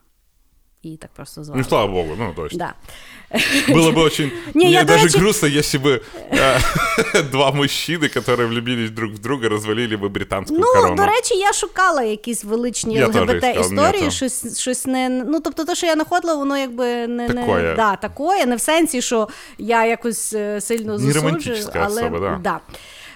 И 0.87 0.97
так 0.97 1.11
просто 1.11 1.45
звали. 1.45 1.59
Ну, 1.59 1.69
слава 1.69 1.93
богу, 1.93 2.15
ну, 2.19 2.33
то 2.37 2.47
есть. 2.47 2.57
Да. 2.57 2.75
Было 3.69 3.91
бы 3.93 4.03
очень... 4.03 4.31
Не, 4.55 4.67
Мне 4.67 4.85
даже 4.85 5.05
речи... 5.05 5.19
грустно, 5.19 5.47
если 5.47 5.79
бы 5.79 6.03
э, 6.31 7.23
два 7.31 7.51
мужчини, 7.51 8.11
які 8.15 8.45
влюбились 8.45 8.91
друг 8.91 9.13
в 9.13 9.19
друга, 9.19 9.49
розвалили 9.49 9.97
би 9.97 10.09
британську 10.09 10.57
ну, 10.57 10.63
корону. 10.63 10.89
Ну, 10.91 10.97
до 10.97 11.07
речі, 11.07 11.35
я 11.35 11.53
шукала 11.53 12.03
якісь 12.03 12.45
величні 12.45 13.05
ЛГБТ-історії, 13.05 14.11
щось, 14.11 14.61
щось 14.61 14.87
не... 14.87 15.09
Ну, 15.09 15.41
тобто, 15.41 15.65
те, 15.65 15.75
що 15.75 15.87
я 15.87 15.95
знаходила, 15.95 16.35
воно 16.35 16.59
якби 16.59 17.07
не... 17.07 17.29
Такое. 17.29 17.63
не 17.63 17.75
да, 17.75 17.97
такое, 17.97 18.47
не 18.47 18.57
в 18.57 18.61
сенсі, 18.61 19.03
що 19.03 19.29
я 19.59 19.87
якось 19.87 20.33
е, 20.33 20.61
сильно 20.61 20.99
засуджую, 20.99 21.69
але... 21.75 21.87
Особа, 21.87 22.21
да. 22.21 22.39
да. 22.43 22.61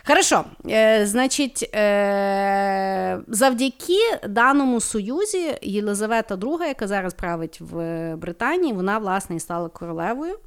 Хорошо, 0.07 0.45
е, 0.69 1.05
значить, 1.05 1.69
е, 1.75 3.19
завдяки 3.27 3.99
даному 4.27 4.81
союзі 4.81 5.57
Єлизавета 5.61 6.35
II, 6.35 6.63
яка 6.63 6.87
зараз 6.87 7.13
править 7.13 7.61
в 7.61 8.15
Британії, 8.15 8.73
вона 8.73 8.97
власне 8.97 9.35
і 9.35 9.39
стала 9.39 9.69
королевою. 9.69 10.39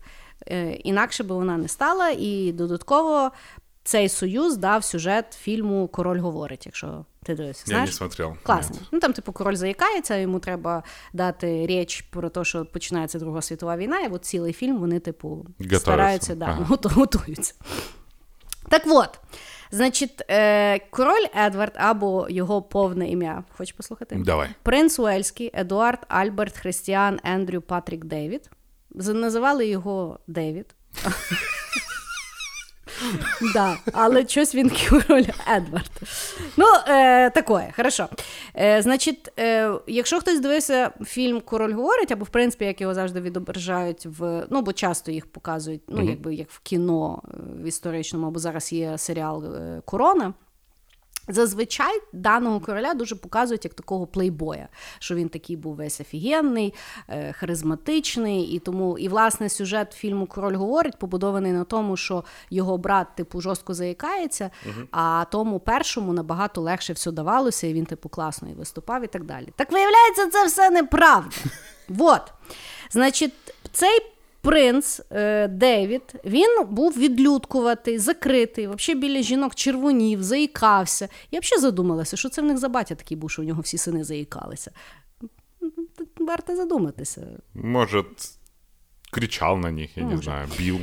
Е, 0.47 0.71
інакше 0.73 1.25
би 1.25 1.35
вона 1.35 1.57
не 1.57 1.68
стала, 1.68 2.11
і 2.18 2.53
додатково 2.53 3.31
цей 3.85 4.09
союз 4.09 4.57
дав 4.57 4.85
сюжет 4.85 5.33
фільму 5.40 5.88
Король 5.88 6.18
говорить, 6.18 6.66
якщо 6.66 7.05
ти 7.23 7.35
дивишся. 7.35 7.64
Я 7.68 7.81
не 7.81 7.87
смотрел. 7.87 8.35
Класно. 8.42 8.77
Ну 8.92 9.01
там, 9.01 9.12
типу, 9.12 9.33
король 9.33 9.55
заїкається, 9.55 10.16
йому 10.16 10.38
треба 10.38 10.83
дати 11.12 11.66
річ 11.66 12.01
про 12.01 12.29
те, 12.29 12.44
що 12.44 12.64
починається 12.64 13.18
Друга 13.18 13.42
світова 13.42 13.77
війна, 13.77 14.01
і 14.01 14.09
от 14.09 14.25
цілий 14.25 14.53
фільм 14.53 14.79
вони, 14.79 15.01
типу, 15.01 15.29
Готовятся. 15.29 15.79
стараються 15.79 16.35
да, 16.35 16.47
ага. 16.47 16.79
готуються. 16.83 17.55
Так 18.69 18.83
от, 18.87 19.21
значить, 19.71 20.23
е, 20.31 20.79
король 20.79 21.27
Едвард 21.37 21.73
або 21.77 22.27
його 22.31 22.63
повне 22.63 23.09
ім'я. 23.11 23.45
Хочеш 23.57 23.73
послухати? 23.73 24.17
Давай. 24.19 24.49
Принц 24.63 24.99
Уельський, 24.99 25.51
Едуард 25.55 26.01
Альберт 26.09 26.59
Христіан 26.59 27.21
Ендрю 27.25 27.61
Патрік 27.61 28.05
Девід. 28.05 28.51
Називали 28.95 29.67
його 29.67 30.19
Девід. 30.27 30.75
Да, 33.55 33.77
Але 33.93 34.27
щось 34.29 34.55
він 34.55 34.71
король 34.91 35.25
Едвард. 35.57 35.91
Ну, 36.57 36.67
е, 36.89 37.31
такое, 37.31 37.73
хорошо. 37.77 38.09
Е, 38.55 38.83
Значить, 38.83 39.33
е, 39.39 39.71
якщо 39.87 40.21
хтось 40.21 40.41
дивився 40.41 40.91
фільм 41.05 41.41
Король 41.41 41.73
говорить, 41.73 42.13
або 42.13 42.25
в 42.25 42.29
принципі, 42.29 42.65
як 42.65 42.81
його 42.81 42.95
завжди 42.95 43.21
відображають 43.21 44.07
в. 44.07 44.47
Ну, 44.51 44.63
бо 44.63 44.73
часто 44.73 45.13
їх 45.13 45.27
показують, 45.27 45.83
ну, 45.89 46.03
якби 46.05 46.35
як 46.35 46.51
в 46.51 46.59
кіно 46.59 47.23
е, 47.29 47.37
в 47.63 47.65
історичному, 47.65 48.27
або 48.27 48.39
зараз 48.39 48.73
є 48.73 48.99
серіал 48.99 49.45
е, 49.45 49.83
Корона. 49.85 50.35
Зазвичай 51.29 52.01
даного 52.12 52.61
короля 52.61 52.95
дуже 52.95 53.17
показують 53.17 53.64
як 53.64 53.75
такого 53.75 54.07
плейбоя, 54.07 54.69
що 54.99 55.14
він 55.14 55.29
такий 55.29 55.57
був 55.57 55.75
весь 55.75 56.01
офігенний, 56.01 56.75
е, 57.09 57.33
харизматичний, 57.33 58.43
і 58.43 58.59
тому 58.59 58.99
і 58.99 59.09
власне 59.09 59.49
сюжет 59.49 59.93
фільму 59.93 60.27
Король 60.27 60.55
говорить 60.55 60.99
побудований 60.99 61.53
на 61.53 61.64
тому, 61.64 61.97
що 61.97 62.25
його 62.51 62.79
брат 62.79 63.07
типу 63.17 63.41
жорстко 63.41 63.75
заїкається, 63.75 64.51
uh 64.67 64.87
а 64.91 65.25
тому 65.31 65.61
першому 65.61 66.12
набагато 66.12 66.61
легше 66.61 66.93
все 66.93 67.12
давалося, 67.12 67.67
і 67.67 67.73
він 67.73 67.87
типу 67.87 68.09
класно 68.09 68.51
і 68.51 68.55
виступав, 68.55 69.05
і 69.05 69.07
так 69.07 69.25
далі. 69.25 69.49
Так 69.57 69.73
виявляється, 69.73 70.27
це 70.27 70.47
все 70.47 70.71
неправда. 70.71 71.37
Вот. 71.88 72.33
Значить, 72.91 73.33
цей 73.73 74.18
принц 74.49 75.01
е, 75.11 75.49
Девід 75.49 76.15
він 76.25 76.67
був 76.71 76.99
відлюдкуватий, 76.99 77.99
закритий, 77.99 78.69
взагалі 78.69 79.01
біля 79.01 79.23
жінок 79.23 79.55
червонів, 79.55 80.23
заїкався. 80.23 81.09
Я 81.31 81.41
взагалі 81.41 81.63
задумалася, 81.63 82.17
що 82.17 82.29
це 82.29 82.43
в 82.43 82.45
них 82.45 82.59
за 82.59 82.69
батя 82.69 82.95
такий 82.95 83.17
був, 83.17 83.31
що 83.31 83.43
у 83.43 83.45
нього 83.45 83.63
всі 83.63 83.79
сини 83.79 84.05
заїкалися. 84.05 84.71
Варто 86.17 86.57
задуматися. 86.57 87.27
Може, 87.55 88.05
кричав 89.11 89.59
на 89.59 89.71
них, 89.71 89.97
я 89.97 90.05
Може. 90.05 90.17
не 90.17 90.23
знаю, 90.23 90.49
бів. 90.59 90.81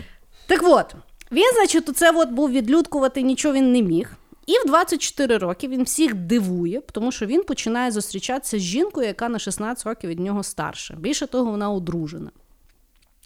Так 0.48 0.62
от, 0.64 0.96
він, 1.32 1.54
значить, 1.56 1.90
оце 1.90 2.12
от 2.12 2.30
був 2.30 2.52
відлюдкувати, 2.52 3.22
нічого 3.22 3.54
він 3.54 3.72
не 3.72 3.82
міг. 3.82 4.14
І 4.48 4.60
в 4.60 4.68
24 4.68 5.38
роки 5.38 5.68
він 5.68 5.84
всіх 5.84 6.14
дивує, 6.14 6.82
тому 6.92 7.12
що 7.12 7.26
він 7.26 7.44
починає 7.44 7.92
зустрічатися 7.92 8.60
з 8.60 8.62
жінкою, 8.62 9.08
яка 9.08 9.30
на 9.30 9.40
16 9.40 9.86
років 9.86 10.10
від 10.10 10.20
нього 10.20 10.44
старша. 10.44 10.96
Більше 10.96 11.28
того, 11.28 11.52
вона 11.52 11.72
одружена. 11.72 12.32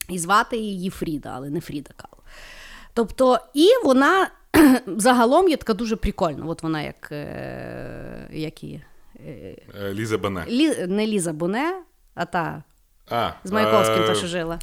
І 0.10 0.20
звати 0.20 0.58
її 0.58 0.90
Фріда, 0.90 1.32
але 1.36 1.50
не 1.50 1.62
Фріда 1.62 1.90
Кало. 1.96 2.24
Тобто, 2.94 3.40
і 3.54 3.68
вона 3.84 4.30
загалом 4.88 5.50
є 5.50 5.58
така 5.58 5.74
дуже 5.74 5.96
прикольна. 5.96 6.46
От 6.46 6.64
вона 6.64 6.82
як 6.82 7.12
е, 7.12 8.28
як 8.32 8.64
її? 8.64 8.84
Е, 9.26 9.56
Ліза 9.94 10.18
Боне. 10.18 10.46
Лі, 10.50 10.88
не 10.88 11.08
Ліза 11.08 11.34
Боне, 11.34 11.74
а 12.16 12.26
та 12.26 12.64
а, 13.10 13.32
з 13.44 13.52
Маяковським, 13.52 14.06
та 14.06 14.16
що 14.16 14.28
жила. 14.28 14.60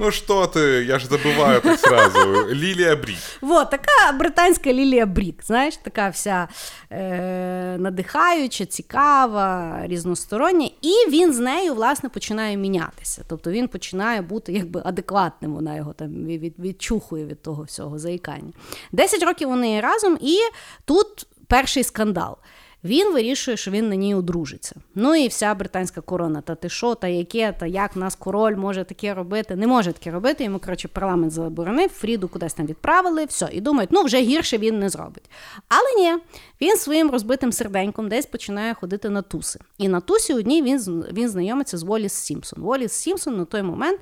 Ну 0.00 0.10
що 0.10 0.46
ти, 0.46 0.60
я 0.60 0.98
ж 0.98 1.06
забуваю 1.06 1.60
так 1.60 1.78
сразу. 1.78 2.48
Лілія 2.50 2.96
Брік. 2.96 3.18
Вот, 3.40 3.70
така 3.70 4.12
британська 4.18 4.72
Лілія 4.72 5.06
Брік, 5.06 5.44
знаєш, 5.44 5.76
така 5.76 6.08
вся 6.08 6.48
е, 6.90 7.76
надихаюча, 7.78 8.66
цікава, 8.66 9.78
різностороння. 9.82 10.70
І 10.82 11.10
він 11.10 11.32
з 11.32 11.38
нею, 11.38 11.74
власне, 11.74 12.08
починає 12.08 12.56
мінятися. 12.56 13.24
Тобто 13.28 13.50
він 13.50 13.68
починає 13.68 14.22
бути 14.22 14.52
якби 14.52 14.82
адекватним, 14.84 15.54
вона 15.54 15.76
його 15.76 15.92
там 15.92 16.08
від, 16.26 16.54
відчухує 16.58 17.26
від 17.26 17.42
того 17.42 17.62
всього 17.62 17.98
заїкання. 17.98 18.52
Десять 18.92 19.22
років 19.22 19.48
вони 19.48 19.80
разом, 19.80 20.18
і 20.20 20.38
тут 20.84 21.26
перший 21.46 21.84
скандал 21.84 22.36
він 22.84 23.12
вирішує, 23.12 23.56
що 23.56 23.70
він 23.70 23.88
на 23.88 23.94
ній 23.94 24.14
одружиться. 24.14 24.74
Ну 24.94 25.14
і 25.14 25.28
вся 25.28 25.54
британська 25.54 26.00
корона, 26.00 26.40
та 26.40 26.54
ти 26.54 26.68
що, 26.68 26.94
та 26.94 27.08
яке, 27.08 27.52
та 27.52 27.66
як 27.66 27.96
нас 27.96 28.14
король 28.14 28.56
може 28.56 28.84
таке 28.84 29.14
робити, 29.14 29.56
не 29.56 29.66
може 29.66 29.92
таке 29.92 30.10
робити. 30.10 30.44
Йому 30.44 30.58
коротше 30.58 30.88
парламент 30.88 31.32
заборонив, 31.32 31.90
Фріду 31.90 32.28
кудись 32.28 32.54
там 32.54 32.66
відправили, 32.66 33.24
все, 33.24 33.48
і 33.52 33.60
думають, 33.60 33.90
ну 33.92 34.02
вже 34.02 34.20
гірше 34.20 34.58
він 34.58 34.78
не 34.78 34.88
зробить. 34.88 35.30
Але 35.68 36.04
ні, 36.04 36.22
він 36.60 36.76
своїм 36.76 37.10
розбитим 37.10 37.52
серденьком 37.52 38.08
десь 38.08 38.26
починає 38.26 38.74
ходити 38.74 39.08
на 39.08 39.22
туси. 39.22 39.60
І 39.78 39.88
на 39.88 40.00
тусі 40.00 40.34
одній 40.34 40.62
він 40.62 41.04
він 41.12 41.28
знайомиться 41.28 41.78
з 41.78 41.82
Воліс 41.82 42.12
Сімпсон. 42.12 42.62
Воліс 42.62 42.92
Сімпсон 42.92 43.36
на 43.36 43.44
той 43.44 43.62
момент 43.62 44.00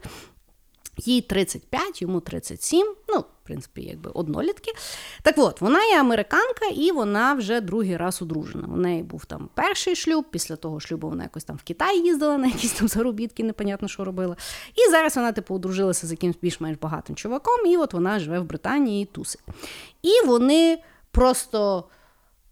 їй 0.98 1.20
35, 1.20 2.02
йому 2.02 2.20
37, 2.20 2.94
ну, 3.08 3.20
в 3.20 3.24
принципі, 3.44 3.82
якби 3.82 4.10
однолітки. 4.10 4.72
Так 5.22 5.34
от, 5.38 5.60
вона 5.60 5.84
є 5.84 6.00
американка, 6.00 6.66
і 6.74 6.92
вона 6.92 7.34
вже 7.34 7.60
другий 7.60 7.96
раз 7.96 8.22
одружена. 8.22 8.68
У 8.68 8.76
неї 8.76 9.02
був 9.02 9.24
там 9.24 9.48
перший 9.54 9.96
шлюб, 9.96 10.24
після 10.30 10.56
того 10.56 10.80
шлюбу 10.80 11.08
вона 11.08 11.22
якось 11.22 11.44
там 11.44 11.56
в 11.56 11.62
Китай 11.62 11.98
їздила 11.98 12.38
на 12.38 12.46
якісь 12.46 12.72
там 12.72 12.88
заробітки, 12.88 13.44
непонятно, 13.44 13.88
що 13.88 14.04
робила. 14.04 14.36
І 14.74 14.90
зараз 14.90 15.16
вона, 15.16 15.32
типу, 15.32 15.54
одружилася 15.54 16.06
з 16.06 16.10
якимсь 16.10 16.36
більш-менш 16.42 16.78
багатим 16.78 17.16
чуваком, 17.16 17.66
і 17.66 17.76
от 17.76 17.92
вона 17.92 18.18
живе 18.18 18.38
в 18.40 18.44
Британії 18.44 19.02
і 19.02 19.06
тусить. 19.06 19.40
І 20.02 20.26
вони 20.26 20.78
просто 21.10 21.84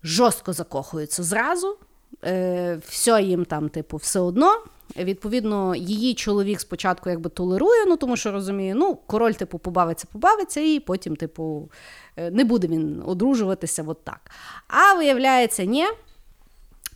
жорстко 0.02 0.52
закохуються 0.52 1.22
зразу. 1.22 1.76
Е, 2.24 2.80
Все 2.88 3.22
їм 3.22 3.44
там, 3.44 3.68
типу, 3.68 3.96
все 3.96 4.20
одно. 4.20 4.62
Відповідно, 4.96 5.75
її 5.75 6.14
чоловік 6.14 6.61
спочатку 6.61 7.11
якби 7.11 7.31
толерує, 7.31 7.85
ну 7.87 7.96
тому 7.96 8.16
що 8.16 8.33
розуміє, 8.33 8.75
ну, 8.75 8.94
король, 9.07 9.33
типу, 9.33 9.59
побавиться, 9.59 10.07
побавиться, 10.12 10.61
і 10.61 10.81
потім, 10.81 11.16
типу, 11.16 11.70
е, 12.16 12.31
не 12.31 12.44
буде 12.44 12.66
він 12.66 13.03
одружуватися 13.07 13.85
от 13.87 14.05
так. 14.05 14.31
А 14.68 14.94
виявляється, 14.94 15.64
ні. 15.64 15.87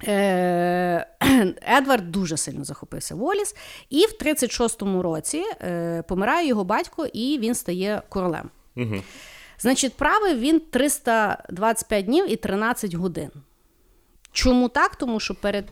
Е, 0.08 1.06
Едвард 1.78 2.10
дуже 2.10 2.36
сильно 2.36 2.64
захопився 2.64 3.14
Воліс, 3.14 3.56
і 3.90 4.06
в 4.06 4.22
36-му 4.22 5.02
році 5.02 5.44
е, 5.60 6.02
помирає 6.08 6.48
його 6.48 6.64
батько, 6.64 7.06
і 7.06 7.38
він 7.38 7.54
стає 7.54 8.02
королем. 8.08 8.50
Угу. 8.76 8.96
Значить, 9.58 9.94
правив 9.94 10.38
він 10.38 10.60
325 10.70 12.04
днів 12.04 12.32
і 12.32 12.36
13 12.36 12.94
годин. 12.94 13.30
Чому 14.32 14.68
так? 14.68 14.96
Тому 14.96 15.20
що 15.20 15.34
перед 15.34 15.64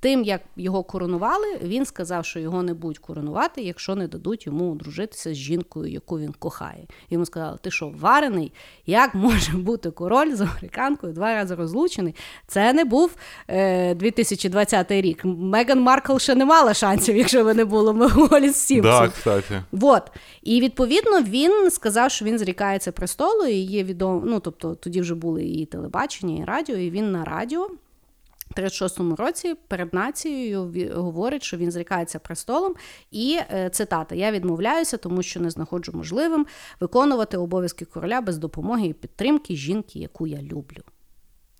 тим, 0.00 0.24
як 0.24 0.40
його 0.56 0.82
коронували, 0.82 1.58
він 1.62 1.86
сказав, 1.86 2.24
що 2.24 2.40
його 2.40 2.62
не 2.62 2.74
будуть 2.74 2.98
коронувати, 2.98 3.62
якщо 3.62 3.94
не 3.94 4.08
дадуть 4.08 4.46
йому 4.46 4.72
одружитися 4.72 5.34
з 5.34 5.36
жінкою, 5.36 5.92
яку 5.92 6.18
він 6.18 6.32
кохає. 6.32 6.86
Йому 7.10 7.26
сказали, 7.26 7.58
ти 7.62 7.70
що, 7.70 7.92
варений? 8.00 8.52
Як 8.86 9.14
може 9.14 9.52
бути 9.52 9.90
король 9.90 10.34
з 10.34 10.40
американкою 10.40 11.12
два 11.12 11.34
рази 11.34 11.54
розлучений? 11.54 12.14
Це 12.46 12.72
не 12.72 12.84
був 12.84 13.16
е, 13.48 13.94
2020 13.94 14.90
рік. 14.90 15.20
Меган 15.24 15.80
Маркл 15.80 16.16
ще 16.16 16.34
не 16.34 16.44
мала 16.44 16.74
шансів, 16.74 17.16
якщо 17.16 17.44
би 17.44 17.54
не 17.54 17.64
було 17.64 17.94
Меголіс 17.94 18.56
Сімпсон. 18.56 18.92
Да, 18.92 19.08
кстати. 19.08 19.62
Вот. 19.72 20.02
І 20.42 20.60
відповідно 20.60 21.22
він 21.22 21.70
сказав, 21.70 22.10
що 22.10 22.24
він 22.24 22.38
зрікається 22.38 22.92
престолу, 22.92 23.46
і 23.46 23.54
є 23.54 23.84
відомо. 23.84 24.22
Ну 24.24 24.40
тобто 24.40 24.74
тоді 24.74 25.00
вже 25.00 25.14
були 25.14 25.44
і 25.44 25.66
телебачення, 25.66 26.42
і 26.42 26.44
радіо, 26.44 26.76
і 26.76 26.90
він 26.90 27.12
на 27.12 27.24
радіо. 27.24 27.70
36-му 28.56 29.16
році 29.16 29.54
перед 29.68 29.94
нацією 29.94 30.90
говорить, 30.94 31.42
що 31.42 31.56
він 31.56 31.70
зрікається 31.70 32.18
престолом, 32.18 32.74
і 33.10 33.38
е, 33.52 33.70
цитата: 33.70 34.14
Я 34.14 34.32
відмовляюся, 34.32 34.96
тому 34.96 35.22
що 35.22 35.40
не 35.40 35.50
знаходжу 35.50 35.92
можливим 35.94 36.46
виконувати 36.80 37.36
обов'язки 37.36 37.84
короля 37.84 38.20
без 38.20 38.38
допомоги 38.38 38.86
і 38.86 38.92
підтримки 38.92 39.56
жінки, 39.56 39.98
яку 39.98 40.26
я 40.26 40.42
люблю. 40.42 40.82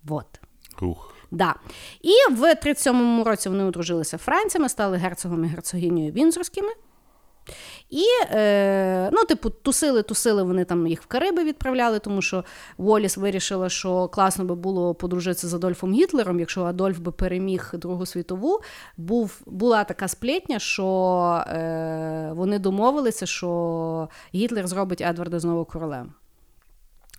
Вот. 0.03 0.41
Ух. 0.81 1.13
Да. 1.31 1.55
І 2.01 2.33
в 2.33 2.43
37-му 2.43 3.23
році 3.23 3.49
вони 3.49 3.63
одружилися 3.63 4.17
францями, 4.17 4.69
стали 4.69 4.97
герцогом 4.97 5.45
і 5.45 5.47
герцогинею 5.47 6.11
Вінзорськими. 6.11 6.71
І, 7.89 8.03
е, 8.31 9.09
ну, 9.13 9.25
типу, 9.25 9.49
тусили-тусили, 9.49 10.43
вони 10.43 10.65
там 10.65 10.87
їх 10.87 11.01
в 11.01 11.05
Кариби 11.05 11.43
відправляли, 11.43 11.99
тому 11.99 12.21
що 12.21 12.43
Воліс 12.77 13.17
вирішила, 13.17 13.69
що 13.69 14.07
класно 14.07 14.45
би 14.45 14.55
було 14.55 14.95
подружитися 14.95 15.47
з 15.47 15.53
Адольфом 15.53 15.93
Гітлером, 15.93 16.39
якщо 16.39 16.63
Адольф 16.63 16.99
би 16.99 17.11
переміг 17.11 17.71
Другу 17.73 18.05
світову. 18.05 18.59
Був, 18.97 19.41
Була 19.45 19.83
така 19.83 20.07
сплетня, 20.07 20.59
що 20.59 21.43
е, 21.47 22.31
вони 22.33 22.59
домовилися, 22.59 23.25
що 23.25 24.09
Гітлер 24.35 24.67
зробить 24.67 25.01
Едварда 25.01 25.39
знову 25.39 25.65
королем 25.65 26.13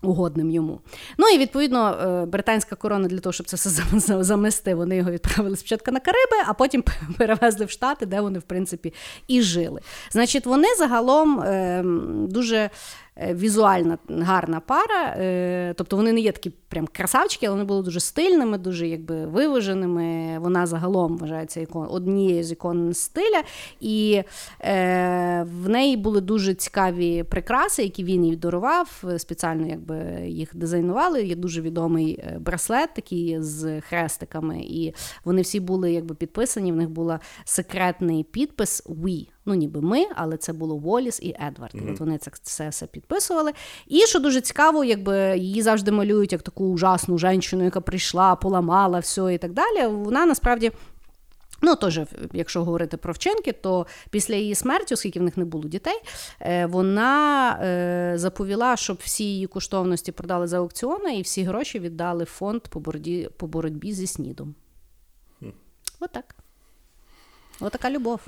угодним 0.03 0.51
йому. 0.51 0.81
Ну 1.19 1.29
і 1.29 1.39
відповідно 1.39 1.91
е, 1.91 2.27
британська 2.27 2.77
корона 2.77 3.09
для 3.09 3.19
того, 3.19 3.33
щоб 3.33 3.47
це 3.47 3.57
все 3.57 3.71
замести, 4.23 4.75
вони 4.75 4.97
його 4.97 5.11
відправили 5.11 5.57
спочатку 5.57 5.91
на 5.91 6.01
Кариби, 6.01 6.37
а 6.47 6.55
потім 6.55 6.85
перевезли 7.19 7.67
в 7.67 7.71
Штати, 7.71 8.07
де 8.07 8.21
вони, 8.21 8.39
в 8.39 8.43
принципі, 8.43 8.95
і 9.29 9.43
жили. 9.43 9.81
Значить, 10.11 10.47
вони 10.47 10.69
загалом 10.79 11.41
ем, 11.41 12.29
дуже 12.29 12.71
Е, 13.17 13.35
візуальна 13.35 13.99
гарна 14.09 14.61
пара. 14.61 15.15
Е, 15.19 15.75
тобто 15.77 15.97
вони 15.97 16.13
не 16.13 16.21
є 16.21 16.33
такі 16.33 16.51
прям 16.51 16.87
красавчики, 16.93 17.47
але 17.47 17.55
вони 17.55 17.65
були 17.65 17.83
дуже 17.83 18.01
стильними, 18.01 18.59
дуже 18.59 18.89
якби 18.89 19.27
виваженими. 19.27 20.39
Вона 20.39 20.67
загалом 20.67 21.19
вважається 21.19 21.61
ікон, 21.61 21.89
однією 21.91 22.45
з 22.45 22.53
ікон 22.53 22.95
стиля. 22.95 23.43
І 23.81 24.23
е, 24.61 25.47
в 25.63 25.69
неї 25.69 25.97
були 25.97 26.21
дуже 26.21 26.55
цікаві 26.55 27.23
прикраси, 27.23 27.83
які 27.83 28.05
він 28.05 28.25
їй 28.25 28.37
дарував. 28.37 29.05
Спеціально 29.17 29.67
якби 29.67 30.23
їх 30.27 30.57
дизайнували. 30.57 31.23
Є 31.25 31.37
дуже 31.37 31.61
відомий 31.61 32.15
е, 32.15 32.39
браслет, 32.39 32.91
такий 32.95 33.37
з 33.43 33.81
хрестиками. 33.81 34.61
І 34.61 34.95
вони 35.25 35.43
всі 35.43 35.61
були 35.61 35.93
якби 35.93 36.15
підписані. 36.15 36.73
В 36.73 36.77
них 36.77 36.91
був 36.91 37.13
секретний 37.45 38.25
підпис 38.25 38.87
«We». 38.87 39.27
Ну, 39.45 39.55
ніби 39.55 39.81
ми, 39.81 40.07
але 40.15 40.37
це 40.37 40.53
було 40.53 40.77
Воліс 40.77 41.21
і 41.23 41.37
Едвард. 41.49 41.75
Mm-hmm. 41.75 41.93
От 41.93 42.01
вони 42.01 42.19
це 42.19 42.31
все, 42.43 42.69
все 42.69 42.87
підписували. 42.87 43.53
І 43.87 43.99
що 43.99 44.21
дуже 44.21 44.41
цікаво, 44.41 44.85
якби 44.85 45.39
її 45.39 45.63
завжди 45.63 45.93
малюють 45.93 46.33
як 46.33 46.43
таку 46.43 46.65
ужасну 46.65 47.19
жінку, 47.19 47.57
яка 47.57 47.81
прийшла, 47.81 48.37
поламала 48.37 48.99
все 48.99 49.35
і 49.35 49.39
так 49.39 49.53
далі. 49.53 49.87
Вона 49.87 50.27
насправді 50.27 50.73
Ну, 51.65 51.77
теж, 51.77 52.01
якщо 52.33 52.65
говорити 52.65 52.97
про 52.97 53.13
вчинки, 53.13 53.53
то 53.53 53.87
після 54.11 54.35
її 54.35 54.55
смерті, 54.55 54.95
оскільки 54.95 55.21
в 55.21 55.23
них 55.23 55.37
не 55.37 55.45
було 55.45 55.69
дітей, 55.69 56.01
е, 56.41 56.67
вона 56.67 57.51
е, 57.63 58.13
заповіла, 58.19 58.77
щоб 58.77 58.99
всі 59.01 59.25
її 59.25 59.47
коштовності 59.47 60.13
продали 60.13 60.47
за 60.47 60.59
аукціони 60.59 61.19
і 61.19 61.23
всі 61.23 61.43
гроші 61.43 61.79
віддали 61.79 62.25
фонд 62.25 62.63
по 62.63 62.81
боротьбі, 62.81 63.29
по 63.37 63.47
боротьбі 63.47 63.93
зі 63.93 64.07
снідом. 64.07 64.55
Отак. 66.01 66.35
Отака 67.61 67.91
любов. 67.91 68.21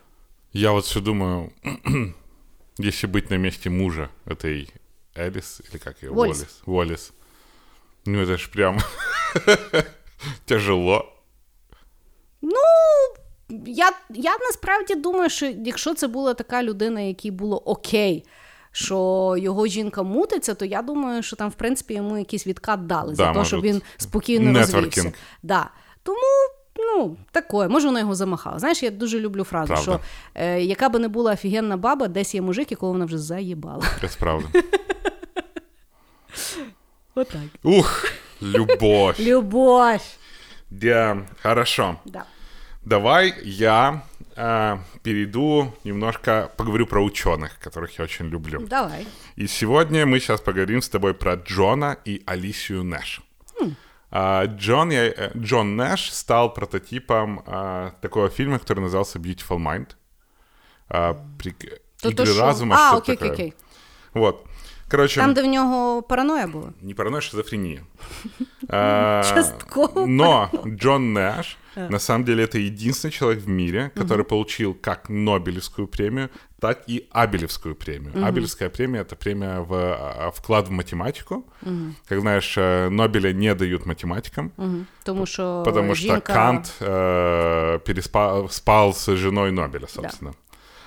Я 0.54 0.71
вот 0.71 0.86
все 0.86 0.99
думаю, 0.99 1.52
если 2.80 3.08
быть 3.08 3.30
на 3.30 3.38
месте 3.38 3.69
мужа 3.69 4.10
этой 4.25 4.69
Элис, 5.15 5.62
или 5.69 5.78
как 5.78 6.04
ее? 6.04 6.12
Уоллес. 6.12 6.38
Уоллес. 6.38 6.62
Уоллес. 6.65 7.13
Ну, 8.06 8.21
это 8.21 8.38
ж 8.38 8.49
прям 8.52 8.78
тяжело. 10.45 11.06
Ну, 12.41 12.52
я, 13.65 13.91
я 14.10 14.38
насправді 14.38 14.95
думаю, 14.95 15.30
що 15.30 15.45
якщо 15.45 15.93
це 15.93 16.08
була 16.08 16.34
така 16.34 16.63
людина, 16.63 17.02
якій 17.02 17.32
було 17.32 17.58
окей, 17.58 18.25
що 18.71 19.36
його 19.39 19.67
жінка 19.67 20.04
мутиться, 20.04 20.54
то 20.54 20.65
я 20.65 20.82
думаю, 20.82 21.23
що 21.23 21.36
там, 21.36 21.49
в 21.49 21.54
принципі, 21.54 21.93
йому 21.93 22.17
якийсь 22.17 22.47
відкат 22.47 22.88
дали 22.88 23.15
за 23.15 23.23
Да, 23.25 23.34
те, 23.39 23.45
щоб 23.45 23.60
може, 23.60 23.73
він 23.73 23.82
спокійно 23.97 24.52
нетворкінг. 24.52 24.86
розвівся. 24.86 25.13
Да. 25.43 25.69
Тому. 26.04 26.17
Ну, 26.84 27.17
такое, 27.32 27.67
може, 27.67 27.88
вона 27.88 27.99
його 27.99 28.15
замахала. 28.15 28.60
Знаєш, 28.60 28.84
я 28.84 28.91
дуже 28.91 29.19
люблю 29.19 29.43
фразу, 29.43 29.67
Правда. 29.67 29.84
що 29.84 29.99
е, 30.36 30.62
яка 30.62 30.89
би 30.89 30.99
не 30.99 31.08
була 31.08 31.34
офігенна 31.34 31.78
баба, 31.78 32.08
десь 32.08 32.36
є 32.36 32.41
мужик, 32.41 32.71
якого 32.71 32.91
вона 32.91 33.06
вже 33.06 33.17
заїбала. 33.17 33.84
Это 34.02 34.19
правда. 34.19 34.47
Отак. 37.15 37.41
Ух, 37.63 38.06
любовь. 38.41 39.19
Любов. 39.19 40.02
Да, 40.69 41.17
хорошо. 41.43 41.95
Да. 42.06 42.23
Давай 42.86 43.34
я 43.43 44.02
э, 44.36 44.78
перейду 45.04 45.73
немножко, 45.84 46.49
поговорю 46.58 46.88
про 46.88 47.04
ученых, 47.04 47.60
которых 47.60 47.99
я 47.99 48.06
очень 48.06 48.30
люблю. 48.30 48.60
Давай. 48.67 49.06
И 49.36 49.47
сегодня 49.47 50.06
мы 50.06 50.19
сейчас 50.19 50.41
поговорим 50.41 50.82
с 50.82 50.89
тобой 50.89 51.13
про 51.13 51.36
Джона 51.36 51.97
и 52.06 52.21
Алисию 52.25 52.84
Нэш. 52.84 53.21
А, 53.62 53.65
Джон, 54.46 54.90
я- 54.92 55.09
э, 55.16 55.31
Джон 55.37 55.77
Нэш 55.77 56.12
стал 56.12 56.55
прототипом 56.55 57.42
а, 57.46 57.90
такого 58.00 58.29
фильма, 58.29 58.59
который 58.59 58.81
назывался 58.81 59.18
Beautiful 59.18 59.59
Mind. 59.59 59.87
А, 60.88 61.14
прик- 61.38 61.79
То 62.03 62.09
Игры 62.11 62.27
то 62.27 62.40
разума, 62.40 62.77
А, 62.77 62.96
окей, 62.96 63.16
такое. 63.16 63.33
окей, 63.33 63.46
окей. 63.48 63.55
Вот. 64.14 64.44
Короче, 64.88 65.20
Там, 65.20 65.35
де 65.35 65.42
в 65.42 65.46
нього 65.46 66.03
параноя 66.03 66.46
була. 66.46 66.72
не 66.83 66.94
паранойя, 66.94 67.20
шизофрения. 67.20 67.81
А, 68.68 69.22
Частково. 69.35 70.07
Но 70.07 70.48
Джон 70.66 71.12
Нэш, 71.12 71.57
на 71.77 71.98
самом 71.98 72.24
деле, 72.24 72.44
это 72.44 72.59
единственный 72.59 73.12
человек 73.12 73.40
в 73.44 73.48
мире, 73.48 73.90
который 73.96 74.24
получил 74.24 74.74
как 74.81 75.11
Нобелевскую 75.11 75.87
премию, 75.88 76.29
так 76.63 76.84
и 76.89 77.08
Абелевскую 77.12 77.75
премию. 77.75 78.25
Абелевская 78.25 78.69
премия — 78.69 79.04
это 79.04 79.15
премия 79.15 79.60
в 79.60 79.73
а, 79.73 80.32
вклад 80.32 80.67
в 80.67 80.71
математику. 80.71 81.45
Как 82.08 82.19
знаешь, 82.19 82.58
э, 82.58 82.89
Нобеля 82.89 83.34
не 83.34 83.56
дают 83.56 83.86
математикам, 83.86 84.52
Мгм. 84.58 84.86
Тому 85.04 85.25
що 85.25 85.63
потому 85.65 85.95
что 85.95 86.08
жінка... 86.08 86.34
Кант 86.34 86.73
э, 86.82 87.80
переспал 87.80 88.49
спал 88.49 88.93
с 88.93 89.15
женой 89.15 89.52
Нобеля, 89.52 89.88
собственно. 89.88 90.34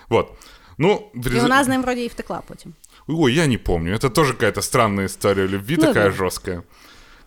Вот. 0.09 0.33
Ну, 0.79 1.11
в 1.15 1.27
І 1.27 1.31
резу- 1.31 1.43
вона 1.43 1.65
з 1.65 1.69
ним 1.69 1.83
вроді 1.83 2.05
і 2.05 2.09
втекла 2.09 2.43
потім. 2.47 2.75
Ой, 3.07 3.35
я 3.35 3.47
не 3.47 3.59
помню. 3.59 3.95
Это 3.95 4.11
тоже 4.11 4.33
какая-то 4.33 4.63
странная 4.63 5.07
история 5.07 5.49
любви, 5.49 5.77
Ну 5.79 5.87
такая 5.87 6.11
да. 6.11 6.17
жесткая. 6.17 6.63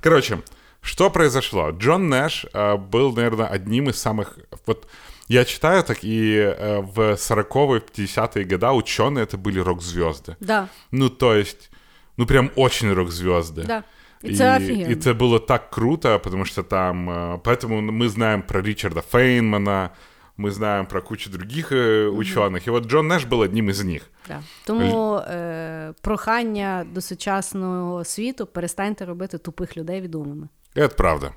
Короче, 0.02 0.38
что 0.82 1.10
произошло? 1.12 1.72
Джон 1.72 2.10
Нэш 2.10 2.46
э, 2.54 2.78
был, 2.78 3.16
наверное, 3.16 3.48
одним 3.48 3.90
из 3.90 3.98
самых... 3.98 4.38
Вот 4.68 4.88
я 5.30 5.46
читаю 5.46 5.84
так, 5.84 6.04
и 6.04 6.36
э, 6.38 6.80
в 6.82 7.00
40-е, 7.16 7.80
50-е 7.80 8.44
года 8.46 8.72
ученые 8.72 9.24
это 9.26 9.38
были 9.38 9.60
рок-звезды. 9.60 10.36
Да, 10.40 10.68
Ну, 10.92 11.10
то 11.10 11.34
есть, 11.36 11.70
ну, 12.18 12.26
прям 12.26 12.52
очень 12.56 12.94
рок-звезды. 12.94 13.66
да. 13.66 13.84
І 14.24 14.36
це 14.36 14.58
офігенно. 14.58 14.90
и 14.90 14.96
это 14.96 15.14
было 15.14 15.40
так 15.40 15.70
круто, 15.70 16.20
потому 16.20 16.46
что 16.46 16.64
там... 16.64 17.10
э, 17.10 17.40
Поэтому 17.44 17.82
мы 17.82 18.10
знаем 18.10 18.42
про 18.42 18.62
Ричарда 18.62 19.02
Фейнмана, 19.02 19.90
мы 20.38 20.52
знаем 20.52 20.86
про 20.86 21.02
кучу 21.02 21.30
других 21.30 21.72
э, 21.72 22.08
ученых. 22.08 22.68
И 22.68 22.72
вот 22.72 22.86
Джон 22.88 23.08
Нэш 23.08 23.26
был 23.26 23.42
одним 23.42 23.70
из 23.70 23.84
них. 23.84 24.02
Да. 24.28 24.42
Тому 24.66 25.16
е, 25.16 25.94
прохання 26.02 26.86
до 26.92 27.02
сучасного 27.02 28.04
світу 28.04 28.46
перестаньте 28.46 29.06
робити 29.06 29.38
тупих 29.38 29.78
людей 29.78 30.02
відомими. 30.02 30.48
Это 30.76 30.96
правда. 30.96 31.32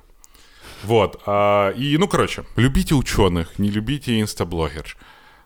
Вот. 0.86 1.22
а, 1.26 1.70
и, 1.70 1.96
ну, 1.98 2.08
короче, 2.08 2.44
любите 2.56 2.94
ученых, 2.94 3.58
не 3.58 3.70
любите 3.70 4.20
инстаблогерш. 4.20 4.96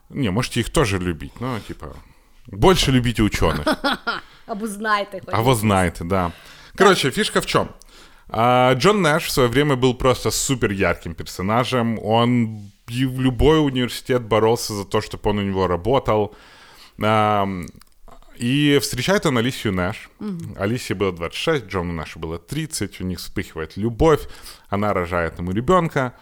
Не, 0.09 0.31
можете 0.31 0.61
их 0.61 0.71
тоже 0.71 0.99
любить, 0.99 1.41
но, 1.41 1.59
типа, 1.61 1.97
больше 2.47 2.91
любите 2.91 3.23
ученых. 3.23 3.67
Або 4.47 4.67
знайте. 4.67 5.23
А 5.27 5.43
вы 5.43 5.55
знаете, 5.55 6.05
да. 6.05 6.33
Короче, 6.75 7.11
фишка 7.11 7.41
в 7.41 7.47
чем? 7.47 7.69
А, 8.31 8.75
Джон 8.75 9.03
Нэш 9.03 9.25
в 9.25 9.31
свое 9.31 9.49
время 9.49 9.77
был 9.77 9.95
просто 9.95 10.31
супер 10.31 10.71
ярким 10.71 11.15
персонажем. 11.15 11.99
Он 12.03 12.71
в 12.87 13.21
любой 13.21 13.65
университет 13.65 14.23
боролся 14.23 14.75
за 14.75 14.85
то, 14.85 15.01
чтобы 15.01 15.31
он 15.31 15.39
у 15.39 15.43
него 15.43 15.67
работал. 15.67 16.35
Ам, 17.03 17.67
И 18.39 18.79
встречает 18.81 19.27
он 19.27 19.37
Алисию 19.39 19.73
Нэш. 19.73 20.09
Алисии 20.57 20.95
было 20.95 21.13
26, 21.13 21.67
Джону 21.67 21.93
Нэшу 21.93 22.19
было 22.21 22.39
30. 22.39 23.01
У 23.01 23.05
них 23.05 23.19
вспыхивает 23.19 23.77
любовь. 23.77 24.29
Она 24.69 24.93
рожает 24.93 25.39
ему 25.39 25.51
ребенка. 25.51 26.15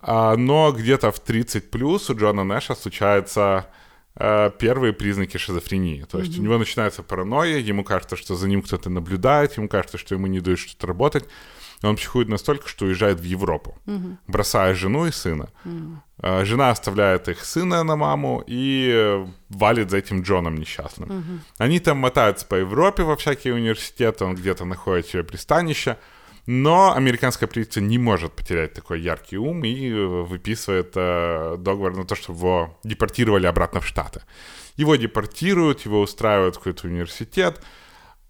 А, 0.00 0.36
Но 0.36 0.72
где-то 0.72 1.12
в 1.12 1.20
30 1.20 1.70
плюс 1.70 2.08
у 2.08 2.16
Джона 2.16 2.44
Нэша 2.44 2.74
случаются 2.74 3.66
э, 4.14 4.50
первые 4.58 4.94
признаки 4.94 5.36
шизофрении. 5.36 6.04
То 6.04 6.20
есть 6.20 6.38
у 6.38 6.42
него 6.42 6.56
начинается 6.56 7.02
паранойя, 7.02 7.58
ему 7.58 7.84
кажется, 7.84 8.16
что 8.16 8.34
за 8.34 8.48
ним 8.48 8.62
кто-то 8.62 8.88
наблюдает, 8.88 9.56
ему 9.58 9.68
кажется, 9.68 9.98
что 9.98 10.14
ему 10.14 10.28
не 10.28 10.40
дают 10.40 10.58
что-то 10.58 10.86
работать. 10.86 11.28
И 11.82 11.86
он 11.86 11.96
психует 11.96 12.28
настолько, 12.28 12.68
что 12.68 12.86
уезжает 12.86 13.20
в 13.20 13.24
Европу, 13.24 13.76
бросая 14.26 14.74
жену 14.74 15.06
и 15.06 15.10
сына. 15.10 15.48
Э, 16.22 16.44
Жена 16.44 16.70
оставляет 16.70 17.28
их 17.28 17.44
сына 17.44 17.82
на 17.82 17.96
маму 17.96 18.44
и 18.46 18.88
э, 18.92 19.26
валит 19.48 19.90
за 19.90 19.96
этим 19.96 20.22
Джоном 20.22 20.56
несчастным. 20.56 21.42
Они 21.58 21.80
там 21.80 21.98
мотаются 21.98 22.46
по 22.46 22.54
Европе 22.54 23.02
во 23.02 23.16
всякие 23.16 23.54
университеты, 23.54 24.24
он 24.24 24.36
где-то 24.36 24.64
находит 24.64 25.06
себе 25.06 25.24
пристанище. 25.24 25.96
Но 26.46 26.92
американское 26.92 27.48
правительство 27.48 27.80
не 27.80 27.98
может 27.98 28.32
потерять 28.32 28.74
такой 28.74 29.00
яркий 29.00 29.38
ум 29.38 29.64
и 29.64 29.90
э, 29.90 30.06
выписывает 30.24 30.92
э, 30.96 31.56
договор 31.58 31.96
на 31.96 32.04
то, 32.04 32.16
чтобы 32.16 32.38
его 32.38 32.78
депортировали 32.84 33.46
обратно 33.46 33.80
в 33.80 33.86
Штаты. 33.86 34.22
Его 34.76 34.96
депортируют, 34.96 35.82
его 35.82 36.00
устраивают 36.00 36.56
в 36.56 36.58
какой-то 36.58 36.88
университет, 36.88 37.62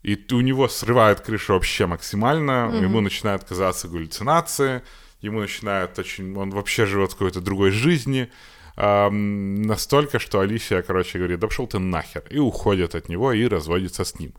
и 0.03 0.19
у 0.33 0.41
него 0.41 0.69
срывает 0.69 1.21
крышу 1.21 1.53
вообще 1.53 1.87
максимально, 1.87 2.71
ему 2.83 3.01
начинают 3.01 3.45
казаться 3.45 3.89
галлюцинации, 3.89 4.83
ему 5.21 5.41
начинает 5.41 5.99
очень... 5.99 6.37
Он 6.37 6.51
вообще 6.51 6.87
живет 6.87 7.11
в 7.13 7.17
какой-то 7.17 7.41
другой 7.41 7.71
жизни, 7.71 8.29
ам, 8.77 9.63
настолько, 9.63 10.19
что 10.19 10.41
Алисия, 10.41 10.83
короче, 10.83 11.19
говорит, 11.19 11.39
да 11.39 11.47
пошел 11.47 11.67
ты 11.67 11.79
нахер, 11.79 12.25
и 12.31 12.39
уходит 12.39 12.95
от 12.95 13.09
него 13.09 13.33
и 13.33 13.47
разводится 13.47 14.05
с 14.05 14.19
ним. 14.19 14.33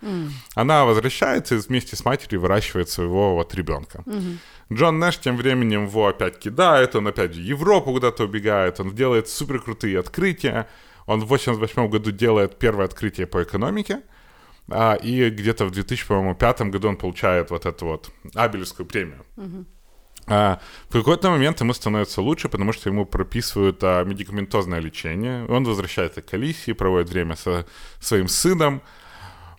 Она 0.55 0.83
возвращается 0.85 1.55
и 1.55 1.59
вместе 1.59 1.95
с 1.95 2.03
матерью 2.03 2.41
выращивает 2.41 2.89
своего 2.89 3.35
вот 3.35 3.55
ребенка. 3.55 4.03
Джон 4.71 4.99
Нэш 4.99 5.17
тем 5.19 5.37
временем 5.37 5.85
его 5.85 6.07
опять 6.07 6.39
кидает, 6.39 6.95
он 6.95 7.07
опять 7.07 7.35
в 7.35 7.39
Европу 7.39 7.91
куда-то 7.93 8.23
убегает, 8.23 8.79
он 8.79 8.95
делает 8.95 9.29
супер 9.29 9.59
крутые 9.59 9.99
открытия. 9.99 10.67
Он 11.05 11.19
в 11.19 11.27
88 11.27 11.89
году 11.89 12.11
делает 12.11 12.57
первое 12.59 12.85
открытие 12.85 13.27
по 13.27 13.43
экономике, 13.43 14.01
а, 14.69 14.95
и 14.95 15.29
где-то 15.29 15.65
в 15.65 15.71
2005 15.71 16.61
году 16.61 16.89
он 16.89 16.97
получает 16.97 17.51
вот 17.51 17.65
эту 17.65 17.85
вот 17.85 18.09
Абелевскую 18.35 18.85
премию. 18.85 19.25
А, 20.25 20.59
в 20.89 20.93
какой-то 20.93 21.29
момент 21.29 21.59
ему 21.59 21.73
становится 21.73 22.21
лучше, 22.21 22.47
потому 22.47 22.71
что 22.71 22.89
ему 22.89 23.05
прописывают 23.05 23.79
а, 23.83 24.03
медикаментозное 24.03 24.79
лечение. 24.79 25.45
Он 25.47 25.65
возвращается 25.65 26.21
к 26.21 26.33
Алисии, 26.33 26.71
проводит 26.71 27.09
время 27.09 27.35
со 27.35 27.65
своим 27.99 28.27
сыном. 28.27 28.81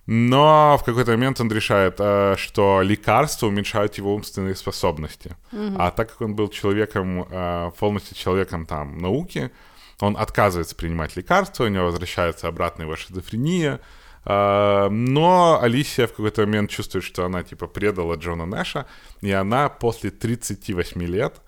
Но 0.07 0.77
в 0.79 0.83
какой-то 0.83 1.11
момент 1.11 1.41
он 1.41 1.51
решает, 1.51 1.95
а, 1.99 2.35
что 2.37 2.81
лекарства 2.81 3.47
уменьшают 3.47 3.95
его 3.95 4.13
умственные 4.13 4.55
способности. 4.55 5.35
А 5.77 5.91
так 5.91 6.11
как 6.11 6.21
он 6.21 6.35
был 6.35 6.47
человеком, 6.49 7.27
а, 7.31 7.71
полностью 7.71 8.15
человеком 8.15 8.65
там 8.65 8.97
науки, 8.97 9.51
он 9.99 10.17
отказывается 10.17 10.75
принимать 10.75 11.15
лекарства, 11.15 11.63
у 11.63 11.67
него 11.67 11.85
возвращается 11.85 12.47
обратно 12.47 12.83
его 12.83 12.95
шизофрения. 12.95 13.79
А, 14.25 14.89
Но 14.89 15.59
Алисия 15.61 16.07
в 16.07 16.11
какой-то 16.11 16.41
момент 16.41 16.71
чувствует, 16.71 17.05
что 17.05 17.25
она 17.25 17.43
типа 17.43 17.67
предала 17.67 18.15
Джона 18.15 18.45
Нэша, 18.45 18.85
и 19.21 19.31
она 19.31 19.69
после 19.69 20.09
38 20.09 21.03
лет 21.03 21.41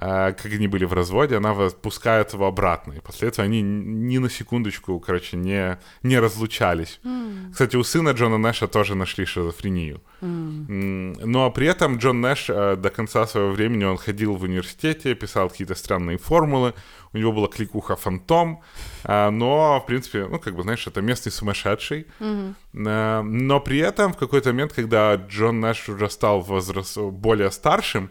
э, 0.00 0.32
как 0.32 0.46
они 0.46 0.66
были 0.68 0.86
в 0.86 0.94
разводе, 0.94 1.36
она 1.36 1.54
пускает 1.82 2.32
его 2.32 2.46
обратно. 2.46 2.94
И 2.94 3.00
после 3.00 3.28
этого 3.28 3.44
они 3.44 3.60
ни 3.60 4.16
на 4.18 4.30
секундочку, 4.30 4.98
короче, 4.98 5.36
не, 5.36 5.78
не 6.02 6.18
разлучались. 6.18 7.00
Mm. 7.04 7.52
Кстати, 7.52 7.76
у 7.76 7.84
сына 7.84 8.10
Джона 8.10 8.38
Нэша 8.38 8.66
тоже 8.66 8.94
нашли 8.94 9.26
шизофрению. 9.26 10.00
Mm. 10.22 11.26
Но 11.26 11.50
при 11.50 11.66
этом 11.66 11.98
Джон 11.98 12.22
Нэш 12.22 12.46
э, 12.48 12.76
до 12.76 12.88
конца 12.88 13.26
своего 13.26 13.50
времени 13.50 13.84
он 13.84 13.98
ходил 13.98 14.36
в 14.36 14.44
университете, 14.44 15.14
писал 15.14 15.50
какие-то 15.50 15.74
странные 15.74 16.16
формулы, 16.16 16.72
у 17.12 17.18
него 17.18 17.32
была 17.32 17.48
кликуха 17.48 17.96
«Фантом», 17.96 18.62
э, 19.04 19.30
но, 19.30 19.80
в 19.80 19.86
принципе, 19.86 20.26
ну, 20.26 20.38
как 20.38 20.54
бы, 20.54 20.62
знаешь, 20.62 20.86
это 20.86 21.02
местный 21.02 21.32
сумасшедший. 21.32 22.06
Mm-hmm. 22.20 23.22
Но 23.22 23.60
при 23.60 23.78
этом 23.78 24.12
в 24.12 24.16
какой-то 24.16 24.50
момент, 24.50 24.72
когда 24.72 25.14
Джон 25.16 25.60
Нэш 25.60 25.88
уже 25.88 26.08
стал 26.08 26.40
возраст... 26.40 26.96
более 26.96 27.50
старшим, 27.50 28.10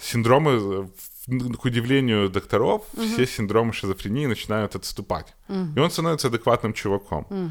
синдромы 0.00 0.88
к 1.28 1.64
удивлению 1.64 2.30
докторов, 2.30 2.82
угу. 2.94 3.02
все 3.02 3.26
синдромы 3.26 3.72
шизофрении 3.72 4.26
начинают 4.26 4.74
отступать. 4.74 5.34
Угу. 5.48 5.68
И 5.76 5.78
он 5.78 5.90
становится 5.90 6.28
адекватным 6.28 6.72
чуваком. 6.72 7.26
Угу. 7.28 7.50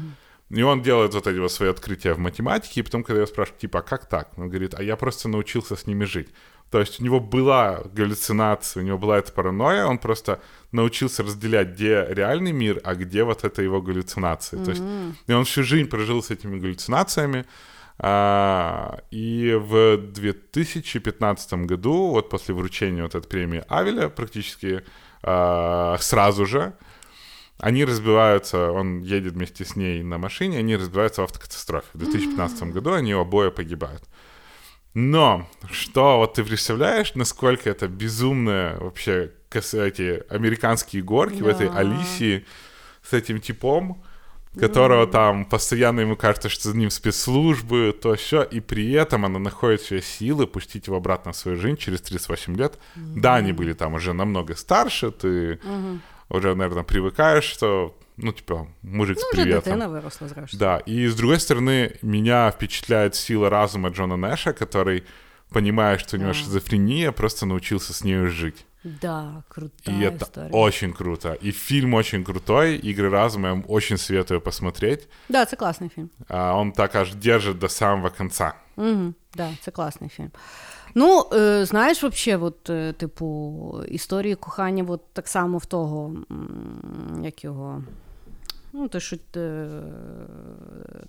И 0.50 0.62
он 0.62 0.82
делает 0.82 1.14
вот 1.14 1.26
эти 1.26 1.38
вот 1.38 1.52
свои 1.52 1.68
открытия 1.68 2.14
в 2.14 2.18
математике, 2.18 2.80
и 2.80 2.82
потом, 2.82 3.04
когда 3.04 3.20
я 3.20 3.26
спрашиваю, 3.26 3.60
типа, 3.60 3.80
а 3.80 3.82
как 3.82 4.08
так? 4.08 4.30
Он 4.36 4.48
говорит, 4.48 4.74
а 4.74 4.82
я 4.82 4.96
просто 4.96 5.28
научился 5.28 5.76
с 5.76 5.86
ними 5.86 6.04
жить. 6.04 6.28
То 6.70 6.80
есть 6.80 7.00
у 7.00 7.04
него 7.04 7.20
была 7.20 7.82
галлюцинация, 7.94 8.82
у 8.82 8.86
него 8.86 8.98
была 8.98 9.18
эта 9.18 9.32
паранойя, 9.32 9.86
он 9.86 9.98
просто 9.98 10.40
научился 10.72 11.22
разделять, 11.22 11.70
где 11.70 12.06
реальный 12.08 12.52
мир, 12.52 12.80
а 12.84 12.94
где 12.94 13.24
вот 13.24 13.44
это 13.44 13.62
его 13.62 13.80
галлюцинации. 13.80 14.58
Mm-hmm. 14.58 14.64
То 14.64 14.70
есть, 14.70 14.82
и 15.26 15.32
он 15.32 15.44
всю 15.44 15.62
жизнь 15.62 15.88
прожил 15.88 16.22
с 16.22 16.30
этими 16.30 16.58
галлюцинациями, 16.58 17.46
а, 18.00 19.00
и 19.10 19.58
в 19.58 19.96
2015 19.96 21.52
году, 21.66 22.10
вот 22.10 22.28
после 22.28 22.54
вручения 22.54 23.02
вот 23.02 23.14
этой 23.14 23.26
премии 23.26 23.64
Авеля, 23.68 24.08
практически 24.08 24.84
а, 25.22 25.96
сразу 25.98 26.46
же, 26.46 26.74
они 27.58 27.84
разбиваются, 27.84 28.70
он 28.70 29.00
едет 29.00 29.34
вместе 29.34 29.64
с 29.64 29.74
ней 29.74 30.02
на 30.02 30.18
машине, 30.18 30.58
они 30.58 30.76
разбиваются 30.76 31.22
в 31.22 31.24
автокатастрофе. 31.24 31.86
В 31.92 31.98
2015 31.98 32.62
году 32.64 32.92
они 32.92 33.12
обои 33.12 33.50
погибают. 33.50 34.02
Но, 34.94 35.48
что 35.70 36.18
вот 36.18 36.34
ты 36.34 36.44
представляешь, 36.44 37.14
насколько 37.14 37.68
это 37.68 37.88
безумные 37.88 38.76
вообще 38.78 39.32
эти 39.50 40.22
американские 40.32 41.02
горки 41.02 41.38
да. 41.38 41.44
в 41.44 41.48
этой 41.48 41.68
Алисии 41.68 42.44
с 43.02 43.12
этим 43.12 43.40
типом, 43.40 44.02
которого 44.58 45.06
там 45.06 45.44
постоянно 45.44 46.00
ему 46.00 46.16
кажется, 46.16 46.48
что 46.48 46.70
за 46.70 46.76
ним 46.76 46.90
спецслужбы, 46.90 47.96
то 48.00 48.14
все, 48.16 48.42
и 48.42 48.60
при 48.60 48.92
этом 48.92 49.24
она 49.24 49.38
находит 49.38 49.80
все 49.80 50.00
силы 50.00 50.46
пустить 50.46 50.86
его 50.86 50.96
обратно 50.96 51.32
в 51.32 51.36
свою 51.36 51.58
жизнь 51.58 51.76
через 51.76 52.02
38 52.02 52.56
лет. 52.56 52.74
Mm-hmm. 52.74 53.20
Да, 53.20 53.36
они 53.36 53.52
были 53.52 53.72
там 53.72 53.94
уже 53.94 54.12
намного 54.12 54.56
старше, 54.56 55.10
ты 55.10 55.28
mm-hmm. 55.54 55.98
Уже, 56.28 56.54
наверное, 56.54 56.82
привыкаешь, 56.84 57.44
что 57.44 57.94
ну, 58.16 58.32
типа, 58.32 58.66
мужик 58.82 59.16
ну, 59.20 59.22
с 59.22 59.30
приветом. 59.30 59.72
дитина 59.72 59.88
выросла, 59.88 60.28
зрештою. 60.28 60.58
Да, 60.58 60.78
и 60.78 61.06
с 61.06 61.14
другой 61.14 61.38
стороны, 61.38 61.96
меня 62.02 62.50
впечатляет 62.50 63.14
сила 63.14 63.48
разума 63.48 63.90
Джона 63.90 64.16
Нэша, 64.16 64.52
который, 64.52 65.04
понимая, 65.50 65.98
что 65.98 66.16
у 66.16 66.20
него 66.20 66.32
шизофрения, 66.32 67.12
просто 67.12 67.46
научился 67.46 67.92
с 67.92 68.02
ней 68.02 68.26
жить. 68.26 68.66
Да, 68.84 69.42
крутая 69.48 69.94
И 69.94 70.02
это 70.02 70.24
история. 70.24 70.50
очень 70.50 70.92
круто. 70.92 71.32
И 71.32 71.50
фильм 71.50 71.94
очень 71.94 72.24
крутой, 72.24 72.76
«Игры 72.76 73.10
разума» 73.10 73.48
я 73.48 73.62
очень 73.68 73.98
советую 73.98 74.40
посмотреть. 74.40 75.08
Да, 75.28 75.42
это 75.42 75.56
классный 75.56 75.88
фильм. 75.88 76.10
А, 76.28 76.54
он 76.54 76.72
так 76.72 76.94
аж 76.94 77.10
держит 77.12 77.58
до 77.58 77.68
самого 77.68 78.10
конца. 78.10 78.54
Угу, 78.76 79.14
да, 79.34 79.50
це 79.60 79.70
класний 79.70 80.10
фільм. 80.10 80.30
Ну, 80.98 81.24
е, 81.32 81.64
знаєш, 81.64 82.02
вообще, 82.02 82.36
от, 82.36 82.70
е, 82.70 82.92
типу, 82.92 83.84
історії 83.88 84.34
кохання, 84.34 84.84
от 84.88 85.00
так 85.12 85.28
само 85.28 85.58
в 85.58 85.66
того, 85.66 86.14
як 87.22 87.44
його. 87.44 87.82
Ну, 88.72 88.88
то 88.88 89.00
що 89.00 89.16
е, 89.36 89.68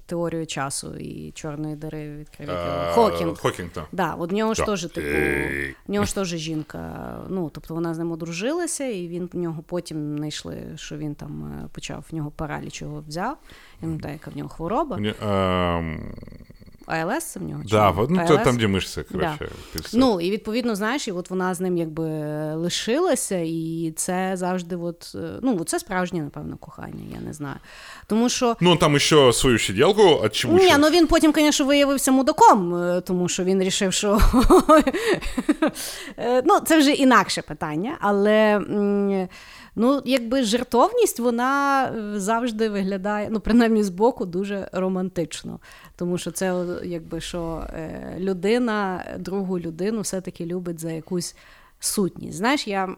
теорію 0.05 0.47
часу 0.47 0.95
і 0.95 1.31
чорної 1.31 1.75
дири 1.75 2.17
відкрив. 2.17 2.49
Хокінг. 2.91 3.37
Хокінг, 3.37 3.69
так. 3.69 3.85
Да, 3.91 4.13
от 4.13 4.31
в 4.31 4.33
нього 4.35 4.53
ж 4.53 4.65
теж, 4.65 4.81
типу, 4.81 5.07
в 5.87 5.91
нього 5.91 6.05
ж 6.05 6.15
теж 6.15 6.27
жінка. 6.27 7.15
Ну, 7.29 7.49
тобто 7.53 7.73
вона 7.73 7.93
з 7.93 7.97
ним 7.97 8.11
одружилася, 8.11 8.85
і 8.85 9.07
він 9.07 9.29
в 9.33 9.37
нього 9.37 9.63
потім 9.67 10.17
знайшли, 10.17 10.57
що 10.75 10.97
він 10.97 11.15
там 11.15 11.63
почав 11.73 12.05
в 12.11 12.15
нього 12.15 12.31
параліч 12.31 12.81
його 12.81 13.03
взяв. 13.07 13.37
Я 13.81 13.87
не 13.87 13.97
знаю, 13.97 14.13
яка 14.13 14.31
в 14.31 14.37
нього 14.37 14.49
хвороба. 14.49 14.97
АЛС 16.89 17.23
це 17.23 17.39
в 17.39 17.43
нього? 17.43 17.63
Да, 17.69 17.95
ну 18.09 18.25
то 18.27 18.37
там, 18.37 18.57
де 18.57 18.67
мишці, 18.67 19.03
коротше. 19.11 19.49
Да. 19.75 19.81
Ну, 19.93 20.21
і 20.21 20.31
відповідно, 20.31 20.75
знаєш, 20.75 21.07
і 21.07 21.11
от 21.11 21.29
вона 21.29 21.53
з 21.53 21.61
ним 21.61 21.77
якби 21.77 22.05
лишилася, 22.55 23.37
і 23.37 23.93
це 23.95 24.31
завжди, 24.33 24.75
от, 24.75 25.15
ну, 25.41 25.63
це 25.63 25.79
справжнє, 25.79 26.21
напевно, 26.21 26.57
кохання, 26.57 27.03
я 27.13 27.21
не 27.21 27.33
знаю. 27.33 27.55
Тому 28.07 28.29
що... 28.29 28.55
Ну, 28.61 28.75
там 28.75 28.99
ще 28.99 29.33
свою 29.33 29.59
сиділку 29.59 30.01
отчебучив. 30.01 30.69
Ні, 30.69 30.75
ну 30.79 30.89
він 30.89 31.07
потім, 31.07 31.33
звісно, 31.35 31.65
виявився 31.65 32.11
мудаком, 32.11 32.75
е, 32.75 33.01
тому 33.01 33.29
що 33.29 33.43
він 33.43 33.63
рішив, 33.63 33.93
що 33.93 34.19
е, 36.17 36.41
ну, 36.45 36.59
це 36.59 36.77
вже 36.77 36.91
інакше 36.91 37.41
питання, 37.41 37.97
але. 37.99 38.61
Ну, 39.75 40.01
якби 40.05 40.43
жертовність, 40.43 41.19
вона 41.19 41.83
е, 41.83 42.19
завжди 42.19 42.69
виглядає, 42.69 43.27
ну, 43.31 43.39
принаймні 43.39 43.83
з 43.83 43.89
боку, 43.89 44.25
дуже 44.25 44.69
романтично. 44.71 45.59
Тому 45.99 46.17
що 46.17 46.31
це 46.31 46.65
якби 46.83 47.21
що 47.21 47.67
е, 47.69 48.15
людина, 48.19 49.05
другу 49.19 49.59
людину 49.59 50.01
все-таки 50.01 50.45
любить 50.45 50.79
за 50.79 50.91
якусь 50.91 51.35
сутність. 51.79 52.37
Знаєш, 52.37 52.67
я. 52.67 52.95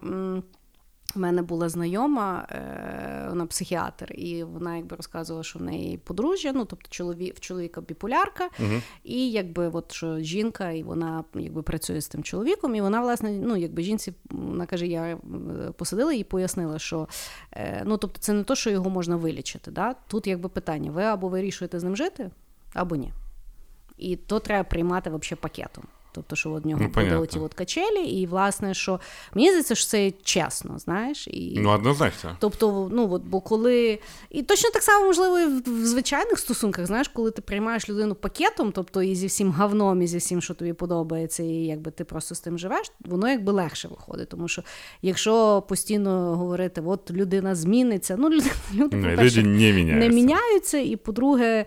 У 1.16 1.20
мене 1.20 1.41
була 1.41 1.70
знайома, 1.70 2.47
е, 2.52 3.26
вона 3.30 3.45
психіатр, 3.45 4.14
і 4.14 4.43
вона 4.43 4.76
якби 4.76 4.95
розказувала, 4.95 5.43
що 5.43 5.60
в 5.60 5.62
неї 5.62 5.97
подружжя, 5.97 6.52
ну 6.56 6.66
тобто 6.66 6.88
чоловік 6.89 7.36
в 7.36 7.39
чоловіка 7.39 7.82
біпулярка, 7.82 8.49
uh 8.60 8.82
і 9.04 9.32
якби 9.32 9.70
от 9.74 9.91
що 9.91 10.20
жінка, 10.20 10.72
і 10.72 10.84
вона 10.84 11.24
якби 11.36 11.62
працює 11.62 12.02
з 12.02 12.08
тим 12.08 12.24
чоловіком, 12.24 12.76
і 12.76 12.82
вона, 12.82 13.02
власне, 13.02 13.32
ну 13.32 13.58
якби 13.58 13.84
жінці, 13.84 14.14
вона 14.30 14.66
каже, 14.66 14.88
я 14.88 15.04
е, 15.04 15.18
посадила 15.78 16.14
і 16.14 16.24
пояснила, 16.24 16.80
що 16.80 17.08
ну 17.86 17.97
тобто 17.97 18.20
це 18.20 18.34
не 18.34 18.43
то, 18.43 18.56
що 18.56 18.70
його 18.70 18.89
можна 18.89 19.16
вилічити. 19.16 19.72
Да? 19.72 19.95
Тут 20.08 20.28
якби 20.28 20.49
питання: 20.49 20.91
ви 20.91 21.04
або 21.04 21.28
вирішуєте 21.28 21.80
з 21.80 21.84
ним 21.84 21.95
жити, 21.95 22.32
або 22.74 22.96
ні. 22.96 23.14
І 23.98 24.16
то 24.16 24.40
треба 24.40 24.64
приймати 24.64 25.10
взагалі 25.10 25.42
пакетом. 25.42 25.84
Тобто, 26.14 26.36
що 26.36 26.49
в 26.49 26.68
нього 26.68 26.82
ну, 26.82 26.88
буде 26.88 27.16
оті 27.16 27.39
от 27.39 27.53
качелі, 27.53 28.03
і 28.05 28.26
власне, 28.28 28.74
що 28.74 28.99
мені 29.34 29.47
здається, 29.49 29.76
що 29.76 29.88
це 29.88 30.12
чесно, 30.24 30.80
знаєш. 30.80 31.28
І, 31.28 31.59
Ну, 31.59 31.70
однозначно. 31.70 32.38
Тобто, 32.39 32.89
ну 32.91 33.12
от, 33.12 33.24
бо 33.24 33.41
коли. 33.41 33.99
І 34.30 34.43
точно 34.43 34.70
так 34.70 34.84
само, 34.84 35.05
можливо, 35.05 35.39
і 35.39 35.45
в, 35.45 35.82
в 35.82 35.86
звичайних 35.86 36.39
стосунках, 36.39 36.86
знаєш, 36.86 37.07
коли 37.07 37.32
ти 37.32 37.41
приймаєш 37.41 37.89
людину 37.89 38.16
пакетом, 38.16 38.72
тобто 38.72 39.03
і 39.03 39.16
зі 39.16 39.28
всім 39.28 39.51
говном, 39.51 40.01
і 40.01 40.07
зі 40.07 40.18
всім, 40.18 40.41
що 40.41 40.53
тобі 40.53 40.74
подобається, 40.74 41.43
і 41.43 41.47
якби 41.47 41.91
ти 41.91 42.03
просто 42.03 42.36
з 42.36 42.39
тим 42.39 42.57
живеш, 42.57 42.91
воно 42.99 43.30
якби 43.30 43.51
легше 43.51 43.88
виходить. 43.88 44.30
Тому 44.30 44.47
що 44.47 44.64
якщо 45.01 45.64
постійно 45.70 46.36
говорити, 46.36 46.82
от 46.86 47.12
людина 47.12 47.55
зміниться, 47.55 48.16
ну 48.20 48.30
люди, 48.30 48.49
люди, 48.74 48.97
не, 48.97 49.16
люди 49.16 49.43
не 49.43 49.74
міняються. 49.74 50.09
Не 50.09 50.09
міняються, 50.09 50.78
і 50.78 50.95
по-друге, 50.95 51.66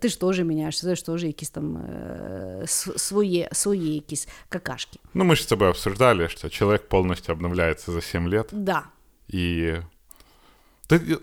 ти 0.00 0.08
ж 0.08 0.20
теж 0.20 0.40
міняєшся, 0.40 0.86
це 0.86 0.96
ж 0.96 1.06
теж 1.06 1.24
якісь 1.24 1.50
там 1.50 1.76
е, 1.76 2.62
свої. 2.96 3.48
свої 3.52 3.83
свои 3.83 3.95
якісь 3.95 4.27
какашки. 4.49 4.99
Ну, 5.13 5.23
мы 5.23 5.35
же 5.35 5.43
с 5.43 5.45
тобой 5.45 5.69
обсуждали, 5.69 6.27
что 6.27 6.49
человек 6.49 6.87
полностью 6.87 7.33
обновляется 7.33 7.91
за 7.91 8.01
7 8.01 8.29
лет. 8.29 8.49
Да. 8.51 8.83
И... 9.33 9.81
Ты... 10.87 11.19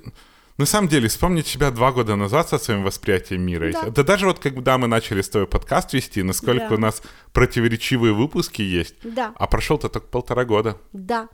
На 0.59 0.67
самом 0.67 0.89
деле, 0.89 1.09
вспомнить 1.09 1.47
себя 1.47 1.71
два 1.71 1.93
года 1.93 2.17
назад 2.17 2.49
со 2.49 2.59
своим 2.59 2.83
восприятием 2.83 3.43
мира. 3.43 3.73
Да, 3.73 3.91
да 3.91 4.03
даже 4.03 4.27
вот 4.27 4.39
когда 4.39 4.79
мы 4.79 4.87
начали 4.87 5.21
с 5.21 5.29
тобой 5.29 5.47
подкаст 5.47 5.93
вести, 5.93 6.23
насколько 6.23 6.69
да. 6.69 6.75
у 6.75 6.79
нас 6.79 7.03
противоречивые 7.33 8.15
выпуски 8.15 8.63
есть. 8.63 8.95
Да. 9.03 9.35
А 9.37 9.47
прошел-то 9.47 9.89
только 9.89 10.07
полтора 10.07 10.45
года. 10.45 10.79
Да. 10.93 11.29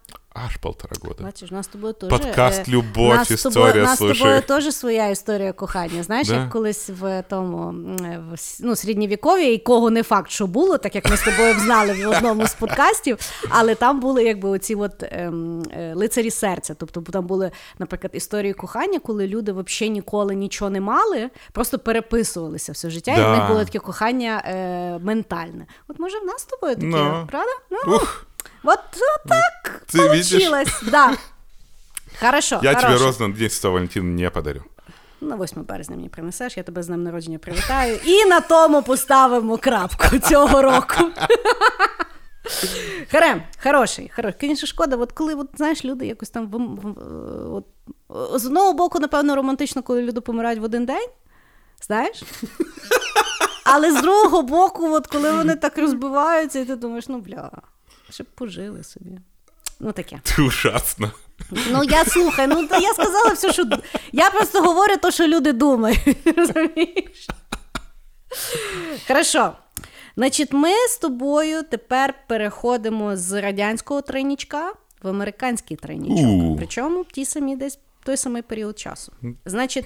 Аж 0.46 0.58
полтора 0.58 0.96
года. 1.04 1.24
Бачиш, 1.24 1.52
у 1.52 1.56
нас 1.56 1.66
з 1.66 1.70
тобою 1.70 1.94
теж... 1.94 2.10
Подкаст 2.10 2.70
«Любовь», 2.70 3.32
історія, 3.32 3.84
нас 3.84 3.98
слушай. 3.98 4.16
з 4.16 4.20
тобою 4.20 4.42
теж 4.42 4.76
своя 4.76 5.08
історія 5.08 5.54
кохання. 5.54 6.04
Знаєш, 6.04 6.28
да? 6.28 6.36
як 6.36 6.50
колись 6.50 6.90
в 6.90 7.24
тому 7.30 7.74
в, 8.32 8.36
ну, 8.60 8.76
середньовіков'я, 8.76 9.52
якого 9.52 9.90
не 9.90 10.04
факт, 10.04 10.32
що 10.32 10.48
було, 10.48 10.78
так 10.78 10.96
як 10.96 11.10
ми 11.10 11.18
з 11.18 11.24
тобою 11.24 11.60
знали 11.60 11.94
в 11.94 12.10
одному 12.10 12.48
з 12.48 12.54
подкастів, 12.54 13.18
але 13.50 13.76
там 13.76 14.00
були 14.00 14.24
якби 14.24 14.50
оці 14.50 14.76
от 14.76 15.04
ем, 15.04 15.64
е, 15.72 15.94
лицарі 15.96 16.32
серця. 16.32 16.76
Тобто 16.80 17.02
там 17.02 17.26
були, 17.26 17.52
наприклад, 17.80 18.12
історії 18.14 18.54
кохання, 18.54 19.00
коли 19.00 19.28
люди 19.28 19.52
взагалі 19.52 19.90
ніколи 19.94 20.36
нічого 20.36 20.72
не 20.72 20.82
мали, 20.82 21.30
просто 21.52 21.80
переписувалися 21.80 22.72
все 22.72 22.90
життя, 22.90 23.16
да. 23.16 23.22
і 23.22 23.26
в 23.26 23.38
них 23.38 23.48
було 23.48 23.66
таке 23.66 23.80
кохання 23.80 24.44
е, 24.46 25.00
ментальне. 25.04 25.66
От 25.88 26.00
може 26.00 26.20
в 26.20 26.26
нас 26.26 26.42
з 26.42 26.46
тобою 26.46 26.76
таке, 26.76 26.88
no. 26.88 27.20
Ну. 27.20 27.28
правда? 27.32 27.52
Ну, 27.72 27.96
Ух. 27.96 28.28
Вот, 28.64 28.80
вот 28.94 29.30
так 29.30 29.82
Ты 29.88 29.98
получилось, 29.98 30.82
видишь? 30.82 30.92
да. 30.92 31.18
Хорошо. 32.20 32.60
Я 32.64 32.74
хорошо. 32.74 32.88
тебе 32.88 33.06
розданий 33.06 33.38
День 33.38 33.50
Святого 33.50 33.74
Валентина 33.74 34.22
не 34.22 34.30
подарю. 34.30 34.64
На 35.22 35.36
8 35.36 35.64
березня 35.64 35.96
мені 35.96 36.10
принесеш, 36.10 36.58
я 36.58 36.64
тебе 36.64 36.84
з 36.84 36.88
днем 36.88 37.04
народження 37.04 37.38
привітаю. 37.40 38.00
І 38.06 38.26
на 38.26 38.42
тому 38.42 38.84
поставимо 38.84 39.58
крапку 39.58 40.20
цього 40.20 40.62
року. 40.62 40.96
Харем, 43.12 43.42
хороший, 43.64 44.12
хороший. 44.16 44.38
Звісно, 44.42 44.68
шкода, 44.68 44.96
от 44.96 45.12
коли 45.12 45.36
от, 45.36 45.48
знаєш, 45.56 45.86
люди 45.86 46.06
якось 46.06 46.30
там 46.30 46.52
от, 47.52 47.66
з 48.42 48.46
одного 48.46 48.74
боку, 48.74 49.00
напевно, 49.00 49.36
романтично, 49.36 49.84
коли 49.84 50.02
люди 50.02 50.22
помирають 50.22 50.60
в 50.60 50.64
один 50.64 50.86
день. 50.86 51.08
Знаєш? 51.82 52.24
Але 53.66 53.92
з 53.92 54.02
другого 54.02 54.42
боку, 54.42 54.94
от 54.94 55.08
коли 55.08 55.32
вони 55.32 55.56
так 55.56 55.78
розбиваються, 55.78 56.60
і 56.60 56.66
ти 56.66 56.76
думаєш, 56.76 57.08
ну 57.08 57.20
бля, 57.20 57.52
щоб 58.10 58.28
пожили 58.28 58.84
собі. 58.84 59.20
Ну 59.80 59.92
таке. 59.92 60.16
Ты 60.24 60.42
ужасно. 60.42 61.12
Ну 61.72 61.84
я 61.84 62.06
слухай, 62.06 62.48
ну 62.48 62.68
я 62.72 62.94
сказала 62.94 63.34
все, 63.34 63.54
що 63.54 63.66
я 64.12 64.30
просто 64.30 64.62
говорю 64.62 64.98
те, 64.98 65.12
що 65.12 65.28
люди 65.28 65.54
думають. 65.54 66.18
Розумієш? 66.38 67.28
Хорошо. 69.08 69.54
Значить, 70.16 70.54
ми 70.54 70.70
з 70.90 70.98
тобою 70.98 71.64
тепер 71.64 72.14
переходимо 72.28 73.18
з 73.18 73.42
радянського 73.42 74.02
тройнічка 74.02 74.74
в 75.04 75.08
американський 75.08 75.78
тройнічок. 75.78 76.58
Причому 76.58 77.04
ті 77.04 77.26
самі 77.26 77.56
десь 77.56 77.80
той 78.04 78.18
самий 78.18 78.42
період 78.42 78.80
часу. 78.80 79.12
Значить, 79.46 79.86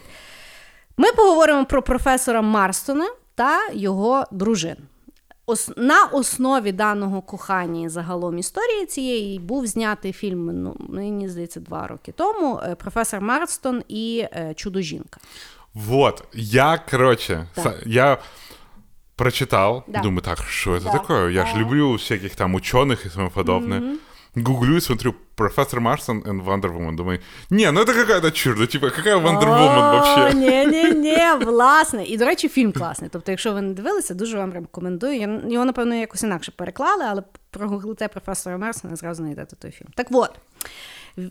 ми 0.98 1.12
поговоримо 1.12 1.66
про 1.66 1.82
професора 1.82 2.42
Марстона 2.42 3.08
та 3.36 3.60
його 3.74 4.26
дружин. 4.32 4.78
Ос- 5.52 5.72
на 5.78 6.06
основі 6.06 6.72
даного 6.72 7.22
кохання 7.22 7.86
і 7.86 7.90
загалом 7.90 8.38
історії 8.38 8.86
цієї 8.86 9.40
був 9.40 9.68
знятий 9.68 10.14
фільм, 10.14 10.64
ну, 10.64 10.76
мені 10.80 11.30
здається, 11.30 11.60
два 11.60 11.88
роки 11.88 12.12
тому. 12.12 12.60
е, 12.64 12.76
Професор 12.76 13.22
Марстон 13.22 13.84
і 13.88 14.26
е, 14.34 14.54
Чудо-жінка. 14.56 15.20
Вот, 15.74 16.24
я, 16.34 16.80
короче, 16.92 17.48
Да. 17.64 17.74
я 17.86 18.18
прочитал, 19.16 19.84
Да. 19.88 20.00
думаю, 20.02 20.22
так, 20.22 20.38
что 20.50 20.72
это 20.72 20.84
Да. 20.84 20.92
такое? 20.92 21.32
Я 21.32 21.46
же 21.46 21.58
люблю 21.58 21.92
всяких 21.94 22.36
там 22.36 22.56
ученых 22.56 23.06
и 23.06 23.10
тому 23.10 23.30
подобное. 23.30 23.98
Гуглю 24.36 24.76
и 24.78 24.82
смотрю, 24.82 25.14
профессор 25.42 25.80
Марсон 25.80 26.20
и 26.20 26.30
Wonder 26.30 26.72
Woman. 26.78 26.96
Думаю, 26.96 27.20
не, 27.50 27.72
ну 27.72 27.82
это 27.82 27.94
какая-то 27.94 28.32
ну 28.60 28.66
типа, 28.68 28.90
какая 28.90 29.16
Wonder 29.18 29.48
Woman 29.48 29.92
вообще? 29.92 30.34
Ні, 30.38 30.66
ні, 30.68 30.92
ні, 30.92 31.18
власне. 31.46 32.06
І, 32.06 32.18
до 32.18 32.26
речі, 32.26 32.50
фільм 32.50 32.72
класний. 32.72 33.10
Тобто, 33.14 33.32
якщо 33.32 33.54
ви 33.54 33.62
не 33.62 33.74
дивилися, 33.74 34.14
дуже 34.14 34.38
вам 34.38 34.54
рекомендую. 34.54 35.16
Я- 35.20 35.42
Його, 35.50 35.66
напевно, 35.66 35.96
якось 35.96 36.24
інакше 36.24 36.52
переклали, 36.56 37.06
але 37.10 37.24
прогуглите 37.52 38.08
професора 38.08 38.58
Мерсона, 38.58 38.96
зразу 38.96 39.24
знайдете 39.24 39.56
той 39.56 39.72
фільм. 39.72 39.90
Так 39.96 40.08
от. 40.12 40.32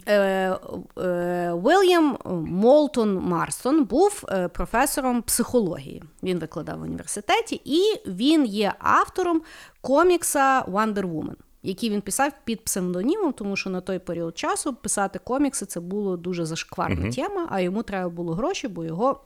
е, 0.07 0.57
е, 0.99 1.53
Вільям 1.55 2.19
Молтон 2.49 3.15
Марстон 3.15 3.85
був 3.85 4.25
е, 4.29 4.49
професором 4.49 5.23
психології. 5.23 6.03
Він 6.23 6.39
викладав 6.39 6.79
в 6.79 6.83
університеті, 6.83 7.61
і 7.65 7.81
він 8.07 8.45
є 8.47 8.73
автором 8.79 9.43
комікса 9.81 10.63
Wonder 10.63 11.03
Woman, 11.03 11.35
який 11.63 11.91
він 11.91 12.01
писав 12.01 12.33
під 12.45 12.65
псевдонімом, 12.65 13.33
тому 13.33 13.57
що 13.57 13.71
на 13.71 13.81
той 13.81 13.99
період 13.99 14.39
часу 14.39 14.75
писати 14.75 15.19
комікси 15.19 15.67
це 15.67 15.81
було 15.81 16.17
дуже 16.17 16.47
зашкварна 16.47 17.13
тема, 17.13 17.47
а 17.51 17.61
йому 17.61 17.83
треба 17.83 18.09
було 18.09 18.35
гроші, 18.35 18.69
бо 18.69 18.85
його 18.85 19.21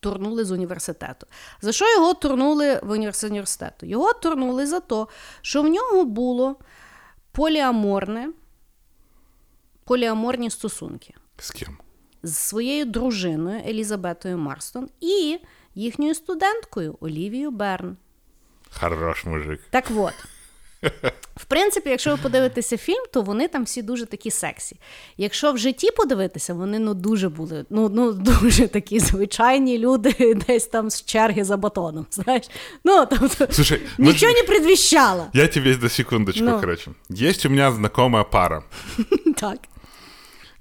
турнули 0.00 0.44
з 0.44 0.50
університету. 0.50 1.26
За 1.60 1.72
що 1.72 1.92
його 1.94 2.14
турнули 2.14 2.80
в 2.82 2.90
університету? 2.90 3.86
Його 3.86 4.12
турнули 4.12 4.66
за 4.66 4.80
те, 4.80 5.06
що 5.42 5.62
в 5.62 5.68
нього 5.68 6.04
було 6.04 6.56
поліаморне, 7.32 8.28
поліаморні 9.84 10.50
стосунки 10.50 11.14
С 11.38 11.50
кем? 11.50 11.76
з 12.22 12.36
своєю 12.36 12.84
дружиною 12.84 13.62
Елізабетою 13.68 14.38
Марстон 14.38 14.88
і 15.00 15.38
їхньою 15.74 16.14
студенткою 16.14 16.96
Олівією 17.00 17.50
Берн. 17.50 17.96
Хорош 18.80 19.24
мужик. 19.24 19.60
Так 19.70 19.84
от. 19.96 20.12
В 21.36 21.44
принципі, 21.44 21.90
якщо 21.90 22.10
ви 22.10 22.16
подивитеся 22.16 22.76
фільм, 22.76 23.04
то 23.12 23.22
вони 23.22 23.48
там 23.48 23.64
всі 23.64 23.82
дуже 23.82 24.06
такі 24.06 24.30
сексі. 24.30 24.76
Якщо 25.16 25.52
в 25.52 25.58
житті 25.58 25.90
подивитися, 25.90 26.54
вони 26.54 26.78
ну 26.78 26.94
дуже 26.94 27.28
були, 27.28 27.64
ну, 27.70 27.88
ну 27.88 28.12
дуже 28.42 28.68
такі 28.68 29.00
звичайні 29.00 29.78
люди, 29.78 30.34
десь 30.46 30.66
там 30.66 30.90
з 30.90 31.04
черги 31.04 31.44
за 31.44 31.56
батоном. 31.56 32.06
Знаєш? 32.10 32.46
Ну, 32.84 33.06
тобто, 33.10 33.46
Слушай, 33.50 33.80
ну, 33.98 34.06
нічого 34.12 34.32
не 34.32 34.42
предвіщало. 34.42 35.26
я 35.32 35.48
тебе 35.48 35.76
до 35.76 35.88
секундочку, 35.88 36.44
Ну. 36.44 36.60
короче. 36.60 36.90
Есть 37.10 37.46
у 37.46 37.50
меня 37.50 37.72
знакомая 37.72 38.24
пара, 38.24 38.62
Так, 39.36 39.58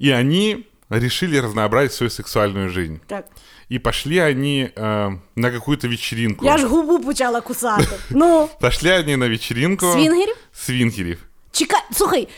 и 0.02 0.10
они 0.12 0.66
решили 0.91 1.41
разнообразить 1.41 1.93
свою 1.93 2.11
сексуальную 2.11 2.71
жизнь. 2.71 3.01
так. 3.07 3.27
И 3.73 3.79
пошли 3.79 4.19
они 4.21 4.71
э, 4.77 5.11
на 5.37 5.51
какую-то 5.51 5.89
вечеринку. 5.89 6.45
Я 6.45 6.57
ж 6.59 6.67
губу 6.67 7.01
почала 7.01 7.41
кусати. 7.41 7.89
Ну, 8.11 8.49
Пошли 8.61 8.91
они 8.99 9.17
на 9.17 9.29
вечеринку. 9.29 9.93
свінгерів? 9.93 10.37
Свингерів. 10.53 11.19
Чекай, 11.53 11.81
слухай, 11.93 12.29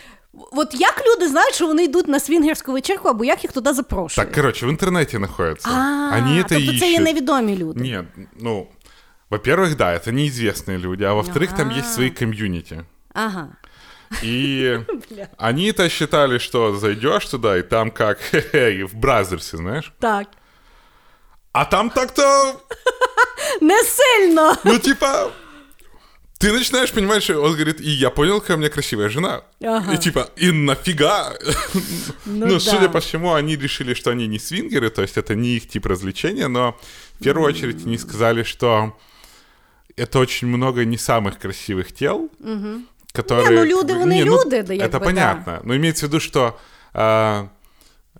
от 0.52 0.74
як 0.80 1.02
люди 1.06 1.28
знають, 1.28 1.54
що 1.54 1.66
вони 1.66 1.84
йдуть 1.84 2.08
на 2.08 2.20
свінгерську 2.20 2.72
вечірку, 2.72 3.08
або 3.08 3.24
як 3.24 3.44
їх 3.44 3.52
туди 3.52 3.72
запрошують? 3.72 4.28
Так, 4.28 4.34
короче, 4.36 4.66
в 4.66 4.68
интернете 4.70 5.18
находятся. 5.18 5.68
а, 5.70 6.16
они 6.18 6.38
это 6.42 6.46
тобто 6.48 6.78
це 6.78 6.86
є 6.86 6.92
ищут. 6.92 7.04
невідомі 7.04 7.56
люди. 7.56 7.80
Нет, 7.90 8.04
ну, 8.40 8.66
во-первых, 9.30 9.76
да, 9.76 9.94
это 9.94 10.10
неизвестные 10.12 10.78
люди, 10.78 11.04
а 11.04 11.12
во-вторых, 11.12 11.56
там 11.56 11.70
есть 11.70 11.92
свои 11.94 12.10
комьюнити. 12.10 12.80
Ага. 13.12 13.48
И 14.21 14.79
они-то 15.37 15.89
считали, 15.89 16.37
что 16.37 16.75
зайдешь 16.75 17.25
туда, 17.25 17.57
и 17.57 17.61
там 17.61 17.91
как 17.91 18.19
в 18.31 18.95
Бразерсе, 18.95 19.57
знаешь? 19.57 19.91
Так. 19.99 20.29
А 21.51 21.65
там 21.65 21.89
так-то, 21.89 22.59
Не 23.61 23.77
сильно. 23.83 24.57
ну, 24.63 24.79
типа, 24.79 25.31
ты 26.39 26.51
начинаешь 26.51 26.91
понимать, 26.91 27.23
что 27.23 27.39
он 27.39 27.53
говорит, 27.53 27.79
и 27.79 27.89
я 27.89 28.09
понял, 28.09 28.41
какая 28.41 28.57
у 28.57 28.59
меня 28.59 28.69
красивая 28.69 29.07
жена. 29.09 29.43
Ага. 29.63 29.93
И 29.93 29.97
типа, 29.97 30.29
и 30.35 30.51
нафига? 30.51 31.33
Ну 32.25 32.47
Ну, 32.47 32.53
да. 32.55 32.59
судя 32.59 32.89
по 32.89 32.99
всему, 32.99 33.33
они 33.33 33.55
решили, 33.55 33.93
что 33.93 34.09
они 34.11 34.27
не 34.27 34.39
свингеры, 34.39 34.89
то 34.89 35.01
есть 35.03 35.15
это 35.17 35.35
не 35.35 35.55
их 35.55 35.69
тип 35.69 35.85
развлечения, 35.85 36.47
но 36.47 36.77
в 37.19 37.23
первую 37.23 37.47
очередь 37.47 37.85
они 37.85 37.97
сказали, 37.97 38.43
что 38.43 38.97
это 39.95 40.19
очень 40.19 40.47
много 40.47 40.83
не 40.85 40.97
самых 40.97 41.37
красивых 41.39 41.93
тел, 41.93 42.29
которые... 43.12 43.48
Не, 43.48 43.56
ну, 43.56 43.64
люди, 43.64 43.88
как 43.88 43.96
бы- 43.96 44.00
вони 44.00 44.14
не, 44.14 44.24
ну, 44.24 44.36
люди, 44.36 44.62
да, 44.62 44.74
Это 44.74 44.74
якби, 44.74 44.98
понятно. 44.98 45.60
Но 45.64 45.74
имеется 45.74 46.06
в 46.06 46.08
виду, 46.08 46.20
что 46.20 46.58
а, 46.94 47.48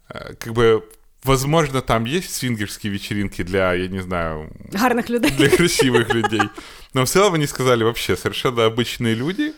а, 0.08 0.34
как 0.38 0.52
бы 0.52 0.82
возможно 1.24 1.80
там 1.80 2.04
есть 2.04 2.34
свингерские 2.34 2.92
вечеринки 2.92 3.44
для, 3.44 3.74
я 3.74 3.88
не 3.88 4.02
знаю, 4.02 4.50
Гарних 4.72 5.10
людей. 5.10 5.30
для 5.30 5.48
красивых 5.48 6.14
людей. 6.14 6.42
Но 6.94 7.04
в 7.04 7.08
целом 7.08 7.34
они 7.34 7.46
сказали 7.46 7.84
вообще 7.84 8.16
совершенно 8.16 8.64
обычные 8.64 9.14
люди, 9.14 9.52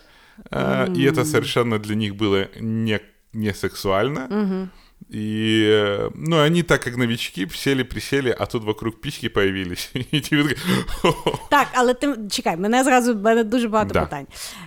а, 0.51 0.87
и 0.97 1.03
это 1.05 1.25
совершенно 1.25 1.79
для 1.79 1.95
них 1.95 2.15
было 2.15 2.49
не, 2.61 3.01
не 3.33 3.55
сексуально. 3.55 4.71
И, 5.15 5.67
э, 5.71 6.11
ну, 6.15 6.37
они 6.37 6.63
так 6.63 6.83
как 6.85 6.97
новички 6.97 7.49
сели, 7.55 7.85
присели, 7.85 8.37
а 8.39 8.47
тут 8.47 8.65
вокруг 8.65 9.01
письки 9.01 9.29
появились. 9.29 9.91
И 9.95 10.21
тебе 10.21 10.43
такие, 10.43 10.57
«Хо-хо». 10.87 11.39
Так, 11.51 11.67
але 11.73 11.95
ти 11.95 12.17
чекай, 12.31 12.57
мене 12.57 12.85
зразу 12.85 13.15
в 13.15 13.23
мене 13.23 13.45
дуже 13.45 13.69
багато 13.69 13.93
Да. 13.95 14.01
питань. 14.01 14.27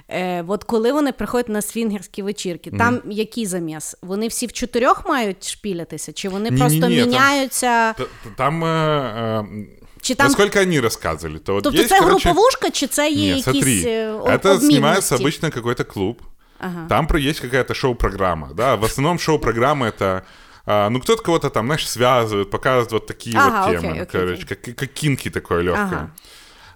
Е, 0.09 0.43
от 0.47 0.63
коли 0.63 0.91
вони 0.91 1.11
приходять 1.11 1.49
на 1.49 1.61
свінгерські 1.61 2.21
вечірки, 2.21 2.71
там 2.71 3.01
який 3.09 3.45
заміс? 3.45 3.95
Вони 4.01 4.27
всі 4.27 4.45
в 4.45 4.51
чотирьох 4.53 5.05
мають 5.09 5.49
шпілятися? 5.49 6.13
Чи 6.13 6.29
вони 6.29 6.49
Ні-ні-ні, 6.49 6.59
просто 6.59 6.79
там- 6.81 6.91
міняються? 7.09 7.93
Т- 7.93 8.03
т- 8.03 8.09
Там, 8.37 8.63
э, 8.63 9.41
э, 9.41 9.65
Чи 10.01 10.15
там 10.15 10.27
насколько 10.27 10.59
они 10.59 10.81
рассказывали, 10.81 11.39
то 11.39 11.53
вот 11.53 11.63
тобто 11.63 11.79
есть, 11.79 11.89
це 11.89 11.99
короче, 11.99 12.29
груповушка, 12.29 12.69
чи 12.71 12.87
це 12.87 13.09
є 13.09 13.35
Нет, 13.35 13.47
якісь 13.47 13.63
смотри, 13.63 13.83
е, 13.91 14.11
об- 14.11 14.27
это 14.27 14.59
снимается 14.59 15.15
обмінності? 15.15 15.45
обычно 15.47 15.51
какой-то 15.51 15.85
клуб. 15.85 16.21
Ага. 16.59 16.87
Там 16.87 17.07
про 17.07 17.19
есть 17.19 17.41
какая-то 17.41 17.73
шоу-программа, 17.73 18.53
да. 18.53 18.77
В 18.77 18.85
основном 18.85 19.19
шоу-программа 19.19 19.87
это 19.87 20.25
а, 20.65 20.89
ну, 20.89 21.01
кто-то 21.01 21.21
кого-то 21.21 21.49
там, 21.49 21.65
знаешь, 21.65 21.87
связывает, 21.87 22.49
показывает 22.49 22.91
вот 22.93 23.07
такие 23.07 23.37
Ага, 23.37 23.49
вот 23.49 23.67
окей, 23.67 23.81
темы, 23.81 23.93
окей, 23.93 24.05
короче, 24.05 24.43
окей. 24.43 24.55
Как, 24.55 24.75
как 24.77 24.93
кинки 24.93 25.29
такое 25.29 25.61
легкое. 25.61 25.85
Ага. 25.85 26.11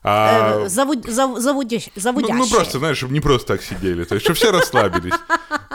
А, 0.05 0.59
Е, 0.63 0.67
завуд- 0.69 1.09
зав- 1.09 1.39
завудящ- 1.39 1.91
ну, 1.95 2.21
ну, 2.35 2.51
просто, 2.51 2.79
знаешь, 2.79 2.97
чтобы 2.97 3.13
не 3.13 3.21
просто 3.21 3.47
так 3.47 3.63
сидели, 3.63 4.05
то 4.05 4.15
есть, 4.17 4.25
чтобы 4.27 4.35
все 4.35 4.51
расслабились. 4.51 5.15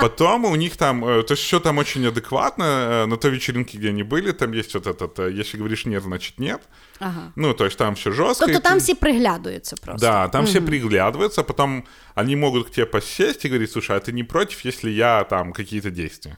Потом 0.01 0.45
у 0.45 0.55
них 0.55 0.75
там, 0.77 1.03
э, 1.05 1.23
то 1.23 1.33
есть, 1.33 1.43
все 1.43 1.59
там 1.59 1.77
очень 1.77 2.05
адекватно, 2.07 2.63
э, 2.63 3.05
на 3.05 3.15
той 3.17 3.31
вечеринке, 3.31 3.77
где 3.77 3.89
они 3.89 4.03
были, 4.03 4.31
там 4.33 4.51
есть 4.53 4.73
вот 4.75 4.87
этот, 4.87 5.19
э, 5.19 5.31
если 5.41 5.57
говоришь 5.57 5.85
нет, 5.85 6.03
значит 6.03 6.39
нет. 6.39 6.61
Ага. 6.99 7.31
Ну, 7.35 7.53
то 7.53 7.65
есть, 7.65 7.77
там 7.77 7.93
все 7.95 8.11
жестко. 8.11 8.45
Тобто 8.45 8.59
и 8.59 8.61
там 8.61 8.79
всі 8.79 8.93
приглядаються 8.93 9.75
просто. 9.85 10.07
Да, 10.07 10.27
там 10.27 10.45
все 10.45 10.61
приглядываются, 10.61 11.43
потом 11.43 11.83
они 12.15 12.35
могут 12.35 12.67
к 12.67 12.71
тебе 12.71 12.85
посесть 12.85 13.45
и 13.45 13.49
говорить, 13.49 13.71
слушай, 13.71 13.95
а 13.95 13.99
ты 13.99 14.11
не 14.11 14.23
против, 14.23 14.65
если 14.65 14.89
я 14.91 15.23
там 15.23 15.53
какие-то 15.53 15.89
действия? 15.89 16.37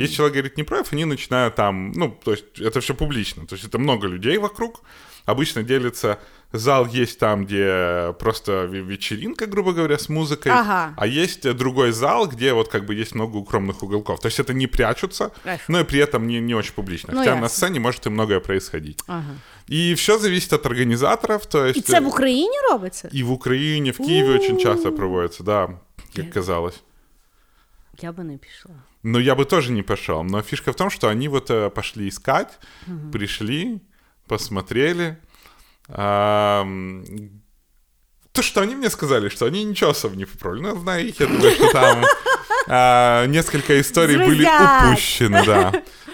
Если 0.00 0.14
человек 0.16 0.32
говорит 0.34 0.56
не 0.56 0.64
против, 0.64 0.92
они 0.92 1.04
начинают 1.04 1.54
там, 1.54 1.92
ну, 1.92 2.18
то 2.24 2.30
есть 2.30 2.60
это 2.60 2.80
все 2.80 2.94
публично, 2.94 3.46
то 3.46 3.56
есть 3.56 3.68
это 3.68 3.78
много 3.78 4.08
людей 4.08 4.38
вокруг, 4.38 4.82
обычно 5.26 5.62
делится, 5.62 6.18
зал 6.53 6.85
есть 6.87 7.19
там, 7.19 7.45
где 7.45 8.13
просто 8.19 8.51
ве- 8.65 8.81
вечеринка, 8.85 9.45
грубо 9.45 9.71
говоря, 9.71 9.97
с 9.97 10.09
музыкой, 10.09 10.51
Ага. 10.51 10.93
а 10.97 11.07
есть 11.07 11.45
э, 11.45 11.53
другой 11.53 11.91
зал, 11.91 12.27
где 12.27 12.53
вот 12.53 12.67
как 12.67 12.85
бы 12.85 12.93
есть 13.01 13.15
много 13.15 13.37
укромных 13.37 13.83
уголков, 13.83 14.19
то 14.19 14.27
есть 14.27 14.39
это 14.39 14.53
не 14.53 14.67
прячутся, 14.67 15.31
Эх. 15.45 15.69
но 15.69 15.79
и 15.79 15.83
при 15.83 15.99
этом 15.99 16.27
не, 16.27 16.41
не 16.41 16.53
очень 16.55 16.73
публично, 16.73 17.13
Ну, 17.13 17.19
хотя 17.19 17.31
ясно. 17.31 17.41
на 17.41 17.49
сцене 17.49 17.79
может 17.79 18.05
и 18.05 18.09
многое 18.09 18.39
происходить. 18.39 18.99
Ага. 19.07 19.35
И 19.69 19.93
все 19.93 20.17
зависит 20.17 20.53
от 20.53 20.65
организаторов, 20.65 21.45
то 21.45 21.65
есть... 21.65 21.77
І 21.77 21.81
це 21.81 21.99
э, 21.99 22.03
в 22.03 22.07
Україні 22.07 22.57
робиться? 22.71 23.09
и 23.13 23.23
в 23.23 23.31
Украине, 23.31 23.91
в 23.91 23.97
Киеве 23.97 24.35
очень 24.35 24.57
часто 24.59 24.91
проводятся, 24.91 25.43
да. 25.43 25.69
как 26.15 26.29
казалось. 26.31 26.81
Я 28.01 28.11
би 28.11 28.23
не 28.23 28.37
пішла. 28.37 28.71
Ну, 29.03 29.19
я 29.19 29.35
бы 29.35 29.45
тоже 29.45 29.71
не 29.71 29.83
пошел. 29.83 30.23
Но 30.23 30.41
фишка 30.41 30.71
в 30.71 30.75
том, 30.75 30.89
что 30.89 31.07
они 31.07 31.27
вот 31.29 31.49
э, 31.49 31.69
пошли 31.69 32.07
искать, 32.07 32.59
пришли, 33.11 33.79
посмотрели. 34.27 35.15
То, 38.36 38.42
что 38.42 38.60
они 38.60 38.74
мне 38.74 38.90
сказали, 38.90 39.28
что 39.30 39.46
они 39.46 39.64
ничего 39.64 39.90
особо 39.90 40.14
не 40.16 40.26
попробовали. 40.26 40.74
Ну, 40.74 40.80
знаю 40.80 41.08
их, 41.08 41.20
я 41.20 41.26
думаю, 41.26 41.50
что 41.52 41.72
там 41.72 42.04
а, 42.68 43.26
несколько 43.26 43.80
историй 43.80 44.18
были 44.18 44.44
упущены, 44.44 45.42
да. 45.46 45.72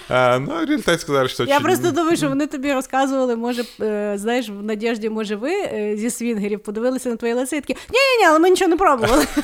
А, 0.08 0.38
но 0.38 0.60
в 0.60 0.64
результате 0.64 0.98
сказали, 0.98 1.28
что... 1.28 1.44
Я 1.44 1.56
очень- 1.56 1.64
просто 1.64 1.90
думаю, 1.90 2.16
що 2.16 2.28
вони 2.28 2.46
тобі 2.46 2.72
розказували, 2.72 3.36
може, 3.36 3.64
е, 3.80 4.14
знаєш, 4.16 4.48
в 4.48 4.62
надіжді, 4.62 5.10
може, 5.10 5.36
ви 5.36 5.50
е, 5.50 5.96
зі 5.96 6.10
свінгерів 6.10 6.60
подивилися 6.60 7.08
на 7.08 7.16
твої 7.16 7.34
лице 7.34 7.56
і 7.56 7.60
такі, 7.60 7.72
ні-ні-ні, 7.72 8.26
але 8.28 8.38
ми 8.38 8.50
нічого 8.50 8.68
не 8.68 8.76
пробували. 8.76 9.26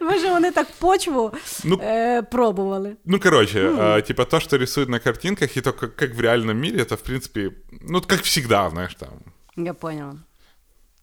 Може, 0.00 0.30
вони 0.30 0.50
так 0.50 0.66
почву 0.78 1.32
Ну, 1.64 1.80
е, 1.82 2.22
пробували. 2.22 2.96
Ну, 3.04 3.20
короче, 3.20 3.70
а, 3.78 4.00
типа 4.00 4.24
то, 4.24 4.40
что 4.40 4.58
рисуют 4.58 4.88
на 4.88 4.98
картинках, 4.98 5.56
и 5.56 5.60
то, 5.60 5.72
как, 5.72 5.96
как 5.96 6.14
в 6.14 6.20
реальном 6.20 6.56
мире, 6.58 6.82
это, 6.82 6.96
в 6.96 7.02
принципе, 7.02 7.50
ну, 7.88 8.00
как 8.00 8.20
всегда, 8.20 8.70
знаешь, 8.70 8.94
там. 8.94 9.08
Я 9.56 9.74
поняла. 9.74 10.14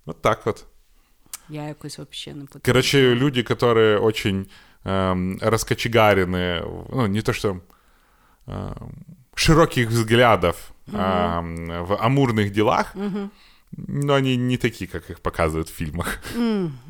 Вот 0.06 0.22
так 0.22 0.46
вот. 0.46 0.66
Я 1.50 1.64
якось 1.68 2.00
взагалі 2.00 2.40
не 2.40 2.46
потрібна. 2.46 2.62
Короче, 2.66 3.16
люди, 3.16 3.44
которые 3.44 4.00
очень 4.00 4.48
эм, 4.86 5.40
раскочегарены, 5.42 6.64
ну, 6.90 7.08
не 7.08 7.22
то 7.22 7.34
что 7.34 7.60
эм, 8.48 8.92
широких 9.36 9.90
взглядов 9.90 10.56
эм, 10.88 11.86
в 11.86 11.94
амурных 11.94 12.52
делах, 12.52 12.96
но 13.78 14.14
они 14.14 14.38
не 14.38 14.58
такі, 14.58 14.90
як 14.94 15.10
їх 15.10 15.20
показують 15.20 15.68
в 15.68 15.74
фильмах. 15.74 16.20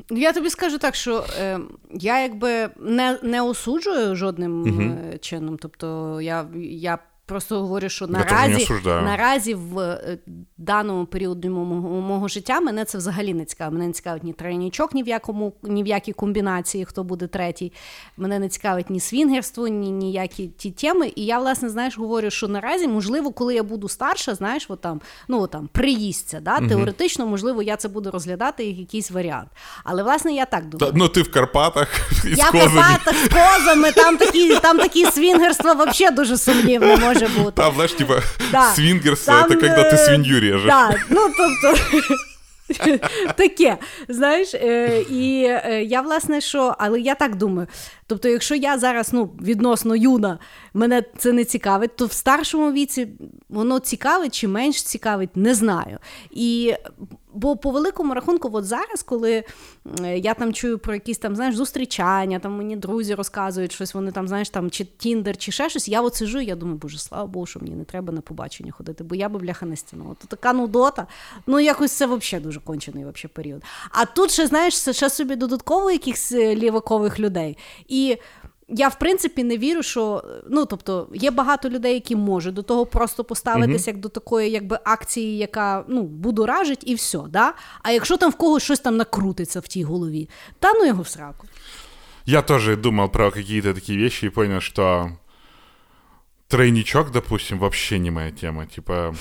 Я 0.10 0.34
тобі 0.34 0.50
скажу 0.50 0.78
так, 0.78 0.96
що 0.96 1.26
е, 1.40 1.60
я 1.92 2.22
якби 2.22 2.70
не, 2.80 3.20
не 3.24 3.42
осуджую 3.42 4.16
жодним 4.16 4.82
е, 4.82 5.18
чином. 5.18 5.58
Тобто 5.62 6.22
я, 6.22 6.46
я 6.56 7.00
просто 7.26 7.62
говорю, 7.62 7.90
що 7.90 8.08
наразі, 8.08 8.68
наразі 8.86 9.54
в 9.54 9.80
е, 9.80 10.20
даному 10.66 11.06
періоді 11.06 11.50
мого, 11.50 12.02
мого 12.02 12.28
життя 12.28 12.60
мене 12.60 12.86
це 12.86 12.98
взагалі 12.98 13.34
не 13.34 13.46
цікаво. 13.46 13.72
Мене 13.72 13.88
не 13.88 13.94
цікавить 13.94 14.24
ні 14.24 14.34
тройнічок, 14.34 14.94
ні 14.94 15.04
в 15.04 15.08
якому 15.08 15.54
ні 15.64 15.84
в 15.84 15.88
якій 15.88 16.14
комбінації, 16.14 16.86
хто 16.86 17.04
буде 17.04 17.28
третій. 17.28 17.74
Мене 18.18 18.40
не 18.40 18.50
цікавить 18.50 18.90
ні 18.90 19.00
свінгерство, 19.00 19.68
ні 19.68 19.92
ніякі 19.92 20.48
ті 20.48 20.72
теми. 20.72 21.12
І 21.16 21.26
я, 21.26 21.40
власне, 21.40 21.70
знаєш, 21.70 21.98
говорю, 21.98 22.30
що 22.30 22.48
наразі, 22.48 22.88
можливо, 22.88 23.32
коли 23.32 23.56
я 23.56 23.64
буду 23.64 23.90
старша, 23.90 24.36
знаєш, 24.36 24.66
от 24.70 24.82
там, 24.82 25.02
ну 25.28 25.42
от 25.42 25.52
там 25.52 25.70
приїздця, 25.72 26.40
да, 26.40 26.60
теоретично, 26.60 27.26
можливо, 27.28 27.62
я 27.64 27.76
це 27.76 27.88
буду 27.88 28.12
розглядати 28.12 28.66
як 28.66 28.78
якийсь 28.78 29.12
варіант. 29.12 29.50
Але 29.84 30.04
власне 30.04 30.34
я 30.34 30.46
так 30.46 30.70
думаю. 30.70 30.92
Да, 30.92 30.98
ну, 31.00 31.06
ты 31.06 31.22
в 31.24 31.32
Карпатах 31.32 31.88
с 32.12 32.26
Я 32.26 32.50
в. 32.50 32.52
Карпатах 32.52 33.16
з 33.26 33.28
козами, 33.28 33.92
там 33.92 34.18
такі, 34.18 34.56
там 34.56 34.78
такі 34.78 35.06
свінгерство 35.06 35.74
взагалі 35.74 36.16
дуже 36.16 36.38
сумнівне 36.38 36.98
може 36.98 37.28
бути. 37.28 37.52
Там, 37.52 37.74
знаешь, 37.76 37.94
типа, 37.94 38.22
Да. 38.52 38.72
свингерство, 38.74 39.34
Там, 39.34 39.52
это 39.52 39.54
когда 39.60 39.90
режешь. 40.56 40.68
Да, 40.68 40.96
ну 41.10 41.22
тобто. 41.38 41.78
Таке, 43.36 43.78
знаєш, 44.10 44.54
е, 44.54 45.02
і 45.10 45.44
е, 45.44 45.84
я 45.84 46.02
власне 46.02 46.42
що, 46.42 46.76
але 46.78 47.00
я 47.00 47.16
так 47.16 47.36
думаю. 47.36 47.68
Тобто, 48.08 48.30
якщо 48.30 48.56
я 48.56 48.78
зараз 48.78 49.14
ну, 49.14 49.26
відносно 49.42 49.96
юна, 49.96 50.40
мене 50.74 51.04
це 51.18 51.32
не 51.32 51.46
цікавить, 51.46 51.96
то 51.96 52.06
в 52.06 52.12
старшому 52.12 52.72
віці 52.72 53.08
воно 53.50 53.80
цікавить 53.80 54.36
чи 54.36 54.48
менш 54.48 54.84
цікавить, 54.84 55.36
не 55.36 55.54
знаю. 55.54 55.98
І 56.32 56.74
бо 57.36 57.58
по 57.58 57.72
великому 57.72 58.14
рахунку, 58.14 58.50
от 58.54 58.66
зараз, 58.66 59.04
коли 59.04 59.44
е, 60.02 60.18
я 60.18 60.34
там 60.34 60.54
чую 60.54 60.80
про 60.80 60.94
якісь 60.94 61.18
там, 61.18 61.36
знаєш, 61.36 61.56
зустрічання, 61.56 62.40
там 62.40 62.58
мені 62.58 62.76
друзі 62.76 63.16
розказують 63.16 63.72
щось, 63.72 63.94
вони 63.94 64.12
там, 64.12 64.28
знаєш, 64.28 64.50
там 64.50 64.72
чи 64.72 64.86
Тіндер, 64.86 65.38
чи 65.38 65.52
ще 65.52 65.70
щось, 65.70 65.88
я 65.88 66.02
от 66.02 66.16
сижу, 66.16 66.40
і 66.40 66.46
я 66.46 66.56
думаю, 66.56 66.78
боже, 66.78 67.00
слава 67.00 67.26
Богу, 67.26 67.46
що 67.46 67.60
мені 67.60 67.76
не 67.76 67.84
треба 67.84 68.14
на 68.14 68.22
побачення 68.22 68.72
ходити, 68.72 69.04
бо 69.04 69.16
я 69.16 69.30
би 69.30 69.40
бляха 69.40 69.66
не 69.66 69.76
стягнула. 69.76 70.16
То 70.22 70.28
така 70.28 70.54
нудота. 70.54 71.08
Ну, 71.48 71.60
якось 71.60 71.92
це 71.92 72.06
взагалі 72.06 72.44
дуже 72.44 72.60
кончений 72.60 73.04
вообще 73.04 73.28
період. 73.28 73.64
А 73.92 74.06
тут 74.06 74.32
ще, 74.32 74.48
знаєш, 74.48 74.74
ще 74.74 75.10
собі 75.10 75.36
додатково 75.36 75.92
якихось 75.92 76.32
е, 76.32 76.56
лівакових 76.56 77.20
людей. 77.20 77.58
І 77.88 78.18
я, 78.68 78.88
в 78.88 79.00
принципі, 79.00 79.44
не 79.44 79.58
вірю, 79.58 79.84
що 79.84 80.24
ну 80.50 80.66
тобто 80.66 81.08
є 81.14 81.32
багато 81.32 81.70
людей, 81.70 81.94
які 81.94 82.16
можуть 82.16 82.54
до 82.54 82.64
того 82.64 82.86
просто 82.86 83.24
поставитися 83.24 83.92
як 83.92 84.00
до 84.00 84.10
такої, 84.10 84.52
якби 84.52 84.80
акції, 84.84 85.38
яка 85.38 85.86
ну 85.88 86.04
будоражить, 86.04 86.84
і 86.86 86.96
все. 86.96 87.20
Да? 87.30 87.54
А 87.84 87.92
якщо 87.92 88.18
там 88.18 88.32
в 88.32 88.36
когось 88.36 88.64
щось 88.64 88.80
там 88.80 88.98
накрутиться 88.98 89.60
в 89.60 89.68
тій 89.68 89.84
голові, 89.84 90.30
та 90.60 90.74
ну 90.74 90.86
його 90.86 91.02
в 91.02 91.08
сраку. 91.08 91.48
Я 92.26 92.42
тоже 92.42 92.76
думал 92.76 93.10
про 93.10 93.32
какие-то 93.32 93.74
такие 93.74 94.00
вещи 94.00 94.26
и 94.26 94.30
понял, 94.30 94.60
что 94.60 95.12
тройничок, 96.48 97.12
допустим, 97.12 97.60
вообще 97.60 98.00
не 98.00 98.12
моя 98.12 98.32
тема. 98.32 98.66
Типа... 98.66 99.14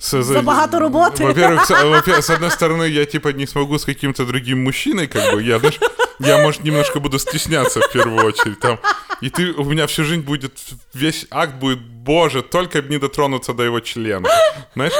с- 0.00 0.22
Забагато 0.22 0.78
работы. 0.78 1.22
Во-первых, 1.24 1.64
с, 1.66 1.70
во-первых, 1.70 2.24
с 2.24 2.30
одной 2.30 2.50
стороны, 2.50 2.84
я 2.88 3.04
типа 3.04 3.28
не 3.32 3.46
смогу 3.46 3.78
с 3.78 3.84
каким-то 3.84 4.24
другим 4.24 4.64
мужчиной, 4.64 5.06
как 5.06 5.34
бы, 5.34 5.42
я, 5.42 5.58
знаешь, 5.58 5.78
я, 6.18 6.38
может, 6.38 6.64
немножко 6.64 7.00
буду 7.00 7.18
стесняться 7.18 7.80
в 7.80 7.92
первую 7.92 8.26
очередь. 8.26 8.60
Там. 8.60 8.78
И 9.22 9.30
ты, 9.30 9.52
у 9.52 9.64
меня 9.64 9.86
всю 9.86 10.04
жизнь 10.04 10.22
будет, 10.22 10.52
весь 10.94 11.26
акт 11.30 11.54
будет, 11.54 11.80
боже, 11.80 12.42
только 12.42 12.82
б 12.82 12.88
не 12.90 12.98
дотронуться 12.98 13.52
до 13.52 13.62
его 13.62 13.80
члена. 13.80 14.28
Знаешь? 14.74 14.92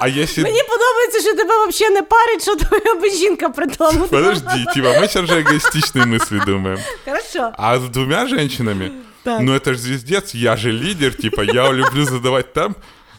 А 0.00 0.08
если... 0.08 0.42
Мені 0.42 0.62
подобається, 0.62 1.20
що 1.20 1.34
тебе 1.36 1.66
взагалі 1.68 1.94
не 1.94 2.02
парить, 2.02 2.42
що 2.42 2.56
твоя 2.56 2.94
би 2.94 3.10
жінка 3.10 3.48
при 3.48 3.66
тому. 3.66 4.06
Подожди, 4.08 4.64
типа, 4.74 4.88
мы 4.88 5.08
сейчас 5.08 5.28
же 5.28 5.42
эгоистичные 5.42 6.06
мысли 6.06 6.44
думаем. 6.46 6.78
Хорошо. 7.04 7.52
А 7.58 7.76
с 7.76 7.82
двумя 7.82 8.26
женщинами, 8.26 8.90
ну 9.24 9.52
это 9.54 9.72
же 9.72 9.78
звездец, 9.78 10.34
я 10.34 10.56
же 10.56 10.72
лидер, 10.72 11.14
типа, 11.14 11.42
я 11.42 11.72
люблю 11.72 12.04
задавать 12.04 12.52
там. 12.52 12.74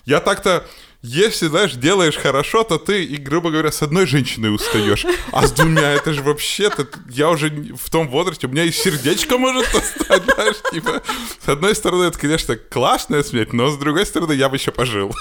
Я 0.06 0.20
так-то, 0.20 0.64
если, 1.07 1.47
знаешь, 1.47 1.75
делаешь 1.75 2.17
хорошо, 2.17 2.65
то 2.65 2.79
ты, 2.79 3.05
и, 3.05 3.17
грубо 3.17 3.51
говоря, 3.51 3.71
с 3.71 3.81
одной 3.83 4.07
женщиной 4.07 4.53
устаешь, 4.53 5.07
а 5.31 5.47
с 5.47 5.53
двумя, 5.53 5.93
это 5.93 6.13
же 6.13 6.23
вообще-то, 6.23 6.89
я 7.09 7.31
уже 7.31 7.49
в 7.49 7.91
том 7.91 8.09
возрасте, 8.09 8.47
у 8.47 8.51
меня 8.51 8.65
и 8.65 8.73
сердечко 8.73 9.39
может 9.39 9.73
остать, 9.73 10.25
знаешь, 10.25 10.57
типа, 10.73 11.03
с 11.45 11.49
одной 11.49 11.75
стороны, 11.75 12.05
это, 12.05 12.19
конечно, 12.19 12.57
классная 12.57 13.23
смерть, 13.23 13.53
но 13.53 13.71
с 13.71 13.79
другой 13.79 14.05
стороны, 14.05 14.33
я 14.33 14.49
бы 14.49 14.57
еще 14.57 14.73
пожил. 14.73 15.15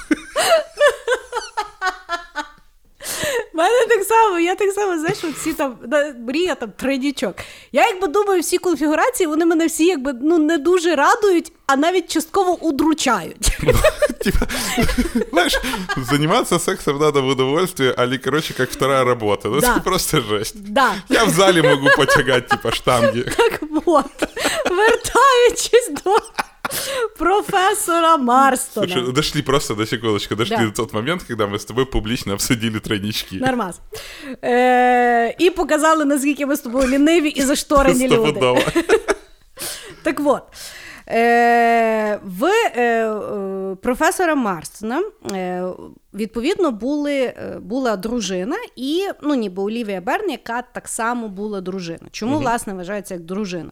У 3.55 3.57
мене 3.57 3.85
так 3.89 4.03
само, 4.03 4.39
я 4.39 4.55
так 4.55 4.71
само, 4.71 4.99
знаєш, 4.99 5.23
от 5.23 5.33
всі 5.33 5.53
там 5.53 5.77
мрія 6.27 6.55
там 6.55 6.71
тройнічок. 6.71 7.35
Я 7.71 7.87
якби 7.87 8.07
думаю, 8.07 8.41
всі 8.41 8.57
конфігурації, 8.57 9.27
вони 9.27 9.45
мене 9.45 9.67
всі 9.67 9.85
якби 9.85 10.13
ну 10.21 10.37
не 10.37 10.57
дуже 10.57 10.95
радують, 10.95 11.51
а 11.67 11.75
навіть 11.75 12.11
частково 12.11 12.51
удручають. 12.51 13.57
Типа, 14.23 14.47
знаешь, 15.31 15.59
сексом 16.59 16.97
надо 16.97 17.21
в 17.21 17.27
удовольствие, 17.27 17.93
али, 17.97 18.17
короче, 18.17 18.53
как 18.53 18.71
вторая 18.71 19.03
работа. 19.03 19.49
Ну, 19.49 19.57
это 19.57 19.83
просто 19.83 20.21
жесть. 20.21 20.73
Да. 20.73 20.95
Я 21.09 21.23
в 21.23 21.29
зале 21.29 21.61
могу 21.61 21.87
потягать, 21.97 22.47
типа, 22.47 22.71
штанги. 22.71 23.23
Так 23.37 23.61
от, 23.85 24.29
вертаючись 24.69 25.91
до 26.03 26.17
професора 27.17 28.17
Марстона. 28.17 28.87
Слушай, 28.87 29.11
дошли 29.13 29.41
просто 29.41 29.75
до 29.75 29.85
секундочку, 29.85 30.35
дошли 30.35 30.57
Да. 30.57 30.65
до 30.65 30.71
тот 30.71 30.93
момент, 30.93 31.23
когда 31.23 31.45
мы 31.47 31.55
с 31.55 31.65
тобой 31.65 31.85
публично 31.85 32.33
обсудили 32.33 32.79
тройнички. 32.79 33.37
Нормас. 33.37 33.79
Е, 34.43 35.35
і 35.39 35.49
показали, 35.49 36.05
наскільки 36.05 36.45
ми 36.45 36.55
з 36.55 36.59
тобою 36.59 36.87
ліниві 36.87 37.29
і 37.29 37.41
зашторені 37.41 38.07
люди. 38.07 38.39
Так 40.03 40.21
от. 40.25 40.43
Е, 41.07 42.19
в 42.23 42.45
е, 42.75 43.75
професора 43.81 44.35
Марстона 44.35 45.01
відповідно 46.13 46.71
були, 46.71 47.15
е, 47.21 47.57
була 47.61 47.95
дружина, 47.95 48.55
і 48.75 49.07
ну, 49.23 49.35
ніби 49.35 49.63
Олівія 49.63 50.01
Берн, 50.01 50.31
яка 50.31 50.61
так 50.61 50.87
само 50.87 51.29
була 51.29 51.61
дружина. 51.61 52.07
Чому, 52.11 52.39
власне, 52.39 52.73
вважається 52.73 53.13
як 53.13 53.23
дружина? 53.23 53.71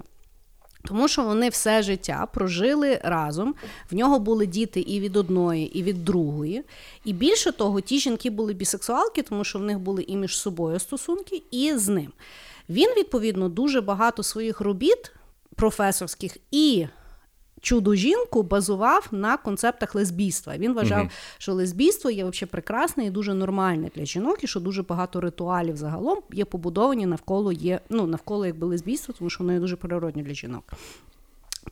Тому 0.87 1.07
що 1.07 1.23
вони 1.23 1.49
все 1.49 1.83
життя 1.83 2.27
прожили 2.33 2.99
разом. 3.03 3.55
В 3.91 3.95
нього 3.95 4.19
були 4.19 4.45
діти 4.45 4.79
і 4.79 4.99
від 4.99 5.17
одної, 5.17 5.79
і 5.79 5.83
від 5.83 6.05
другої. 6.05 6.63
І 7.05 7.13
більше 7.13 7.51
того, 7.51 7.81
ті 7.81 7.99
жінки 7.99 8.29
були 8.29 8.53
бісексуалки, 8.53 9.21
тому 9.21 9.43
що 9.43 9.59
в 9.59 9.63
них 9.63 9.79
були 9.79 10.03
і 10.03 10.15
між 10.15 10.37
собою 10.37 10.79
стосунки, 10.79 11.43
і 11.51 11.73
з 11.75 11.87
ним. 11.87 12.11
Він, 12.69 12.89
відповідно, 12.97 13.49
дуже 13.49 13.81
багато 13.81 14.23
своїх 14.23 14.61
робіт 14.61 15.11
професорських 15.55 16.37
і 16.51 16.87
чудо 17.63 17.95
жінку 17.95 18.43
базував 18.43 19.07
на 19.11 19.37
концептах 19.37 19.95
лесбійства. 19.95 20.57
Він 20.57 20.73
вважав, 20.73 21.09
що 21.37 21.53
лесбійство 21.53 22.09
є 22.09 22.25
взагалі 22.25 22.49
прекрасне 22.51 23.05
і 23.05 23.09
дуже 23.09 23.33
нормальне 23.33 23.89
для 23.95 24.05
жінок, 24.05 24.43
і 24.43 24.47
що 24.47 24.59
дуже 24.59 24.83
багато 24.83 25.21
ритуалів 25.21 25.77
загалом 25.77 26.19
є 26.33 26.45
побудовані 26.45 27.05
навколо 27.05 27.51
є, 27.51 27.79
ну, 27.89 28.07
навколо 28.07 28.45
якби 28.45 28.67
лесбійства, 28.67 29.15
тому 29.17 29.29
що 29.29 29.43
воно 29.43 29.53
є 29.53 29.59
дуже 29.59 29.75
природне 29.75 30.23
для 30.23 30.33
жінок. 30.33 30.63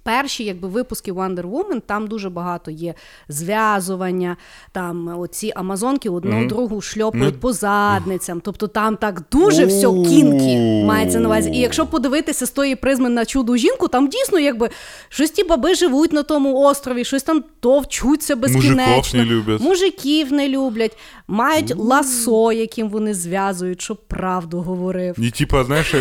Перші 0.04 0.44
якби 0.44 0.68
випуски 0.68 1.12
Wonder 1.12 1.52
Woman, 1.52 1.82
там 1.86 2.08
дуже 2.08 2.30
багато 2.30 2.72
є 2.72 2.94
зв'язування, 3.30 4.38
там 4.72 5.20
оці 5.20 5.52
амазонки 5.56 6.10
одну 6.10 6.32
mm-hmm. 6.32 6.48
другу 6.48 6.82
шльопають 6.82 7.36
mm-hmm. 7.36 7.40
по 7.40 7.54
задницям. 7.54 8.42
Тобто 8.42 8.68
там 8.68 8.98
так 8.98 9.22
дуже 9.32 9.66
все 9.66 9.88
кінкі 9.88 10.58
мається 10.86 11.20
на 11.20 11.28
увазі. 11.28 11.50
І 11.50 11.60
якщо 11.60 11.86
подивитися 11.86 12.46
з 12.46 12.52
тої 12.52 12.76
призми 12.76 13.10
на 13.10 13.26
чуду 13.26 13.58
жінку, 13.58 13.88
там 13.88 14.08
дійсно 14.08 14.40
якби 14.40 14.70
щось 15.10 15.32
ті 15.32 15.44
баби 15.44 15.76
живуть 15.76 16.14
на 16.14 16.24
тому 16.24 16.62
острові, 16.62 17.06
щось 17.06 17.24
там 17.24 17.44
товчуться 17.60 18.36
безкінечно. 18.36 19.20
Не 19.20 19.26
люблять. 19.26 19.62
Мужиків 19.62 20.34
не 20.34 20.50
люблять, 20.50 20.98
мають 21.28 21.76
ласо, 21.76 22.52
яким 22.52 22.90
вони 22.90 23.14
зв'язують, 23.14 23.82
щоб 23.82 23.98
правду 24.08 24.62
говорив. 24.62 25.16
І 25.20 25.32
типа, 25.32 25.64
знаєш, 25.64 25.96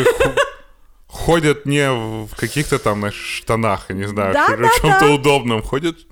ходят 1.12 1.66
не 1.66 1.90
в 1.90 2.34
каких-то 2.36 2.78
там 2.78 3.10
штанах, 3.10 3.86
я 3.88 3.96
не 3.96 4.08
знаю, 4.08 4.32
да, 4.32 4.46
в 4.46 4.60
да, 4.60 4.68
чому-то 4.80 5.06
да. 5.06 5.14
удобному, 5.14 5.62
ходять. 5.62 6.06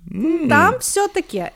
Там 0.48 0.74
все 0.80 1.08
таке. 1.08 1.50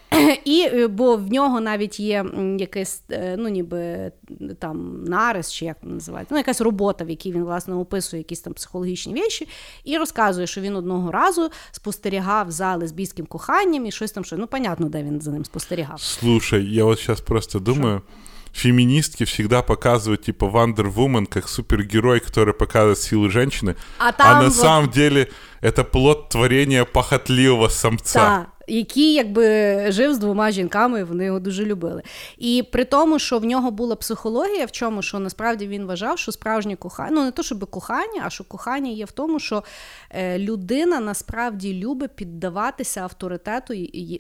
І 0.45 0.69
е, 0.73 0.89
бо 0.89 1.17
в 1.17 1.33
нього 1.33 1.61
навіть 1.61 2.01
є 2.01 2.25
якийсь, 2.59 3.03
е, 3.11 3.37
ну 3.39 3.49
ніби 3.49 4.13
там 4.59 5.05
нарис, 5.05 5.53
чи 5.53 5.65
як 5.65 5.77
називається, 5.83 6.35
ну 6.35 6.39
якась 6.39 6.61
робота, 6.61 7.05
в 7.05 7.11
якій 7.11 7.33
він 7.33 7.45
власне 7.45 7.75
описує 7.75 8.21
якісь 8.21 8.41
там 8.41 8.53
психологічні 8.53 9.15
речі, 9.15 9.49
і 9.85 9.99
розказує, 9.99 10.47
що 10.47 10.61
він 10.61 10.77
одного 10.77 11.11
разу 11.11 11.51
спостерігав 11.71 12.51
за 12.51 12.77
лесбійським 12.77 13.27
коханням 13.27 13.87
і 13.87 13.93
щось 13.93 14.13
там, 14.13 14.25
що 14.25 14.37
ну 14.37 14.47
понятно, 14.47 14.89
де 14.89 15.03
він 15.03 15.21
за 15.21 15.31
ним 15.31 15.45
спостерігав. 15.45 16.01
Слушай, 16.01 16.75
я 16.75 16.85
от 16.85 17.05
зараз 17.07 17.21
просто 17.21 17.59
думаю. 17.59 18.03
Що? 18.07 18.22
феминистки 18.58 19.24
всегда 19.24 19.62
показывают 19.62 20.24
типа 20.24 20.46
Wonder 20.46 20.94
Woman 20.94 21.26
как 21.26 21.48
супергерой, 21.48 22.20
который 22.20 22.54
показывает 22.54 22.98
силы 22.98 23.30
женщины, 23.30 23.76
а, 24.00 24.12
там 24.12 24.28
а 24.28 24.34
на 24.42 24.46
вот... 24.46 24.54
самом 24.54 24.90
деле 24.90 25.30
это 25.62 25.84
плод 25.84 26.30
творения 26.30 26.86
похотливого 26.86 27.70
самца. 27.70 28.20
Так. 28.20 28.48
Який 28.70 29.14
якби 29.14 29.46
жив 29.92 30.14
з 30.14 30.18
двома 30.18 30.52
жінками, 30.52 31.04
вони 31.04 31.26
його 31.26 31.40
дуже 31.40 31.66
любили. 31.66 32.02
І 32.38 32.64
при 32.72 32.86
тому, 32.86 33.20
що 33.20 33.40
в 33.40 33.46
нього 33.46 33.72
була 33.72 33.96
психологія, 33.96 34.66
в 34.66 34.72
чому 34.72 35.02
що 35.02 35.20
насправді 35.20 35.68
він 35.68 35.86
вважав, 35.86 36.20
що 36.20 36.32
справжнє 36.32 36.76
кохання, 36.76 37.12
ну 37.12 37.24
не 37.24 37.32
то, 37.32 37.44
щоб 37.44 37.66
кохання, 37.70 38.22
а 38.26 38.30
що 38.30 38.44
кохання 38.44 38.92
є 38.92 39.06
в 39.06 39.12
тому, 39.12 39.40
що 39.40 39.64
е, 40.10 40.40
людина 40.40 41.00
насправді 41.00 41.74
любить 41.74 42.16
піддаватися 42.16 43.02
авторитету, 43.02 43.74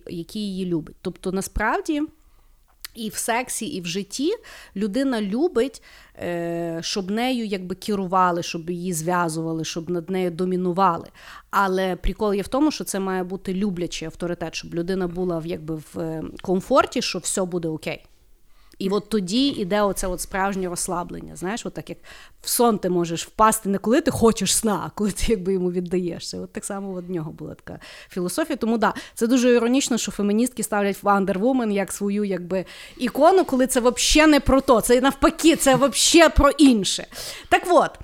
який 0.08 0.42
її 0.42 0.66
любить. 0.66 0.96
Тобто, 1.02 1.32
насправді. 1.32 2.02
І 2.95 3.09
в 3.09 3.15
сексі, 3.15 3.67
і 3.67 3.81
в 3.81 3.87
житті 3.87 4.33
людина 4.77 5.23
любить, 5.23 5.83
е, 6.17 6.79
щоб 6.83 7.11
нею 7.11 7.47
якби 7.47 7.75
керували, 7.75 8.43
щоб 8.43 8.71
її 8.71 8.93
зв'язували, 8.93 9.65
щоб 9.65 9.91
над 9.91 10.11
нею 10.11 10.31
домінували. 10.31 11.09
Але 11.51 11.97
прикол 11.97 12.35
є 12.35 12.43
в 12.43 12.49
тому, 12.49 12.71
що 12.71 12.85
це 12.85 13.01
має 13.01 13.25
бути 13.25 13.55
люблячий 13.55 14.07
авторитет, 14.07 14.55
щоб 14.55 14.75
людина 14.75 15.09
була 15.09 15.39
в 15.39 15.47
якби 15.47 15.75
в 15.75 15.99
е, 15.99 16.23
комфорті, 16.43 17.03
що 17.03 17.19
все 17.19 17.45
буде 17.45 17.69
окей. 17.69 18.05
І 18.79 18.89
от 18.89 19.09
тоді 19.09 19.49
йде 19.49 19.83
оце 19.83 20.07
от 20.07 20.21
справжнє 20.21 20.69
розслаблення. 20.69 21.37
Знаєш, 21.37 21.67
от 21.67 21.75
так 21.75 21.89
як 21.91 21.99
в 22.41 22.49
сон 22.49 22.79
ти 22.79 22.91
можеш 22.91 23.27
впасти 23.27 23.69
не 23.69 23.79
коли 23.79 24.01
ти 24.01 24.11
хочеш 24.11 24.57
сна, 24.57 24.83
а 24.87 24.91
коли 24.91 25.11
ти 25.11 25.25
якби 25.29 25.53
йому 25.53 25.73
віддаєшся. 25.73 26.41
От 26.41 26.53
так 26.53 26.65
само 26.65 26.93
в 26.93 27.11
нього 27.11 27.33
була 27.33 27.55
така 27.55 27.79
філософія. 28.09 28.57
Тому 28.57 28.79
да, 28.79 28.95
це 29.15 29.27
дуже 29.27 29.53
іронічно, 29.53 29.99
що 29.99 30.13
феміністки 30.13 30.63
ставлять 30.63 31.03
Wonder 31.03 31.39
Woman 31.39 31.73
як 31.73 31.93
свою 31.93 32.25
якби 32.25 32.65
ікону, 32.99 33.45
коли 33.45 33.67
це 33.67 33.81
взагалі 33.81 34.31
не 34.31 34.41
про 34.41 34.61
то. 34.61 34.81
Це 34.81 35.01
навпаки, 35.01 35.57
це 35.57 35.75
взагалі 35.75 36.33
про 36.37 36.51
інше. 36.51 37.07
Так 37.49 37.63
от. 37.71 37.99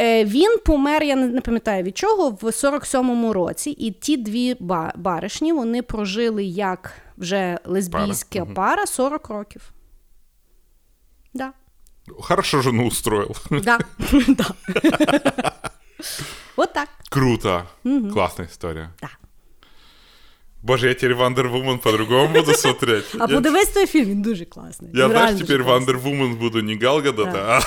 Е, 0.00 0.24
він 0.24 0.58
помер, 0.64 1.02
я 1.02 1.16
не 1.16 1.40
пам'ятаю 1.40 1.82
від 1.82 1.98
чого, 1.98 2.30
в 2.30 2.44
47-му 2.44 3.32
році, 3.32 3.70
і 3.70 3.90
ті 3.90 4.16
дві 4.16 4.56
баришні 4.96 5.52
вони 5.52 5.82
прожили 5.82 6.44
як 6.44 6.92
вже 7.18 7.58
лесбійська 7.64 8.38
пара, 8.38 8.54
пара 8.54 8.86
40 8.86 9.28
років. 9.28 9.72
Да. 11.34 11.54
Хорошо 12.20 12.62
жену 12.62 12.86
устроил. 12.86 13.36
Да, 13.50 13.78
да. 14.28 14.54
Вот 16.56 16.72
так. 16.72 16.88
Круто. 17.08 17.66
Классная 17.84 18.46
история. 18.46 18.92
Да. 19.00 19.10
Боже, 20.62 20.88
я 20.88 20.94
теперь 20.94 21.12
Wonder 21.12 21.52
Woman 21.52 21.78
по-другому 21.78 22.34
буду 22.34 22.54
смотреть. 22.54 23.04
А 23.18 23.28
подивись 23.28 23.68
той 23.68 23.86
фільм, 23.86 24.08
він 24.10 24.22
дуже 24.22 24.44
класний. 24.44 24.90
Я, 24.94 25.08
знаєш, 25.08 25.40
тепер 25.40 25.64
Wonder 25.64 26.02
Woman 26.02 26.36
буду 26.38 26.62
не 26.62 26.76
Гал 26.76 27.02
а... 27.34 27.60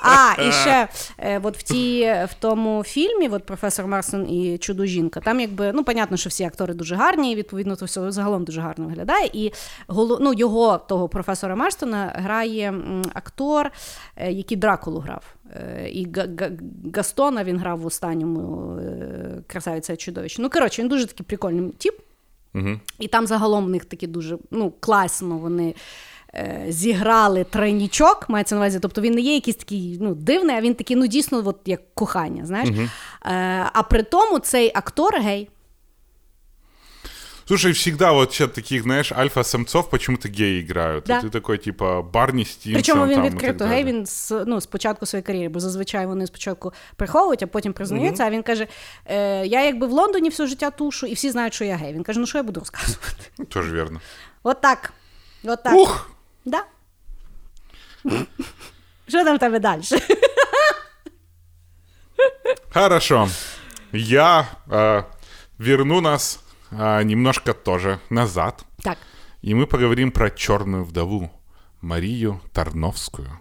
А, 0.00 0.42
і 0.42 0.52
ще 0.52 0.88
е, 1.18 1.40
от 1.42 1.58
в 1.58 1.62
ті, 1.62 2.04
в 2.04 2.34
тому 2.38 2.84
фільмі, 2.84 3.28
от 3.28 3.46
професор 3.46 3.86
Марсон 3.86 4.30
і 4.30 4.58
чудо 4.58 4.86
жінка, 4.86 5.20
там 5.20 5.40
якби, 5.40 5.72
ну, 5.74 5.84
понятно, 5.84 6.16
що 6.16 6.30
всі 6.30 6.44
актори 6.44 6.74
дуже 6.74 6.94
гарні, 6.94 7.32
і 7.32 7.34
відповідно, 7.34 7.76
то 7.76 7.84
все 7.84 8.12
загалом 8.12 8.44
дуже 8.44 8.60
гарно 8.60 8.86
виглядає. 8.86 9.30
І 9.32 9.52
ну, 10.20 10.34
його, 10.36 10.78
того 10.78 11.08
професора 11.08 11.56
Марстона, 11.56 12.12
грає 12.16 12.74
актор, 13.14 13.70
е, 14.16 14.32
який 14.32 14.56
Дракулу 14.56 15.00
грав. 15.00 15.22
Е, 15.56 15.88
і 15.88 16.08
Гастона 16.94 17.44
він 17.44 17.58
грав 17.58 17.80
в 17.80 17.86
останньому 17.86 18.80
красавиця 19.46 19.96
чудовище. 19.96 20.42
Ну, 20.42 20.50
коротше, 20.50 20.82
він 20.82 20.88
дуже 20.88 21.06
такий 21.06 21.26
прикольний 21.26 21.70
тип. 21.70 21.94
Угу. 22.54 22.80
І 22.98 23.08
там 23.08 23.26
загалом 23.26 23.66
в 23.66 23.70
них 23.70 23.84
такі 23.84 24.06
дуже 24.06 24.38
ну, 24.50 24.72
класно 24.80 25.38
вони 25.38 25.74
е, 26.34 26.64
зіграли 26.68 27.44
тройнічок, 27.44 28.28
мається 28.28 28.54
на 28.54 28.60
увазі. 28.60 28.78
Тобто 28.80 29.00
він 29.00 29.14
не 29.14 29.20
є 29.20 29.34
якийсь 29.34 29.56
такий 29.56 29.98
ну, 30.00 30.14
дивний, 30.14 30.56
а 30.56 30.60
він 30.60 30.74
такий, 30.74 30.96
ну, 30.96 31.06
дійсно, 31.06 31.42
от, 31.46 31.56
як 31.66 31.80
кохання. 31.94 32.46
знаєш. 32.46 32.68
Угу. 32.68 32.80
Е, 32.80 32.90
а 33.72 33.82
при 33.82 34.02
тому 34.02 34.38
цей 34.38 34.72
актор 34.74 35.14
гей. 35.14 35.48
Слушай, 37.48 37.72
всегда 37.72 38.12
вот 38.12 38.34
сейчас 38.34 38.50
таких, 38.50 38.82
знаешь, 38.82 39.10
альфа-самцов 39.10 39.88
почему-то 39.88 40.28
геи 40.28 40.60
играют. 40.60 41.06
Да. 41.06 41.22
Ты 41.22 41.30
такой, 41.30 41.56
типа, 41.56 42.02
Барні 42.02 42.44
Стінсон. 42.44 42.72
Причому 42.74 43.06
він 43.06 43.22
відкрито 43.22 43.64
гей, 43.64 43.84
він 43.84 44.06
з, 44.06 44.44
ну, 44.46 44.60
з 44.60 44.66
початку 44.66 45.06
своєї 45.06 45.22
кар'єри, 45.22 45.48
бо 45.48 45.60
зазвичай 45.60 46.06
вони 46.06 46.26
спочатку 46.26 46.72
приховують, 46.96 47.42
а 47.42 47.46
потім 47.46 47.72
признаються. 47.72 48.22
Mm-hmm. 48.22 48.26
А 48.26 48.30
він 48.30 48.42
каже: 48.42 48.66
е, 49.06 49.46
Я 49.46 49.64
якби 49.64 49.86
в 49.86 49.90
Лондоні 49.90 50.28
все 50.28 50.46
життя 50.46 50.70
тушу, 50.70 51.06
і 51.06 51.14
всі 51.14 51.30
знають, 51.30 51.54
що 51.54 51.64
я 51.64 51.76
гей. 51.76 51.92
Він 51.92 52.02
каже, 52.02 52.20
ну 52.20 52.26
що 52.26 52.38
я 52.38 52.44
буду 52.44 52.60
розказувати? 52.60 53.44
Тоже 53.48 53.72
вірно. 53.72 54.00
От 54.42 54.60
так. 54.60 54.92
От 55.44 55.62
так. 55.62 55.74
Ух! 55.74 56.10
Да. 56.44 56.64
Що 59.08 59.24
там 59.24 59.36
в 59.36 59.38
тебе 59.38 59.58
далі? 59.58 59.82
Хорошо. 62.74 63.28
Я 63.92 64.48
э, 64.70 65.04
верну 65.58 66.00
нас 66.00 66.40
а, 66.70 67.02
немножко 67.02 67.54
тоже 67.54 68.00
назад. 68.10 68.64
Так. 68.82 68.98
И 69.42 69.54
мы 69.54 69.66
поговорим 69.66 70.12
про 70.12 70.30
черную 70.30 70.84
вдову 70.84 71.30
Марию 71.80 72.40
Тарновскую. 72.52 73.38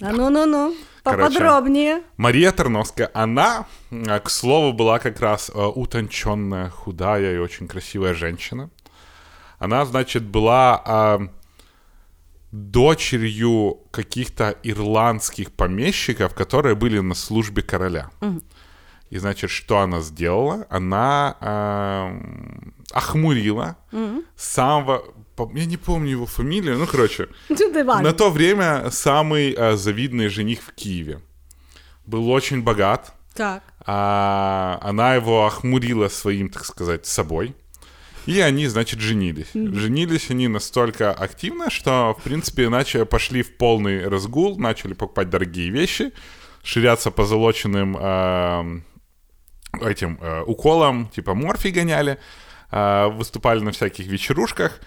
А 0.00 0.10
ну-ну-ну, 0.10 0.74
поподробнее. 1.04 1.94
Короче, 1.94 2.06
Мария 2.16 2.50
Тарновская, 2.50 3.10
она, 3.14 3.66
а, 3.90 4.18
к 4.18 4.30
слову, 4.30 4.72
была 4.72 4.98
как 4.98 5.20
раз 5.20 5.50
а, 5.54 5.68
утонченная, 5.68 6.70
худая 6.70 7.34
и 7.34 7.38
очень 7.38 7.68
красивая 7.68 8.14
женщина. 8.14 8.70
Она, 9.58 9.84
значит, 9.84 10.24
была 10.24 10.82
а, 10.84 11.28
дочерью 12.50 13.78
каких-то 13.92 14.56
ирландских 14.62 15.52
помещиков, 15.52 16.34
которые 16.34 16.74
были 16.74 16.98
на 16.98 17.14
службе 17.14 17.62
короля. 17.62 18.10
Угу. 18.20 18.40
И, 19.12 19.18
значит, 19.18 19.50
что 19.50 19.80
она 19.80 20.00
сделала? 20.00 20.66
Она 20.70 21.36
э, 21.38 22.92
охмурила 22.92 23.76
mm-hmm. 23.92 24.24
самого... 24.36 25.04
Я 25.54 25.66
не 25.66 25.76
помню 25.76 26.12
его 26.12 26.24
фамилию, 26.24 26.78
ну, 26.78 26.86
короче. 26.86 27.28
На 27.50 28.14
то 28.14 28.30
время 28.30 28.90
самый 28.90 29.52
э, 29.52 29.76
завидный 29.76 30.28
жених 30.28 30.62
в 30.62 30.72
Киеве. 30.72 31.20
Был 32.06 32.30
очень 32.30 32.62
богат. 32.62 33.12
Так. 33.34 33.62
А, 33.84 34.78
она 34.80 35.14
его 35.16 35.44
охмурила 35.44 36.08
своим, 36.08 36.48
так 36.48 36.64
сказать, 36.64 37.04
собой. 37.04 37.54
И 38.24 38.40
они, 38.40 38.66
значит, 38.66 39.00
женились. 39.00 39.48
Mm-hmm. 39.52 39.74
Женились 39.74 40.30
они 40.30 40.48
настолько 40.48 41.12
активно, 41.12 41.68
что, 41.68 42.16
в 42.18 42.22
принципе, 42.22 42.70
начали, 42.70 43.02
пошли 43.02 43.42
в 43.42 43.58
полный 43.58 44.08
разгул, 44.08 44.58
начали 44.58 44.94
покупать 44.94 45.28
дорогие 45.28 45.68
вещи, 45.68 46.12
ширяться 46.62 47.10
по 47.10 47.26
залоченным 47.26 47.94
э, 48.00 48.80
этим 49.80 50.18
э, 50.20 50.42
уколом, 50.42 51.08
типа 51.08 51.34
морфи 51.34 51.68
гоняли, 51.68 52.18
э, 52.70 53.06
выступали 53.08 53.60
на 53.60 53.70
всяких 53.72 54.06
вечерушках. 54.06 54.80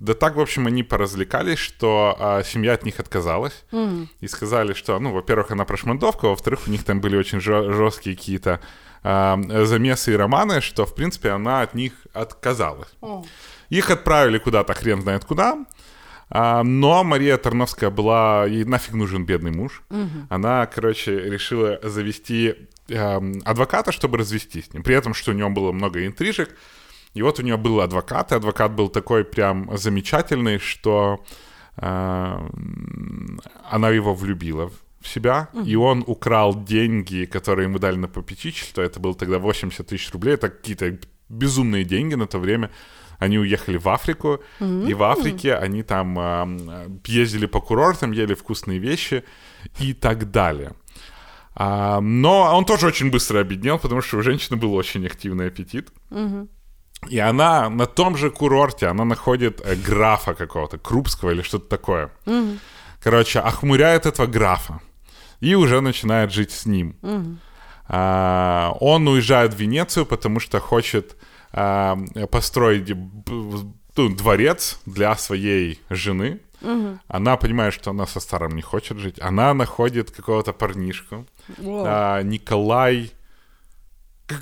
Да 0.00 0.14
так, 0.14 0.34
в 0.34 0.40
общем, 0.40 0.66
они 0.66 0.82
поразвлекались, 0.82 1.58
что 1.58 2.16
э, 2.18 2.42
семья 2.44 2.72
от 2.72 2.84
них 2.84 2.98
отказалась. 2.98 3.64
Mm. 3.70 4.08
И 4.20 4.26
сказали, 4.28 4.72
что, 4.72 4.98
ну, 4.98 5.12
во-первых, 5.12 5.52
она 5.52 5.64
прошмандовка, 5.64 6.26
во-вторых, 6.26 6.62
у 6.66 6.70
них 6.70 6.84
там 6.84 7.00
были 7.00 7.16
очень 7.16 7.40
жесткие 7.40 8.16
какие-то 8.16 8.60
э, 9.04 9.64
замесы 9.64 10.12
и 10.12 10.16
романы, 10.16 10.60
что, 10.60 10.86
в 10.86 10.94
принципе, 10.94 11.30
она 11.30 11.62
от 11.62 11.74
них 11.74 11.92
отказалась. 12.12 12.88
Oh. 13.00 13.24
Их 13.68 13.90
отправили 13.90 14.38
куда-то 14.38 14.74
хрен 14.74 15.02
знает 15.02 15.24
куда. 15.24 15.64
А, 16.34 16.62
но 16.62 17.04
Мария 17.04 17.36
Тарновская 17.36 17.90
была, 17.90 18.46
ей 18.46 18.64
нафиг 18.64 18.94
нужен 18.94 19.24
бедный 19.24 19.52
муж. 19.52 19.82
Она, 20.30 20.66
короче, 20.66 21.18
решила 21.18 21.78
завести 21.82 22.68
адвоката, 22.96 23.92
чтобы 23.92 24.18
развестись 24.18 24.66
с 24.66 24.72
ним. 24.74 24.82
При 24.82 24.94
этом, 24.94 25.14
что 25.14 25.32
у 25.32 25.34
него 25.34 25.50
было 25.50 25.72
много 25.72 26.06
интрижек. 26.06 26.56
И 27.14 27.22
вот 27.22 27.38
у 27.38 27.42
нее 27.42 27.56
был 27.56 27.80
адвокат, 27.80 28.32
и 28.32 28.36
адвокат 28.36 28.72
был 28.72 28.88
такой 28.88 29.24
прям 29.24 29.76
замечательный, 29.76 30.58
что 30.58 31.22
э, 31.76 32.48
она 33.70 33.90
его 33.90 34.14
влюбила 34.14 34.70
в 35.00 35.08
себя, 35.08 35.48
и 35.66 35.76
он 35.76 36.04
украл 36.06 36.64
деньги, 36.64 37.24
которые 37.24 37.64
ему 37.64 37.78
дали 37.78 37.96
на 37.96 38.08
попечительство. 38.08 38.82
Это 38.82 39.00
было 39.00 39.14
тогда 39.14 39.38
80 39.38 39.86
тысяч 39.86 40.10
рублей. 40.12 40.34
Это 40.34 40.48
какие-то 40.48 40.98
безумные 41.28 41.84
деньги 41.84 42.14
на 42.14 42.26
то 42.26 42.38
время. 42.38 42.70
Они 43.18 43.38
уехали 43.38 43.76
в 43.76 43.88
Африку, 43.88 44.40
и 44.88 44.94
в 44.94 45.02
Африке 45.02 45.54
они 45.54 45.82
там 45.82 46.18
э, 46.18 46.88
ездили 47.06 47.46
по 47.46 47.60
курортам, 47.60 48.12
ели 48.12 48.34
вкусные 48.34 48.78
вещи 48.78 49.22
и 49.78 49.92
так 49.92 50.30
далее. 50.30 50.72
А, 51.54 52.00
но 52.00 52.56
он 52.56 52.64
тоже 52.64 52.86
очень 52.86 53.10
быстро 53.10 53.40
обеднел, 53.40 53.78
потому 53.78 54.00
что 54.02 54.18
у 54.18 54.22
женщины 54.22 54.56
был 54.56 54.74
очень 54.74 55.06
активный 55.06 55.48
аппетит. 55.48 55.90
И 57.10 57.18
она 57.18 57.68
на 57.68 57.86
том 57.86 58.16
же 58.16 58.30
курорте, 58.30 58.86
она 58.86 59.04
находит 59.04 59.60
э, 59.64 59.74
графа 59.74 60.34
какого-то, 60.34 60.78
Крупского 60.78 61.30
или 61.32 61.42
что-то 61.42 61.68
такое. 61.68 62.10
Короче, 63.02 63.40
охмуряет 63.40 64.06
этого 64.06 64.26
графа. 64.26 64.80
И 65.40 65.54
уже 65.56 65.80
начинает 65.80 66.32
жить 66.32 66.52
с 66.52 66.66
ним. 66.66 66.94
А, 67.88 68.72
он 68.80 69.08
уезжает 69.08 69.54
в 69.54 69.58
Венецию, 69.58 70.06
потому 70.06 70.40
что 70.40 70.60
хочет 70.60 71.16
а, 71.52 71.98
построить 72.30 72.92
б- 72.92 73.66
ну, 73.96 74.08
дворец 74.08 74.78
для 74.86 75.16
своей 75.16 75.80
жены. 75.90 76.40
Она 77.08 77.36
понимает, 77.36 77.74
что 77.74 77.90
она 77.90 78.06
со 78.06 78.20
старым 78.20 78.54
не 78.56 78.62
хочет 78.62 78.98
жить. 78.98 79.20
Она 79.20 79.54
находит 79.54 80.10
какого-то 80.10 80.52
парнишку. 80.52 81.26
А, 81.58 82.22
Николай... 82.22 83.10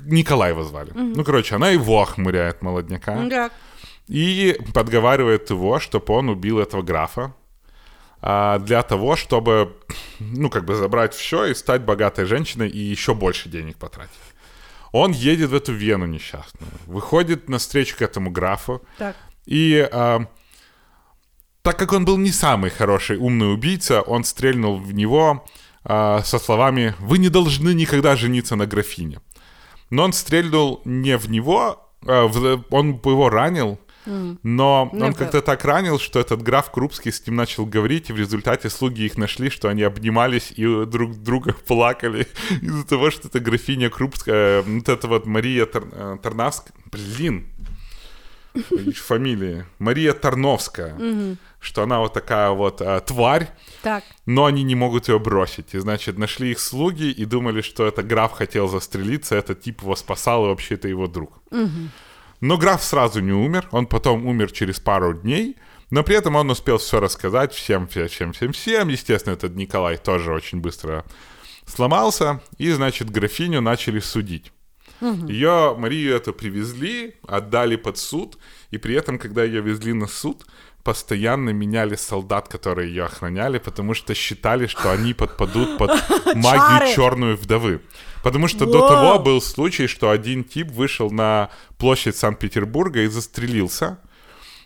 Николай 0.05 0.51
его 0.51 0.63
звали. 0.63 0.91
Ну, 0.93 1.23
короче, 1.23 1.55
она 1.55 1.69
его 1.69 2.01
охмуряет, 2.01 2.61
молодняка. 2.61 3.27
Так. 3.29 3.51
И 4.07 4.57
подговаривает 4.73 5.49
его, 5.49 5.79
чтобы 5.79 6.13
он 6.13 6.29
убил 6.29 6.59
этого 6.59 6.81
графа. 6.81 7.33
а, 8.23 8.59
для 8.59 8.83
того, 8.83 9.15
чтобы, 9.15 9.75
ну, 10.19 10.49
как 10.49 10.63
бы 10.65 10.75
забрать 10.75 11.13
все 11.15 11.45
и 11.45 11.55
стать 11.55 11.81
богатой 11.81 12.25
женщиной 12.25 12.69
и 12.69 12.77
еще 12.77 13.13
больше 13.15 13.49
денег 13.49 13.77
потратить. 13.77 14.11
Он 14.91 15.11
едет 15.11 15.49
в 15.49 15.55
эту 15.55 15.71
Вену 15.73 16.05
несчастную, 16.05 16.71
выходит 16.85 17.49
навстречу 17.49 17.97
к 17.97 18.01
этому 18.03 18.29
графу, 18.29 18.81
Так. 18.99 19.15
и 19.47 19.89
а, 19.91 20.25
так 21.61 21.77
как 21.77 21.93
он 21.93 22.05
был 22.05 22.17
не 22.17 22.31
самый 22.31 22.69
хороший 22.71 23.17
умный 23.17 23.53
убийца, 23.53 24.01
он 24.01 24.23
стрельнул 24.23 24.77
в 24.77 24.93
него 24.93 25.45
а, 25.83 26.21
со 26.23 26.37
словами 26.39 26.93
«Вы 26.99 27.17
не 27.17 27.29
должны 27.29 27.73
никогда 27.73 28.15
жениться 28.15 28.55
на 28.55 28.65
графине». 28.67 29.19
Но 29.89 30.03
он 30.03 30.13
стрельнул 30.13 30.81
не 30.85 31.17
в 31.17 31.29
него, 31.29 31.89
а, 32.05 32.27
в- 32.27 32.63
он 32.69 33.01
его 33.03 33.29
ранил, 33.29 33.79
но 34.05 34.89
Не 34.93 35.03
он 35.03 35.13
в- 35.13 35.17
как-то 35.17 35.41
так 35.43 35.63
ранил, 35.65 35.99
что 35.99 36.19
этот 36.19 36.41
граф 36.41 36.71
Крупский 36.71 37.11
с 37.11 37.25
ним 37.27 37.35
начал 37.35 37.67
говорить, 37.67 38.09
и 38.09 38.13
в 38.13 38.17
результате 38.17 38.69
слуги 38.71 39.05
их 39.05 39.15
нашли, 39.17 39.49
что 39.51 39.67
они 39.69 39.83
обнимались 39.83 40.51
и 40.55 40.85
друг 40.85 41.17
друга 41.21 41.53
плакали 41.67 42.27
из-за 42.61 42.83
того, 42.87 43.11
что 43.11 43.27
это 43.27 43.39
графиня 43.39 43.89
Крупская, 43.91 44.63
вот 44.63 44.89
это 44.89 45.07
вот 45.07 45.25
Мария 45.27 45.65
Тар- 45.67 45.89
э, 45.91 46.17
Тарнавская, 46.23 46.73
блин, 46.91 47.47
фамилии, 48.95 49.65
Мария 49.79 50.13
Тарновская, 50.13 50.95
что 51.61 51.83
она 51.83 51.99
вот 51.99 52.13
такая 52.13 52.49
вот 52.49 52.81
а, 52.81 52.99
тварь, 52.99 53.49
Так. 53.83 54.03
но 54.25 54.45
они 54.45 54.63
не 54.63 54.73
могут 54.73 55.07
ее 55.07 55.19
бросить. 55.19 55.75
И, 55.75 55.79
значит, 55.79 56.17
нашли 56.17 56.51
их 56.51 56.59
слуги 56.59 57.11
и 57.11 57.23
думали, 57.25 57.61
что 57.61 57.85
это 57.85 58.01
граф 58.01 58.31
хотел 58.33 58.67
застрелиться, 58.67 59.35
этот 59.35 59.61
тип 59.61 59.83
его 59.83 59.95
спасал, 59.95 60.45
и 60.45 60.47
вообще 60.49 60.75
это 60.75 60.87
его 60.87 61.07
друг. 61.07 61.39
Но 62.41 62.57
граф 62.57 62.83
сразу 62.83 63.19
не 63.19 63.31
умер, 63.31 63.67
он 63.71 63.85
потом 63.85 64.25
умер 64.25 64.51
через 64.51 64.79
пару 64.79 65.13
дней, 65.13 65.55
но 65.91 66.03
при 66.03 66.15
этом 66.15 66.35
он 66.35 66.49
успел 66.49 66.79
все 66.79 66.99
рассказать 66.99 67.53
всем, 67.53 67.87
всем, 67.87 68.33
всем, 68.33 68.51
всем. 68.53 68.87
Естественно, 68.87 69.33
этот 69.33 69.55
Николай 69.55 69.97
тоже 69.97 70.33
очень 70.33 70.59
быстро 70.61 71.05
сломался, 71.67 72.41
и, 72.57 72.71
значит, 72.71 73.11
графиню 73.11 73.61
начали 73.61 73.99
судить. 73.99 74.51
Ее, 75.01 75.75
Марию 75.77 76.15
эту 76.15 76.31
привезли, 76.31 77.15
отдали 77.27 77.75
под 77.75 77.97
суд, 77.97 78.37
и 78.69 78.77
при 78.77 78.95
этом, 78.95 79.17
когда 79.17 79.43
ее 79.43 79.61
везли 79.61 79.93
на 79.93 80.07
суд, 80.07 80.45
постоянно 80.83 81.51
меняли 81.51 81.95
солдат, 81.95 82.47
которые 82.47 82.89
ее 82.89 83.05
охраняли, 83.05 83.59
потому 83.59 83.93
что 83.93 84.13
считали, 84.15 84.67
что 84.67 84.91
они 84.91 85.13
подпадут 85.13 85.77
под 85.77 85.91
магию 86.35 86.95
черную 86.95 87.37
вдовы. 87.37 87.81
Потому 88.23 88.47
что 88.47 88.65
до 88.65 88.87
того 88.87 89.19
был 89.19 89.41
случай, 89.41 89.87
что 89.87 90.09
один 90.09 90.43
тип 90.43 90.71
вышел 90.71 91.09
на 91.11 91.49
площадь 91.77 92.15
Санкт-Петербурга 92.15 93.01
и 93.01 93.07
застрелился. 93.07 93.99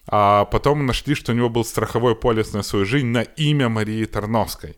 А 0.08 0.46
потом 0.46 0.86
нашли, 0.86 1.16
что 1.16 1.32
у 1.32 1.36
него 1.36 1.50
был 1.50 1.66
страховой 1.66 2.16
полис 2.16 2.54
на 2.54 2.64
свою 2.64 2.86
жизнь 2.86 3.08
на 3.08 3.22
имя 3.22 3.70
Марии 3.70 4.06
Тарновской. 4.06 4.78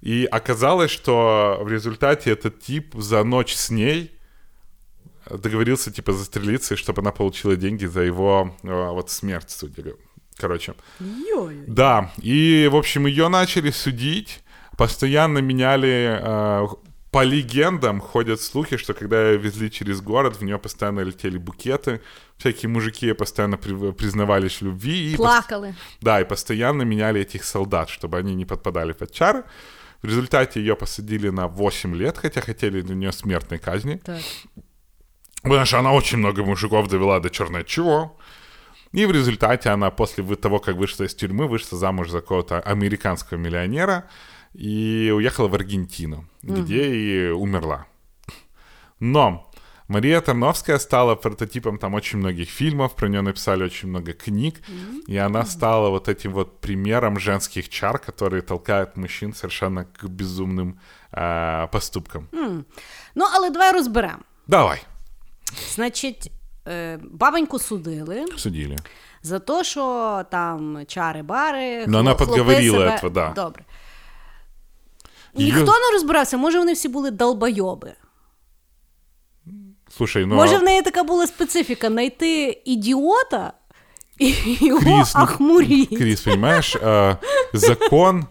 И 0.00 0.24
оказалось, 0.30 0.90
что 0.90 1.58
в 1.62 1.68
результате 1.68 2.30
этот 2.30 2.60
тип 2.60 2.94
за 2.94 3.24
ночь 3.24 3.54
с 3.54 3.70
ней 3.70 4.12
договорился, 5.30 5.90
типа, 5.90 6.12
застрелиться, 6.12 6.76
чтобы 6.76 7.02
она 7.02 7.12
получила 7.12 7.56
деньги 7.56 7.86
за 7.86 8.00
его 8.00 8.54
э, 8.62 8.90
вот 8.90 9.10
смерть, 9.10 9.50
судя 9.50 9.82
Короче. 10.42 10.74
Йой. 11.00 11.64
Да, 11.66 12.12
и, 12.20 12.68
в 12.70 12.76
общем, 12.76 13.06
ее 13.06 13.28
начали 13.28 13.70
судить, 13.70 14.40
постоянно 14.76 15.38
меняли... 15.38 16.18
э, 16.20 16.66
по 17.12 17.22
легендам 17.24 18.00
ходят 18.00 18.40
слухи, 18.40 18.76
что 18.78 18.94
когда 18.94 19.30
ее 19.30 19.36
везли 19.38 19.70
через 19.70 20.00
город, 20.00 20.36
в 20.36 20.42
нее 20.44 20.58
постоянно 20.58 21.00
летели 21.00 21.36
букеты, 21.38 22.00
всякие 22.38 22.70
мужики 22.70 23.12
постоянно 23.12 23.58
при- 23.58 23.92
признавались 23.92 24.60
в 24.60 24.64
любви. 24.64 25.12
И 25.12 25.16
Плакали. 25.16 25.74
да, 26.00 26.20
и 26.20 26.24
постоянно 26.24 26.82
меняли 26.82 27.20
этих 27.20 27.44
солдат, 27.44 27.90
чтобы 27.90 28.18
они 28.18 28.34
не 28.34 28.46
подпадали 28.46 28.92
под 28.92 29.12
чары. 29.12 29.44
В 30.02 30.06
результате 30.06 30.60
ее 30.60 30.74
посадили 30.74 31.28
на 31.30 31.46
8 31.48 31.94
лет, 31.94 32.18
хотя 32.18 32.40
хотели 32.40 32.80
для 32.80 32.94
нее 32.96 33.12
смертной 33.12 33.58
казни. 33.58 34.00
Так. 34.04 34.20
Потому 35.42 35.66
что 35.66 35.78
она 35.78 35.92
очень 35.92 36.18
много 36.18 36.42
мужиков 36.44 36.88
довела 36.88 37.20
до 37.20 37.28
черной 37.30 37.64
чего. 37.64 38.16
И 38.92 39.06
в 39.06 39.10
результате 39.10 39.70
она 39.70 39.90
после 39.90 40.24
того, 40.36 40.58
как 40.58 40.76
вышла 40.76 41.04
из 41.04 41.14
тюрьмы, 41.14 41.48
вышла 41.48 41.78
замуж 41.78 42.10
за 42.10 42.20
какого-то 42.20 42.60
американского 42.60 43.38
миллионера 43.38 44.04
и 44.52 45.12
уехала 45.14 45.48
в 45.48 45.54
Аргентину, 45.54 46.26
где 46.42 46.94
и 46.94 47.30
умерла. 47.30 47.86
Но 49.00 49.50
Мария 49.88 50.20
Тарновская 50.20 50.78
стала 50.78 51.14
прототипом 51.16 51.78
там 51.78 51.94
очень 51.94 52.18
многих 52.18 52.48
фильмов, 52.50 52.94
про 52.94 53.08
нее 53.08 53.22
написали 53.22 53.64
очень 53.64 53.88
много 53.88 54.12
книг, 54.12 54.60
и 55.06 55.16
она 55.16 55.44
стала 55.44 55.90
вот 55.90 56.08
этим 56.08 56.32
вот 56.32 56.60
примером 56.60 57.18
женских 57.18 57.68
чар, 57.68 57.98
которые 57.98 58.42
толкают 58.42 58.96
мужчин 58.96 59.34
совершенно 59.34 59.84
к 59.84 60.04
безумным 60.04 60.78
э, 61.12 61.66
поступкам. 61.72 62.28
Ну, 63.14 63.26
але 63.34 63.50
давай 63.50 63.72
розберемо. 63.72 64.22
Давай, 64.46 64.82
Значить, 65.74 66.26
е, 66.26 66.30
бабоньку 67.11 67.59
судили 67.59 68.25
судили. 68.37 68.75
за 69.23 69.39
те, 69.39 69.63
що 69.63 70.25
там 70.31 70.77
чари-бари. 70.87 71.85
Ну, 71.87 71.97
вона 71.97 72.15
хлопи 72.15 72.25
підговорила 72.25 72.77
себе- 72.79 72.95
этого, 72.97 73.09
да. 73.09 73.33
Добре. 73.35 73.63
Її- 75.33 75.51
Ніхто 75.53 75.71
не 75.71 75.93
розбирався, 75.93 76.37
може 76.37 76.59
вони 76.59 76.73
всі 76.73 76.89
були 76.89 77.11
долбойоби. 77.11 77.93
Слушай, 79.97 80.25
ну... 80.25 80.35
Може, 80.35 80.57
в 80.57 80.63
неї 80.63 80.81
така 80.81 81.03
була 81.03 81.27
специфіка 81.27 81.87
знайти 81.87 82.61
ідіота 82.65 83.53
і 84.19 84.35
його 84.61 84.79
Крис, 84.81 85.15
ну, 85.15 85.23
охмурити. 85.23 85.95
Крис, 85.95 86.21
понимаешь, 86.21 86.75
э, 86.75 87.17
закон 87.53 88.19
э, 88.19 88.25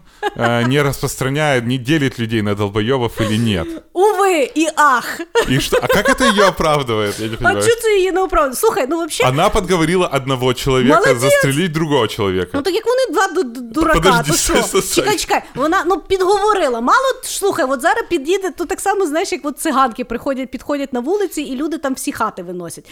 не 0.68 0.82
распространяет, 0.82 1.66
не 1.66 1.78
делит 1.78 2.18
людей 2.18 2.42
на 2.42 2.54
долбоебов 2.54 3.20
или 3.20 3.36
нет. 3.38 3.66
Уви 3.92 4.50
і 4.54 4.66
ах. 4.76 5.20
И 5.50 5.60
что? 5.60 5.78
А 5.82 5.86
как 5.86 6.08
это 6.08 6.24
ее 6.24 6.44
оправдывает? 6.48 7.20
Я 7.20 7.26
не 7.28 7.34
А 7.34 7.36
понимаю. 7.36 7.62
чого 7.66 7.80
це 7.80 7.96
її 7.96 8.12
не 8.12 8.20
оправдує? 8.20 8.56
Слухай, 8.56 8.86
ну 8.90 9.06
взагалі, 9.06 9.34
Она 9.34 9.48
подговорила 9.50 10.06
одного 10.06 10.54
человека 10.54 10.94
Молодец! 11.00 11.18
застрелить 11.18 11.72
другого 11.72 12.08
человека. 12.08 12.50
ну 12.54 12.62
так 12.62 12.74
як 12.74 12.84
вони 12.86 13.06
два 13.12 13.26
ду- 13.42 13.48
ду- 13.54 13.72
дурака, 13.72 13.98
Подожди, 14.00 14.32
то 14.72 14.82
що? 14.82 14.94
Чекай, 15.02 15.16
чекай, 15.18 15.42
вона 15.54 15.84
ну 15.86 15.98
підговорила. 15.98 16.80
Мало 16.80 17.06
слухай, 17.22 17.64
от 17.68 17.80
зараз 17.80 18.04
під'їде, 18.10 18.50
то 18.50 18.64
так 18.66 18.80
само, 18.80 19.06
знаєш, 19.06 19.32
як 19.32 19.40
от 19.44 19.58
циганки 19.60 20.04
приходять, 20.04 20.50
підходять 20.50 20.92
на 20.92 21.00
вулиці, 21.00 21.42
і 21.42 21.56
люди 21.56 21.78
там 21.78 21.94
всі 21.94 22.12
хати 22.12 22.42
виносять. 22.42 22.84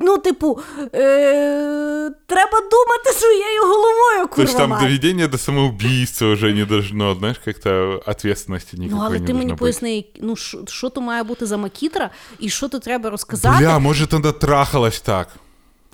Ну, 0.00 0.18
типу, 0.18 0.60
е- 0.94 2.10
треба 2.26 2.58
думати 2.60 3.12
своєю 3.12 3.62
головою, 3.62 4.28
То 4.36 4.42
есть 4.42 4.52
курва 4.52 4.58
там 4.58 4.70
мать. 4.70 4.80
доведение 4.80 5.28
до 5.28 5.38
самоубийства 5.38 6.28
уже 6.28 6.54
не 6.54 6.64
должно, 6.64 7.14
знаешь, 7.14 7.38
как-то 7.44 8.02
ответственности 8.06 8.76
Ну, 8.80 9.02
але 9.04 9.18
не 9.18 9.26
ти 9.26 9.34
мені 9.34 9.54
поясни, 9.54 10.04
ну 10.20 10.36
що, 10.66 10.88
то 10.90 11.00
має 11.00 11.22
бути 11.22 11.46
за 11.46 11.56
макітра, 11.56 12.10
і 12.38 12.48
що 12.48 12.68
то 12.68 12.78
треба 12.78 13.10
розказати. 13.10 13.58
Бля, 13.58 13.78
может, 13.78 14.14
она 14.14 14.32
трахалась 14.32 15.00
так. 15.00 15.28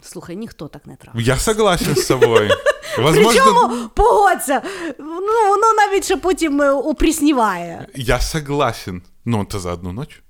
Слухай, 0.03 0.37
ніхто 0.37 0.69
так 0.69 0.87
не 0.87 0.97
травить. 0.97 1.27
Я 1.27 1.37
согласен 1.37 1.97
с 1.97 2.07
собой. 2.07 2.51
Возможно, 2.99 3.31
Причому 3.31 3.89
погодься, 3.95 4.63
ну 4.99 5.49
воно 5.49 5.73
навіть 5.77 6.05
ще 6.05 6.17
потім 6.17 6.63
е, 6.63 6.71
опрісніває. 6.71 7.87
я 7.95 8.21
согласен. 8.21 9.03
Но 9.25 9.43
это 9.43 9.59
за 9.59 9.73
одну 9.73 9.93
ночь. 9.93 10.23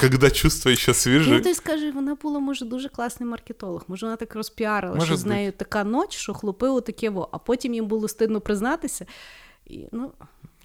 Когда 0.00 0.30
чувства 0.30 0.70
еще 0.72 0.90
Ну 0.90 0.94
свежи. 0.94 1.40
ти 1.40 1.54
скажи, 1.54 1.90
вона 1.90 2.14
була, 2.14 2.40
може, 2.40 2.64
дуже 2.64 2.88
класний 2.88 3.28
маркетолог. 3.28 3.84
Може, 3.88 4.06
вона 4.06 4.16
так 4.16 4.34
розпіарила, 4.34 4.94
Може 4.94 5.06
що 5.06 5.16
з 5.16 5.22
бути. 5.24 5.34
нею 5.34 5.52
така 5.52 5.84
ноч, 5.84 6.16
що 6.16 6.34
хлопило 6.34 6.80
таке 6.80 7.10
во, 7.10 7.28
а 7.32 7.38
потім 7.38 7.74
їм 7.74 7.86
було 7.86 8.08
стидно 8.08 8.40
признатися. 8.40 9.06
І, 9.66 9.86
ну, 9.92 10.12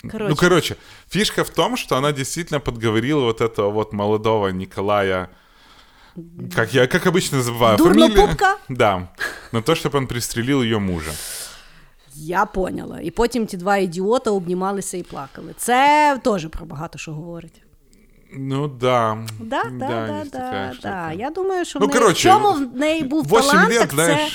коротше, 0.01 0.27
Ну, 0.29 0.35
короче, 0.35 0.75
фишка 1.09 1.41
в 1.43 1.49
том, 1.49 1.77
что 1.77 1.95
она 1.97 2.11
действительно 2.11 2.59
подговорила 2.59 3.21
вот 3.21 3.41
этого 3.41 3.71
вот 3.71 3.93
молодого 3.93 4.47
Николая, 4.51 5.27
как 6.55 6.73
я, 6.73 6.87
как 6.87 7.05
обычно 7.07 7.37
называю, 7.37 7.77
Дурнопупка? 7.77 8.57
Да, 8.69 9.07
на 9.51 9.61
то, 9.61 9.75
чтобы 9.75 9.97
он 9.97 10.07
пристрелил 10.07 10.61
ее 10.63 10.79
мужа. 10.79 11.11
я 12.15 12.45
поняла. 12.45 12.99
І 13.01 13.11
потім 13.11 13.45
ті 13.47 13.57
два 13.57 13.77
ідіота 13.77 14.31
обнімалися 14.31 14.97
і 14.97 15.03
плакали. 15.03 15.53
Це 15.57 16.19
теж 16.23 16.47
про 16.47 16.65
багато 16.65 16.97
що 16.97 17.13
говорить. 17.13 17.61
Ну 18.38 18.68
да. 18.68 19.18
Да, 19.40 19.62
да, 19.64 19.88
да, 19.88 20.24
да, 20.24 20.24
такая 20.30 20.74
да. 20.82 21.12
Я 21.12 21.30
думаю, 21.30 21.64
що 21.64 21.78
Ну, 21.78 21.86
в 21.86 21.88
неї, 21.88 22.00
коротше, 22.00 22.28
в 22.28 22.32
чому 22.32 22.52
в 22.52 22.76
неї 22.76 23.02
був 23.02 23.24
восім 23.24 23.50
талант, 23.50 23.70
лет, 23.70 23.80
так 23.80 23.90
це... 23.90 24.28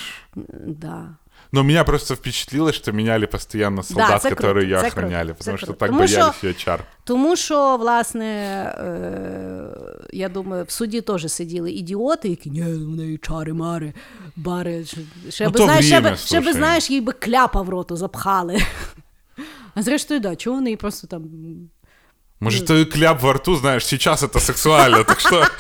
Да. 0.67 1.15
Но 1.51 1.63
меня 1.63 1.83
просто 1.83 2.15
впечатлило, 2.15 2.71
что 2.73 2.91
меняли 2.91 3.27
постоянно 3.27 3.83
солдат, 3.83 4.21
це 4.21 4.29
которые 4.29 4.63
ее 4.63 4.77
охраняли, 4.77 5.25
круто, 5.27 5.37
потому 5.37 5.57
что 5.57 5.67
круто. 5.67 5.79
так 5.79 5.89
Тому 5.89 5.99
боялись 5.99 6.35
що- 6.35 6.47
ее 6.47 6.53
чар. 6.53 6.83
Тому 7.03 7.35
що, 7.35 7.77
власне, 7.77 8.25
е, 8.79 10.07
я 10.13 10.29
думаю, 10.29 10.63
в 10.63 10.71
суді 10.71 11.01
теж 11.01 11.31
сиділи 11.31 11.71
ідіоти, 11.71 12.29
які 12.29 12.49
ні, 12.49 12.61
в 12.61 12.89
неї 12.89 13.17
чари-мари, 13.17 13.93
бари. 14.35 14.85
Ще, 14.85 14.97
ще 15.29 15.45
Ну, 15.45 15.51
би, 15.51 15.59
знаєш, 15.63 15.85
ще, 15.85 15.99
время, 15.99 16.11
би, 16.11 16.17
ще 16.17 16.41
би, 16.41 16.53
знаєш, 16.53 16.89
їй 16.89 17.01
би 17.01 17.11
кляпа 17.11 17.61
в 17.61 17.69
роту 17.69 17.95
запхали. 17.95 18.61
А 19.77 19.81
зрештою, 19.81 20.19
да, 20.19 20.35
чого 20.35 20.55
вони 20.55 20.75
просто 20.75 21.07
там. 21.07 21.23
Может, 22.44 22.66
ты 22.66 22.84
кляп 22.86 23.22
во 23.22 23.32
рту, 23.34 23.56
знаешь, 23.56 23.84
сейчас 23.84 24.22
это 24.22 24.40
сексуально, 24.40 25.04
так 25.04 25.20
что... 25.20 25.46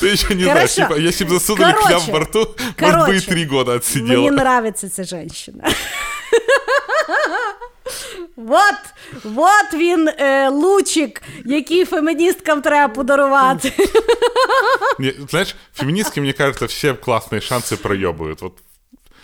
Ты 0.00 0.06
еще 0.08 0.34
не 0.34 0.44
знаешь, 0.44 0.74
Хорошо. 0.74 0.94
типа, 0.94 0.94
если 1.00 1.24
бы 1.24 1.30
засунули 1.30 1.72
кляп 1.72 1.82
Короче. 1.88 2.12
во 2.12 2.20
рту, 2.20 2.38
может 2.80 2.96
бы 2.98 3.02
и 3.02 3.20
Короче. 3.20 3.26
три 3.26 3.46
года 3.46 3.70
Мені 3.70 3.76
отсидела. 3.78 4.28
нравиться 4.30 4.88
ця 4.88 5.04
жінка. 5.04 5.68
Вот, 8.36 8.74
вот 9.24 9.74
він 9.74 10.08
е, 10.08 10.48
лучик, 10.48 11.22
який 11.44 11.84
феміністкам 11.84 12.62
треба 12.62 12.94
подарувати. 12.94 13.72
Не, 14.98 15.12
знаешь, 15.28 15.56
феминистки, 15.74 16.20
мне 16.20 16.32
кажется, 16.32 16.66
все 16.66 16.92
классные 16.92 17.40
шансы 17.40 17.76
проебывают. 17.76 18.40
Вот, 18.42 18.52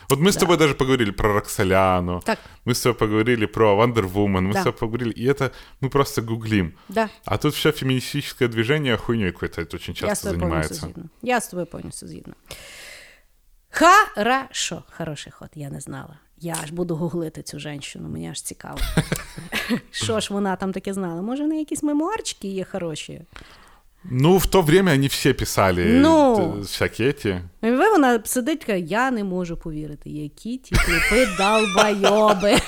вот 0.08 0.18
мы 0.20 0.28
с 0.28 0.36
тобой 0.36 0.56
даже 0.56 0.74
поговорили 0.74 1.10
про 1.12 1.32
Роксоляну, 1.32 2.20
Так. 2.24 2.38
мы 2.64 2.72
с 2.74 2.80
тобой 2.80 2.98
поговорили 2.98 3.46
про 3.46 3.74
Вандервумен, 3.76 4.44
мы 4.48 4.52
Да. 4.52 4.60
с 4.60 4.64
тобой 4.64 4.78
поговорили, 4.78 5.10
и 5.12 5.24
это 5.32 5.50
мы 5.80 5.88
просто 5.90 6.22
гуглим. 6.22 6.72
Да. 6.88 7.08
А 7.24 7.38
тут 7.38 7.54
все 7.54 7.72
феминистическое 7.72 8.48
движение 8.48 8.96
хуйней 8.96 9.32
какой-то 9.32 9.60
это 9.62 9.76
очень 9.76 9.94
Я 9.94 10.06
з 10.06 10.08
часто 10.08 10.30
тобою 10.30 10.50
повністю 10.50 10.74
занимается. 10.74 10.86
згідна. 10.86 11.10
Я 11.22 11.40
з 11.40 11.48
тобою 11.48 11.66
повністю 11.66 12.06
згідна. 12.06 12.34
Хорошо, 13.70 14.82
хороший 14.96 15.32
ход, 15.32 15.48
я 15.54 15.70
не 15.70 15.80
знала. 15.80 16.18
Я 16.38 16.56
аж 16.62 16.70
буду 16.70 16.96
гуглити 16.96 17.42
цю 17.42 17.58
жінку, 17.58 17.98
мені 17.98 18.30
аж 18.30 18.42
цікаво. 18.42 18.78
Що 19.90 20.20
ж 20.20 20.34
вона 20.34 20.56
там 20.56 20.72
таке 20.72 20.92
знала? 20.94 21.22
Може, 21.22 21.44
в 21.44 21.46
неї 21.46 21.58
якісь 21.60 21.82
мемуарчики 21.82 22.48
є 22.48 22.64
хороші? 22.64 23.22
Ну, 24.06 24.38
в 24.38 24.46
то 24.46 24.62
время 24.62 24.92
они 24.92 25.06
все 25.08 25.32
писали 25.32 25.84
Ну. 25.84 26.36
т- 26.36 26.60
всякие 26.62 27.08
эти. 27.08 27.40
І 27.62 27.70
ви 27.70 27.90
вона 27.90 28.20
сидить, 28.24 28.64
каже, 28.64 28.78
я 28.80 29.10
не 29.10 29.24
можу 29.24 29.56
повірити, 29.56 30.10
які 30.10 30.56
ті 30.58 30.74
кліпи 30.74 31.28
долбойоби. 31.38 32.58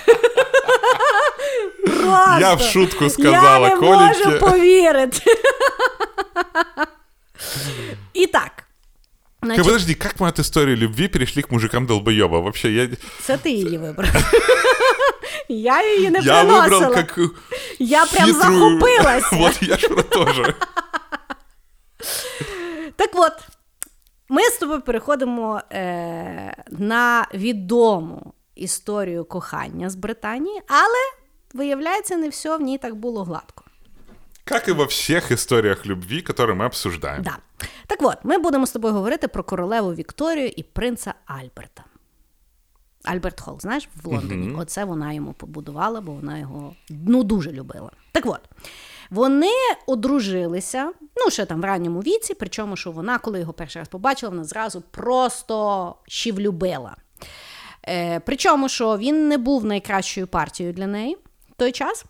Просто. 1.86 2.36
Я 2.40 2.54
в 2.54 2.60
шутку 2.60 3.10
сказала 3.10 3.68
Я 3.68 3.74
не 3.74 3.80
Коліньке. 3.80 4.24
можу 4.26 4.38
повірити. 4.38 5.20
І 8.12 8.26
так. 8.26 8.50
Ты 9.42 9.46
Значить, 9.46 9.64
подожди, 9.64 9.94
как 9.94 10.16
мы 10.20 10.28
от 10.28 10.38
истории 10.38 10.76
любви 10.76 11.08
перешли 11.08 11.42
к 11.42 11.48
мужикам 11.50 11.86
долбоеба? 11.86 12.38
Вообще, 12.40 12.70
я, 12.70 12.88
це 13.22 13.36
ти 13.36 13.50
її 13.50 13.78
вибрав. 13.78 14.10
Я 15.48 15.94
її 15.96 16.10
не 16.10 16.18
я 16.20 16.44
приносила. 16.44 16.88
выбрал 16.88 16.94
как 16.94 17.18
Я 17.78 18.04
прям 18.06 18.28
хитрую- 18.28 18.32
захопилася. 18.42 19.28
Вот 19.36 19.62
я 19.62 19.76
же 19.76 19.88
тоже. 19.88 20.54
Так 22.95 23.09
от, 23.13 23.33
ми 24.29 24.41
з 24.41 24.57
тобою 24.57 24.81
переходимо 24.81 25.61
е, 25.71 26.63
на 26.71 27.27
відому 27.33 28.33
історію 28.55 29.25
кохання 29.25 29.89
з 29.89 29.95
Британії, 29.95 30.61
але 30.67 31.19
виявляється, 31.53 32.17
не 32.17 32.29
все 32.29 32.57
в 32.57 32.61
ній 32.61 32.77
так 32.77 32.95
було 32.95 33.23
гладко. 33.23 33.63
Как 34.43 34.67
и 34.67 34.71
во 34.71 34.85
всех 34.85 35.31
историях 35.31 35.85
любви, 35.85 36.21
которые 36.21 36.55
мы 36.55 36.65
обсуждаем. 36.65 37.23
Да. 37.23 37.37
Так 37.87 37.99
от, 38.01 38.17
ми 38.23 38.37
будемо 38.37 38.65
з 38.65 38.71
тобою 38.71 38.93
говорити 38.93 39.27
про 39.27 39.43
королеву 39.43 39.93
Вікторію 39.93 40.47
і 40.47 40.63
принца 40.63 41.13
Альберта. 41.25 41.83
Альберт 43.03 43.41
Холл, 43.41 43.59
знаєш, 43.59 43.89
в 44.03 44.07
Лондоні. 44.07 44.55
Оце 44.57 44.85
вона 44.85 45.13
йому 45.13 45.33
побудувала, 45.33 46.01
бо 46.01 46.11
вона 46.11 46.37
його 46.37 46.75
ну, 46.89 47.23
дуже 47.23 47.51
любила. 47.51 47.91
Так 48.11 48.25
от, 48.25 48.41
вони 49.09 49.51
одружилися, 49.87 50.91
ну, 51.25 51.31
ще 51.31 51.45
там 51.45 51.61
в 51.61 51.65
ранньому 51.65 51.99
віці, 51.99 52.33
причому, 52.33 52.75
що 52.75 52.91
вона, 52.91 53.17
коли 53.17 53.39
його 53.39 53.53
перший 53.53 53.81
раз 53.81 53.89
побачила, 53.89 54.29
вона 54.29 54.43
зразу 54.43 54.81
просто 54.91 55.95
ще 56.07 56.31
влюбила. 56.31 56.95
Е, 57.87 58.19
причому, 58.19 58.69
що 58.69 58.97
він 58.97 59.27
не 59.27 59.37
був 59.37 59.65
найкращою 59.65 60.27
партією 60.27 60.73
для 60.73 60.87
неї 60.87 61.17
в 61.49 61.55
той 61.55 61.71
час. 61.71 62.05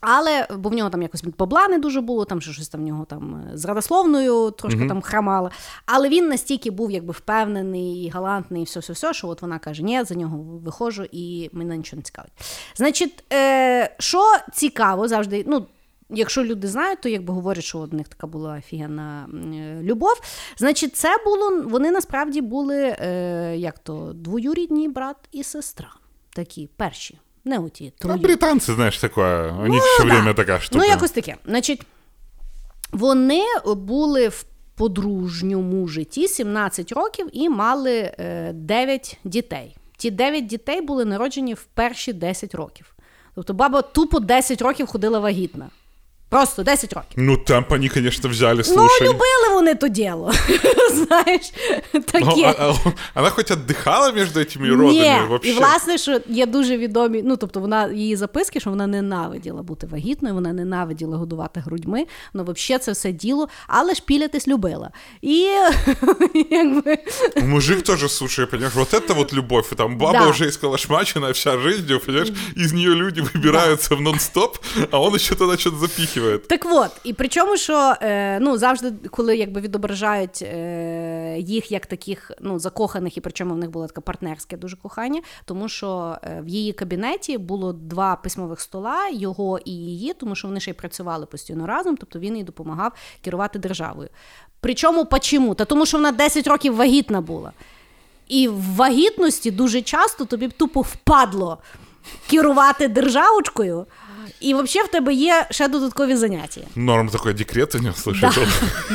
Але 0.00 0.46
бо 0.56 0.68
в 0.68 0.72
нього 0.72 0.90
там 0.90 1.02
якось 1.02 1.22
бабла 1.38 1.68
не 1.68 1.78
дуже 1.78 2.00
було, 2.00 2.24
там 2.24 2.40
що 2.40 2.52
щось 2.52 2.68
там 2.68 2.80
в 2.80 2.84
нього 2.84 3.04
там 3.04 3.34
е, 3.34 3.56
з 3.56 3.64
радословною 3.64 4.50
трошки 4.50 4.88
там 4.88 5.02
храмало. 5.02 5.50
Але 5.86 6.08
він 6.08 6.28
настільки 6.28 6.70
був 6.70 6.90
якби 6.90 7.12
впевнений, 7.12 8.08
галантний, 8.08 8.62
і 8.62 8.64
все, 8.64 8.80
все, 8.80 8.92
все, 8.92 9.14
що 9.14 9.28
от 9.28 9.42
вона 9.42 9.58
каже: 9.58 9.82
ні, 9.82 10.04
за 10.04 10.14
нього 10.14 10.38
виходжу, 10.38 11.04
і 11.12 11.50
мене 11.52 11.76
нічого 11.76 11.96
не 11.96 12.02
цікавить. 12.02 12.32
Значить, 12.74 13.24
е, 13.32 13.96
що 13.98 14.22
цікаво 14.52 15.08
завжди, 15.08 15.44
ну. 15.46 15.66
Якщо 16.14 16.44
люди 16.44 16.68
знають, 16.68 17.00
то 17.00 17.08
якби 17.08 17.34
говорять, 17.34 17.64
що 17.64 17.78
у 17.78 17.86
них 17.86 18.08
така 18.08 18.26
була 18.26 18.58
офігенна 18.58 19.28
е, 19.54 19.82
любов. 19.82 20.20
Значить, 20.56 20.96
це 20.96 21.08
було, 21.24 21.62
вони 21.64 21.90
насправді 21.90 22.40
були 22.40 22.96
е, 23.00 23.54
як 23.56 23.78
то 23.78 24.12
двоюрідні 24.14 24.88
брат 24.88 25.16
і 25.32 25.42
сестра. 25.42 25.88
Такі 26.34 26.68
перші, 26.76 27.18
не 27.44 27.58
оті 27.58 27.92
А 27.98 28.02
троюрідні. 28.02 28.26
британцы, 28.34 28.74
знаешь, 28.74 28.98
такое. 28.98 29.52
У 29.52 29.66
них 29.68 29.82
все 29.82 30.04
Ну, 30.04 30.08
да. 30.10 30.14
время 30.14 30.34
такая 30.34 30.60
штука. 30.60 30.84
Ну, 30.84 30.90
якось 30.90 31.10
таке. 31.10 31.36
Значить, 31.46 31.82
вони 32.92 33.42
були 33.76 34.28
в 34.28 34.44
подружньому 34.74 35.88
житті 35.88 36.28
17 36.28 36.92
років 36.92 37.28
і 37.32 37.48
мали 37.48 38.12
е, 38.18 38.52
9 38.52 39.18
дітей. 39.24 39.76
Ті 39.96 40.10
9 40.10 40.46
дітей 40.46 40.80
були 40.80 41.04
народжені 41.04 41.54
в 41.54 41.62
перші 41.74 42.12
10 42.12 42.54
років. 42.54 42.94
Тобто 43.34 43.54
баба 43.54 43.82
тупо 43.82 44.20
10 44.20 44.62
років 44.62 44.86
ходила 44.86 45.18
вагітна. 45.18 45.70
Просто 46.31 46.63
10 46.63 46.93
років. 46.93 47.11
Ну, 47.15 47.37
темп 47.37 47.71
они, 47.71 47.89
конечно, 47.89 48.29
взяли, 48.29 48.57
Ну, 48.57 48.63
слушай. 48.63 49.07
любили 49.07 49.53
вони 49.53 49.75
то 49.75 49.87
діло. 49.87 50.31
Знаєш, 50.93 51.41
Ну, 51.93 51.99
таке. 52.01 52.55
а- 52.59 52.73
а- 53.15 53.19
она 53.19 53.29
хоть 53.29 53.51
отдыхала 53.51 54.15
между 54.15 54.39
этими 54.39 54.71
родами 54.71 54.91
Ні, 54.93 55.27
вообще? 55.29 55.49
і 55.49 55.53
власне, 55.53 55.97
що 55.97 56.19
є 56.27 56.45
дуже 56.45 56.77
відомі. 56.77 57.21
Ну 57.25 57.37
тобто, 57.37 57.59
вона 57.59 57.91
її 57.91 58.15
записки, 58.15 58.59
що 58.59 58.69
вона 58.69 58.87
ненавиділа 58.87 59.61
бути 59.63 59.87
вагітною, 59.87 60.35
вона 60.35 60.53
ненавиділа 60.53 61.17
годувати 61.17 61.59
грудьми. 61.59 62.05
Ну, 62.33 62.43
взагалі, 62.47 62.81
це 62.83 62.91
все 62.91 63.11
діло, 63.11 63.49
але 63.67 63.95
шпілятись 63.95 64.47
любила. 64.47 64.91
І 65.21 65.47
якби 66.49 66.97
Мужик 67.41 67.81
тоже, 67.83 68.09
слушай, 68.09 68.45
понимаешь, 68.45 68.75
вот 68.75 68.93
это 68.93 69.13
вот 69.15 69.33
любовь. 69.33 69.69
И 69.71 69.75
там 69.75 69.97
баба 69.97 70.19
Да. 70.19 70.27
уже 70.29 70.45
исколошмаченная 70.47 71.31
вся 71.31 71.57
жизнью, 71.57 71.99
понимаешь, 72.05 72.31
из 72.57 72.73
нее 72.73 72.95
люди 72.95 73.21
выбираются 73.21 73.95
в 73.95 74.01
нон-стоп, 74.01 74.57
а 74.91 74.99
он 75.01 75.15
еще 75.15 75.35
туда 75.35 75.57
что-то 75.57 75.77
запихивает. 75.77 76.17
Так 76.48 76.66
от, 76.70 76.90
і 77.04 77.12
причому, 77.12 77.56
що 77.56 77.94
е, 78.02 78.40
ну, 78.40 78.58
завжди, 78.58 78.92
коли 79.10 79.36
якби 79.36 79.60
відображають 79.60 80.42
е, 80.42 81.36
їх 81.38 81.72
як 81.72 81.86
таких 81.86 82.30
ну, 82.40 82.58
закоханих, 82.58 83.16
і 83.16 83.20
причому 83.20 83.54
в 83.54 83.58
них 83.58 83.70
було 83.70 83.86
таке 83.86 84.00
партнерське 84.00 84.56
дуже 84.56 84.76
кохання, 84.76 85.20
тому 85.44 85.68
що 85.68 86.16
е, 86.22 86.40
в 86.44 86.48
її 86.48 86.72
кабінеті 86.72 87.38
було 87.38 87.72
два 87.72 88.16
письмових 88.16 88.60
стола, 88.60 89.08
його 89.08 89.58
і 89.64 89.70
її, 89.70 90.12
тому 90.12 90.34
що 90.34 90.48
вони 90.48 90.60
ще 90.60 90.70
й 90.70 90.74
працювали 90.74 91.26
постійно 91.26 91.66
разом, 91.66 91.96
тобто 91.96 92.18
він 92.18 92.36
їй 92.36 92.44
допомагав 92.44 92.92
керувати 93.24 93.58
державою. 93.58 94.08
Причому 94.60 95.04
почому? 95.04 95.54
Та 95.54 95.64
тому, 95.64 95.86
що 95.86 95.96
вона 95.96 96.12
10 96.12 96.46
років 96.46 96.76
вагітна 96.76 97.20
була. 97.20 97.52
І 98.28 98.48
в 98.48 98.74
вагітності 98.76 99.50
дуже 99.50 99.82
часто 99.82 100.24
тобі 100.24 100.48
тупо 100.48 100.80
впадло 100.80 101.58
керувати 102.30 102.88
державочкою, 102.88 103.86
і 104.40 104.54
взагалі 104.54 104.88
в 104.88 104.90
тебе 104.90 105.14
є 105.14 105.46
ще 105.50 105.68
додаткові 105.68 106.16
заняття. 106.16 106.60
Норм 106.76 107.08
такой 107.08 107.34
декрет 107.34 107.74
у 107.74 107.78
него, 107.78 107.94
слушай. 107.96 108.30
Да, 108.30 108.46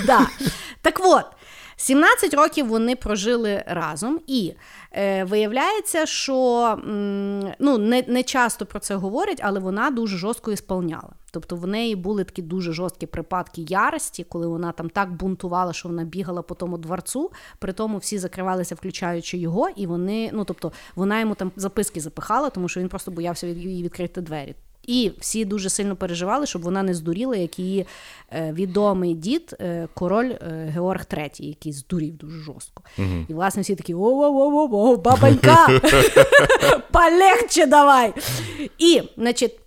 да. 0.05 0.27
Так 0.81 0.99
от, 1.03 1.25
17 1.79 2.33
років 2.33 2.67
вони 2.67 2.95
прожили 2.95 3.63
разом, 3.67 4.19
і 4.27 4.53
е, 4.91 5.23
виявляється, 5.23 6.05
що 6.05 6.63
м, 6.87 7.53
ну, 7.59 7.77
не, 7.77 8.03
не 8.07 8.23
часто 8.23 8.65
про 8.65 8.79
це 8.79 8.95
говорять, 8.95 9.39
але 9.43 9.59
вона 9.59 9.91
дуже 9.91 10.17
жорстко 10.17 10.51
ісполняла. 10.51 11.09
Тобто 11.31 11.55
в 11.55 11.67
неї 11.67 11.95
були 11.95 12.23
такі 12.23 12.41
дуже 12.41 12.73
жорсткі 12.73 13.05
припадки 13.05 13.61
ярості, 13.61 14.23
коли 14.23 14.47
вона 14.47 14.71
там 14.71 14.89
так 14.89 15.13
бунтувала, 15.13 15.73
що 15.73 15.89
вона 15.89 16.03
бігала 16.03 16.41
по 16.41 16.55
тому 16.55 16.77
дворцу. 16.77 17.31
При 17.59 17.73
тому 17.73 17.97
всі 17.97 18.17
закривалися, 18.17 18.75
включаючи 18.75 19.37
його, 19.37 19.69
і 19.75 19.87
вони, 19.87 20.29
ну 20.33 20.43
тобто, 20.45 20.71
вона 20.95 21.19
йому 21.19 21.35
там 21.35 21.51
записки 21.55 21.99
запихала, 22.01 22.49
тому 22.49 22.69
що 22.69 22.79
він 22.79 22.89
просто 22.89 23.11
боявся 23.11 23.47
від 23.47 23.57
їй 23.57 23.83
відкрити 23.83 24.21
двері. 24.21 24.55
І 24.87 25.11
всі 25.19 25.45
дуже 25.45 25.69
сильно 25.69 25.95
переживали, 25.95 26.45
щоб 26.45 26.61
вона 26.61 26.83
не 26.83 26.93
здуріла, 26.93 27.35
як 27.35 27.59
її 27.59 27.85
е, 28.31 28.53
відомий 28.53 29.13
дід, 29.13 29.55
е, 29.59 29.87
король 29.93 30.29
е, 30.31 30.71
Георг 30.73 31.05
III, 31.11 31.43
який 31.43 31.73
здурів 31.73 32.17
дуже 32.17 32.39
жорстко. 32.39 32.83
І 33.27 33.33
власне 33.33 33.61
всі 33.61 33.75
такі 33.75 33.93
о-о-о-о, 33.93 34.97
бабанька, 34.97 35.67
полегче 36.91 37.65
давай. 37.65 38.13
І, 38.77 39.01
значить. 39.17 39.59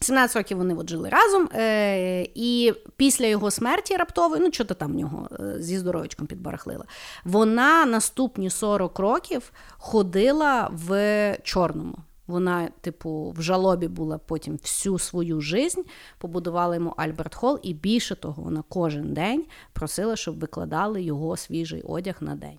17 0.00 0.36
років 0.36 0.58
вони 0.58 0.74
от 0.74 0.90
жили 0.90 1.08
разом, 1.08 1.48
е, 1.54 2.28
і 2.34 2.72
після 2.96 3.26
його 3.26 3.50
смерті 3.50 3.96
раптової, 3.96 4.42
ну 4.42 4.52
що 4.52 4.64
то 4.64 4.74
там 4.74 4.92
в 4.92 4.94
нього 4.94 5.28
е, 5.40 5.62
зі 5.62 5.78
здоров'ячком 5.78 6.26
підбарахлила, 6.26 6.84
вона 7.24 7.86
наступні 7.86 8.50
40 8.50 8.98
років 8.98 9.52
ходила 9.78 10.70
в 10.72 11.36
чорному. 11.42 11.98
Вона, 12.26 12.68
типу, 12.80 13.34
в 13.36 13.42
жалобі 13.42 13.88
була 13.88 14.18
потім 14.18 14.56
всю 14.56 14.98
свою 14.98 15.40
жизнь, 15.40 15.80
побудувала 16.18 16.74
йому 16.74 16.90
Альберт 16.96 17.34
Холл, 17.34 17.60
і 17.62 17.74
більше 17.74 18.16
того, 18.16 18.42
вона 18.42 18.64
кожен 18.68 19.14
день 19.14 19.44
просила, 19.72 20.16
щоб 20.16 20.38
викладали 20.38 21.02
його 21.02 21.36
свіжий 21.36 21.82
одяг 21.82 22.16
на 22.20 22.34
день. 22.34 22.58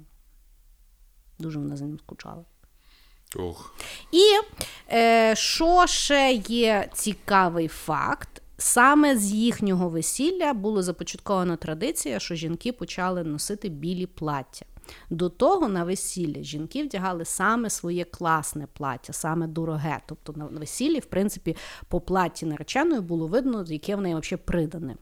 Дуже 1.39 1.59
вона 1.59 1.77
за 1.77 1.85
ним 1.85 1.99
скучала. 1.99 2.45
Ух. 3.35 3.73
І 4.11 4.23
е, 4.91 5.35
що 5.35 5.87
ще 5.87 6.41
є 6.47 6.89
цікавий 6.93 7.67
факт, 7.67 8.41
саме 8.57 9.17
з 9.17 9.31
їхнього 9.31 9.89
весілля 9.89 10.53
було 10.53 10.83
започаткована 10.83 11.55
традиція, 11.55 12.19
що 12.19 12.35
жінки 12.35 12.71
почали 12.71 13.23
носити 13.23 13.69
білі 13.69 14.05
плаття. 14.05 14.65
До 15.09 15.29
того 15.29 15.67
на 15.67 15.83
весілля 15.83 16.43
жінки 16.43 16.83
вдягали 16.83 17.25
саме 17.25 17.69
своє 17.69 18.03
класне 18.03 18.67
плаття, 18.73 19.13
саме 19.13 19.47
дороге. 19.47 19.99
Тобто 20.05 20.33
на 20.33 20.45
весіллі, 20.45 20.99
в 20.99 21.05
принципі, 21.05 21.55
по 21.87 22.01
платі 22.01 22.45
нареченої 22.45 23.01
було 23.01 23.27
видно, 23.27 23.65
яке 23.67 23.95
в 23.95 24.01
неї 24.01 24.15
взагалі 24.15 24.41
придане. 24.45 24.95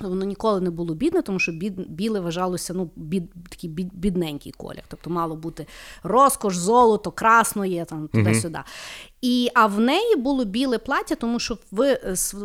Воно 0.00 0.24
ніколи 0.24 0.60
не 0.60 0.70
було 0.70 0.94
бідне, 0.94 1.22
тому 1.22 1.38
що 1.38 1.52
бід, 1.52 1.90
біле 1.90 2.20
вважалося 2.20 2.74
ну, 2.74 2.90
бід, 2.96 3.32
такий 3.48 3.70
бід, 3.70 3.90
бідненький 3.94 4.52
колір. 4.52 4.82
Тобто 4.88 5.10
мало 5.10 5.36
бути 5.36 5.66
розкош, 6.02 6.56
золото, 6.56 7.10
красно 7.10 7.64
є 7.64 7.84
там 7.84 8.08
туди-сюди. 8.08 8.58
І, 9.22 9.50
А 9.54 9.66
в 9.66 9.80
неї 9.80 10.16
було 10.16 10.44
біле 10.44 10.78
плаття, 10.78 11.14
тому 11.14 11.38
що 11.38 11.58
в, 11.70 11.98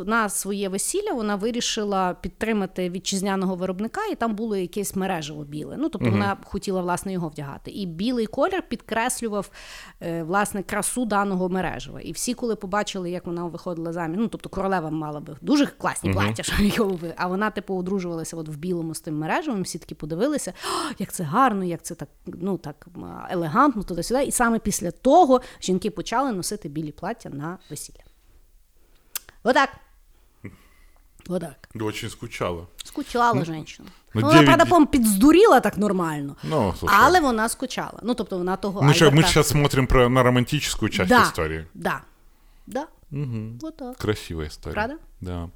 на 0.06 0.30
своє 0.30 0.70
весілля 0.70 1.14
вона 1.14 1.36
вирішила 1.36 2.14
підтримати 2.14 2.90
вітчизняного 2.90 3.56
виробника, 3.56 4.02
і 4.12 4.16
там 4.16 4.36
було 4.36 4.56
якесь 4.56 4.96
мережево 4.96 5.44
біле. 5.44 5.76
Ну, 5.80 5.90
тобто 5.90 6.10
вона 6.10 6.38
хотіла 6.44 6.82
власне 6.82 7.14
його 7.14 7.30
вдягати. 7.30 7.72
І 7.72 7.86
білий 7.86 8.26
колір 8.26 8.64
підкреслював 8.70 9.50
е, 10.02 10.24
власне 10.24 10.64
красу 10.64 11.06
даного 11.06 11.50
мережева. 11.50 12.02
І 12.02 12.12
всі, 12.12 12.34
коли 12.34 12.56
побачили, 12.56 13.12
як 13.12 13.26
вона 13.26 13.46
виходила 13.46 13.94
заміж, 13.94 14.20
ну 14.20 14.28
тобто 14.28 14.50
королева 14.50 14.90
мала 14.90 15.20
би 15.20 15.38
дуже 15.42 15.66
класні 15.66 16.14
плаття, 16.14 16.44
що 16.44 16.64
його 16.64 17.00
а 17.18 17.28
вона, 17.28 17.50
типу, 17.50 17.76
одружувалася 17.76 18.38
от 18.38 18.50
в 18.50 18.58
білому 18.58 18.96
з 18.96 19.00
тим 19.02 19.18
мережевим. 19.18 19.64
Всі 19.64 19.80
таки 19.80 19.96
подивилися, 19.96 20.54
як 21.00 21.12
це 21.12 21.24
гарно, 21.24 21.64
як 21.64 21.82
це 21.84 21.96
так 21.96 22.10
ну 22.26 22.58
так 22.58 22.88
елегантно, 23.30 23.84
туди-сюди. 23.84 24.24
І 24.24 24.32
саме 24.32 24.60
після 24.60 24.92
того 24.92 25.42
жінки 25.62 25.92
почали 25.92 26.32
носити 26.32 26.65
білі 26.70 26.92
плаття 26.92 27.30
на 27.30 27.58
весілля. 27.70 28.04
Отак. 29.44 29.70
Отак. 31.30 31.70
Очень 31.82 32.10
скучала. 32.10 32.68
Скучала 32.84 33.46
женщина. 33.46 33.88
ну, 34.14 34.22
Ну, 34.22 34.28
вона, 34.28 34.44
правда, 34.44 34.66
по-моєму, 34.66 34.88
підздуріла 34.88 35.60
так 35.60 35.78
нормально. 35.78 36.36
Ну, 36.44 36.74
слушай. 36.80 36.98
але 37.02 37.20
вона 37.20 37.50
скучала. 37.50 38.00
Ну, 38.04 38.14
тобто 38.14 38.38
вона 38.38 38.56
того 38.58 38.82
Мы, 38.82 38.94
ща- 38.94 39.10
мы 39.10 39.12
Альберта- 39.12 39.28
сейчас 39.28 39.48
смотрим 39.48 39.88
про, 39.88 40.10
на 40.10 40.24
романтическую 40.24 40.90
часть 40.90 41.10
да, 41.10 41.24
истории. 41.24 41.66
Да. 41.74 42.02
Да. 42.68 42.88
Вот 43.62 43.78
так. 43.78 43.98
Красивая 43.98 44.48
история. 44.48 44.74
Правда? 44.74 44.98
Да. 45.22 45.50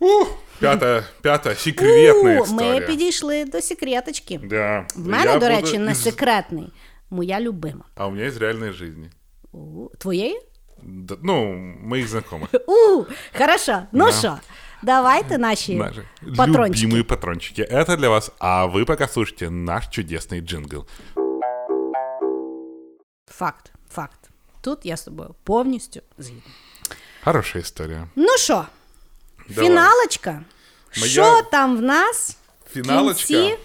Ух, 0.00 0.28
пятая, 0.60 1.04
пятая 1.22 1.54
секретная 1.56 2.40
У, 2.40 2.44
история. 2.44 2.80
Ми 2.80 2.86
підійшли 2.86 3.44
до 3.44 3.60
секреточки. 3.60 4.40
Да. 4.44 4.86
В 4.96 5.06
мене, 5.08 5.24
Я 5.24 5.32
до 5.32 5.38
буду 5.38 5.48
речі, 5.48 5.78
не 5.78 5.94
секретний. 5.94 6.72
Моя 7.10 7.40
любима. 7.40 7.84
А 7.94 8.06
у 8.06 8.10
меня 8.10 8.26
из 8.26 8.36
реальной 8.36 8.72
жизни. 8.72 9.10
У, 9.57 9.87
твоєї? 9.97 10.41
Да, 10.83 11.15
ну, 11.23 11.53
моих 11.81 12.07
знакомых. 12.07 12.47
У, 12.67 13.03
хорошо. 13.37 13.83
Ну 13.91 14.05
Да. 14.05 14.11
що, 14.11 14.37
давайте 14.83 15.37
наші 15.37 15.75
Наши 15.75 16.07
патрончики. 16.37 16.87
любимые 16.87 17.03
патрончики. 17.03 17.61
Это 17.71 17.97
для 17.97 18.09
вас. 18.09 18.31
А 18.39 18.65
вы 18.65 18.85
пока 18.85 19.07
слушайте 19.07 19.49
наш 19.49 19.85
чудесный 19.87 20.41
джингл. 20.41 20.85
Факт, 23.27 23.71
факт. 23.89 24.29
Тут 24.61 24.79
я 24.85 24.97
з 24.97 25.03
тобою 25.03 25.35
повністю 25.43 26.01
згідна. 26.17 26.41
Хорошая 27.23 27.61
история. 27.63 28.07
Ну 28.15 28.37
що, 28.37 28.65
Давай. 29.49 29.69
фіналочка. 29.69 30.41
Моя- 30.97 31.11
Що 31.11 31.41
там 31.51 31.77
в 31.77 31.81
нас? 31.81 32.37
в 32.65 32.73
Фіналочка? 32.73 33.27
кінці, 33.27 33.43
е, 33.53 33.57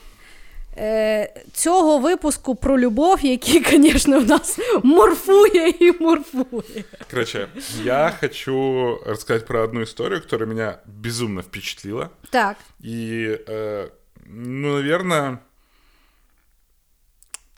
цього 1.53 1.99
випуску 1.99 2.55
про 2.55 2.79
любов, 2.79 3.25
який, 3.25 3.65
звісно, 3.65 4.21
в 4.21 4.27
нас 4.27 4.59
морфує 4.83 5.69
і 5.81 5.93
морфує. 6.03 6.85
Короче, 7.11 7.49
я 7.85 8.13
хочу 8.21 8.99
рассказать 9.07 9.47
про 9.47 9.63
одну 9.63 9.83
историю, 9.83 10.21
которая 10.21 10.49
меня 10.49 10.79
безумно 10.87 11.41
впечатлила. 11.41 12.11
Так. 12.31 12.57
И, 12.85 13.39
э, 13.49 13.89
ну, 14.27 14.75
наверное, 14.75 15.39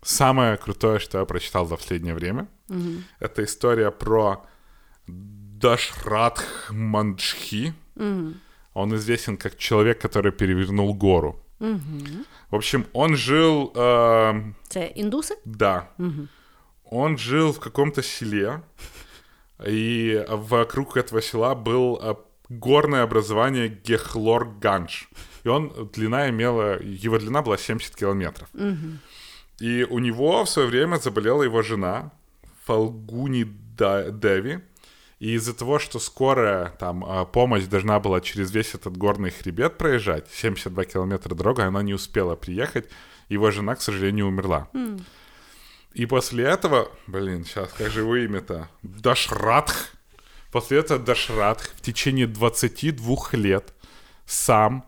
самое 0.03 0.57
крутое, 0.57 0.99
что 0.99 1.19
я 1.19 1.25
прочитал 1.25 1.67
за 1.67 1.77
последнее 1.77 2.15
время, 2.15 2.47
это 3.21 3.43
история 3.43 3.91
про 3.91 4.37
Дашрадх 5.07 6.71
Манджхи. 6.71 7.75
Он 8.75 8.95
известен 8.95 9.37
как 9.37 9.59
человек, 9.59 10.01
который 10.01 10.33
перевернул 10.33 10.95
гору. 10.95 11.37
В 11.60 12.56
общем, 12.56 12.86
он 12.94 13.16
жил, 13.16 13.72
э, 13.76 14.54
Це 14.68 14.86
індуси? 14.96 15.36
да, 15.46 15.88
он 16.92 17.18
жил 17.18 17.52
в 17.52 17.60
каком-то 17.60 18.02
селе, 18.04 18.62
и 19.68 20.26
вокруг 20.30 20.98
этого 20.98 21.22
села 21.22 21.56
был 21.56 22.00
э, 22.04 22.16
горное 22.50 23.04
образование 23.04 23.68
Гехлор-Ганж. 23.70 25.08
И 25.46 25.50
он, 25.50 25.90
длина 25.94 26.30
имела, 26.30 26.80
его 26.82 27.18
длина 27.18 27.42
была 27.42 27.58
70 27.58 27.96
километров. 27.96 28.50
И 29.62 29.84
у 29.90 30.00
него 30.00 30.44
в 30.44 30.50
свое 30.50 30.68
время 30.68 30.98
заболела 30.98 31.44
его 31.44 31.62
жена 31.62 32.12
Фалгуни 32.66 33.46
Деви. 34.12 34.60
И 35.26 35.34
из-за 35.34 35.56
того, 35.56 35.80
что 35.80 35.98
скорая 35.98 36.70
там 36.78 37.04
э, 37.04 37.26
помощь 37.26 37.64
должна 37.64 38.00
была 38.00 38.22
через 38.22 38.52
весь 38.52 38.76
этот 38.76 38.96
горный 38.96 39.32
хребет 39.32 39.76
проезжать, 39.76 40.28
72 40.32 40.86
километра 40.86 41.34
дорога, 41.34 41.66
она 41.66 41.82
не 41.82 41.96
успела 41.96 42.36
приехать. 42.36 42.88
Его 43.28 43.50
жена, 43.50 43.74
к 43.74 43.82
сожалению, 43.82 44.28
умерла. 44.28 44.70
И 45.94 46.06
после 46.06 46.44
этого, 46.44 46.92
блин, 47.08 47.44
сейчас, 47.44 47.74
как 47.74 47.90
же 47.90 48.02
его 48.02 48.16
имя-то? 48.18 48.70
Дашрадх. 48.84 49.96
После 50.52 50.78
этого 50.78 51.00
Дашрадх 51.04 51.70
в 51.76 51.82
течение 51.82 52.28
22 52.28 53.30
лет 53.32 53.74
сам 54.28 54.86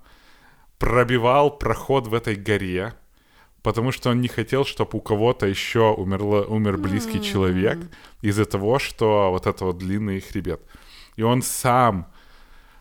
пробивал 0.77 1.57
проход 1.57 2.05
в 2.05 2.13
этой 2.13 2.35
горе, 2.35 2.93
потому 3.66 3.92
что 3.92 4.10
он 4.10 4.20
не 4.20 4.28
хотел, 4.28 4.64
чтобы 4.64 4.98
у 4.98 5.00
кого-то 5.00 5.46
еще 5.46 5.94
умерло, 5.94 6.42
умер 6.44 6.78
близкий 6.78 7.22
человек 7.22 7.78
из-за 8.20 8.44
того, 8.44 8.78
что 8.78 9.30
вот 9.30 9.46
это 9.46 9.64
вот 9.64 9.78
длинный 9.78 10.20
хребет. 10.20 10.60
И 11.16 11.22
он 11.22 11.42
сам 11.42 12.06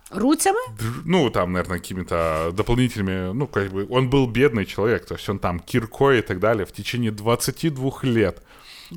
Руцями? 0.10 0.58
др- 0.78 1.04
ну, 1.06 1.30
там, 1.30 1.54
наверное, 1.54 1.80
какими-то 1.80 2.52
дополнительными, 2.54 3.32
ну, 3.34 3.48
как 3.48 3.72
бы, 3.72 3.88
он 3.89 4.10
был 4.10 4.28
бедный 4.28 4.66
человек, 4.66 5.06
то 5.06 5.16
есть 5.16 5.30
он 5.30 5.39
там 5.39 5.60
киркой 5.60 6.20
и 6.20 6.22
так 6.22 6.39
далее 6.39 6.66
в 6.66 6.72
течение 6.74 7.12
22 7.12 7.92
лет. 8.04 8.44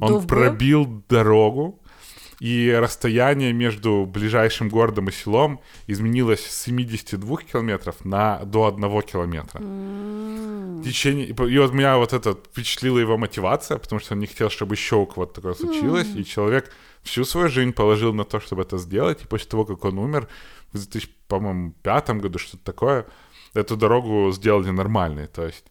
Он 0.00 0.08
Довбил? 0.08 0.28
пробил 0.28 1.04
дорогу, 1.08 1.77
и 2.39 2.71
расстояние 2.71 3.53
между 3.53 4.05
ближайшим 4.05 4.69
городом 4.69 5.09
и 5.09 5.11
селом 5.11 5.59
изменилось 5.87 6.45
с 6.45 6.63
72 6.63 7.37
километров 7.37 8.05
на, 8.05 8.39
до 8.45 8.67
1 8.67 9.01
километра. 9.01 9.59
В 9.59 10.83
течение... 10.83 11.27
И 11.27 11.33
вот 11.33 11.73
меня 11.73 11.97
вот 11.97 12.13
это 12.13 12.31
впечатлила 12.31 12.99
его 12.99 13.17
мотивация, 13.17 13.77
потому 13.77 13.99
что 13.99 14.13
он 14.13 14.19
не 14.19 14.27
хотел, 14.27 14.49
чтобы 14.49 14.75
еще 14.75 14.95
у 14.95 15.05
кого-то 15.05 15.33
такое 15.35 15.53
случилось, 15.53 16.07
и 16.15 16.23
человек 16.23 16.71
всю 17.03 17.25
свою 17.25 17.49
жизнь 17.49 17.73
положил 17.73 18.13
на 18.13 18.23
то, 18.23 18.39
чтобы 18.39 18.61
это 18.61 18.77
сделать, 18.77 19.23
и 19.23 19.27
после 19.27 19.49
того, 19.49 19.65
как 19.65 19.83
он 19.83 19.99
умер 19.99 20.27
в 20.71 20.77
2005 20.77 22.09
году, 22.21 22.39
что-то 22.39 22.63
такое, 22.63 23.05
эту 23.53 23.75
дорогу 23.75 24.31
сделали 24.31 24.69
нормальной. 24.69 25.27
То 25.27 25.45
есть 25.45 25.65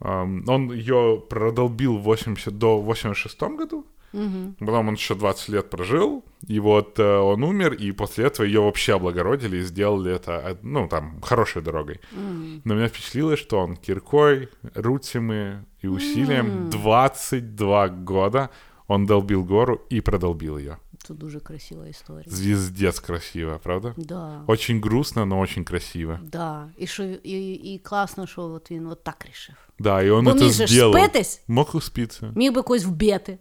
эм, 0.00 0.44
он 0.46 0.72
ее 0.72 1.22
продолбил 1.28 1.96
в 1.96 2.02
80, 2.02 2.58
до 2.58 2.80
86 2.80 3.40
году, 3.56 3.86
Угу. 4.15 4.55
Потом 4.59 4.87
он 4.89 4.93
еще 4.95 5.15
20 5.15 5.49
лет 5.49 5.69
прожил, 5.69 6.23
и 6.49 6.59
вот 6.59 6.99
э, 6.99 7.17
он 7.17 7.43
умер, 7.43 7.73
и 7.73 7.91
после 7.93 8.25
этого 8.25 8.45
ее 8.45 8.59
вообще 8.59 8.95
облагородили 8.95 9.57
и 9.57 9.61
сделали 9.63 10.11
это, 10.13 10.31
э, 10.31 10.57
ну, 10.63 10.87
там, 10.87 11.21
хорошей 11.21 11.61
дорогой. 11.61 11.99
Mm. 12.11 12.61
Но 12.65 12.73
меня 12.75 12.87
впечатлило, 12.87 13.37
что 13.37 13.59
он 13.59 13.77
киркой, 13.77 14.49
рутями 14.75 15.63
и 15.83 15.87
усилием 15.87 16.47
Mm. 16.47 16.69
22 16.69 17.87
года 17.87 18.49
он 18.87 19.05
долбил 19.05 19.43
гору 19.45 19.81
и 19.91 20.01
продолбил 20.01 20.57
ее. 20.57 20.77
Це 21.03 21.13
дуже 21.13 21.39
красива 21.39 21.87
історія. 21.87 22.23
Звездец 22.27 22.99
красиво, 22.99 23.59
правда? 23.63 23.93
Да. 23.97 24.43
Очень 24.47 24.81
грустно, 24.81 25.25
но 25.25 25.39
очень 25.39 25.63
красиво. 25.63 26.19
Да. 26.23 26.69
І, 26.77 26.87
що, 26.87 27.03
і, 27.03 27.53
і 27.53 27.79
класно, 27.79 28.27
що 28.27 28.41
от 28.41 28.71
він 28.71 28.87
от 28.87 29.03
так 29.03 29.25
рішив. 29.29 29.55
Да, 29.79 30.03
и 30.03 30.09
он 30.09 30.25
Бо 30.25 30.31
это 30.31 30.43
міг 30.43 30.51
же 30.51 30.67
ж 30.67 30.73
сделал. 30.73 30.93
спитись, 30.93 31.41
Мог 31.47 31.69
успиться. 31.73 32.31
міг 32.35 32.53
би 32.53 32.61
когось 32.61 32.85
вбити. 32.85 33.37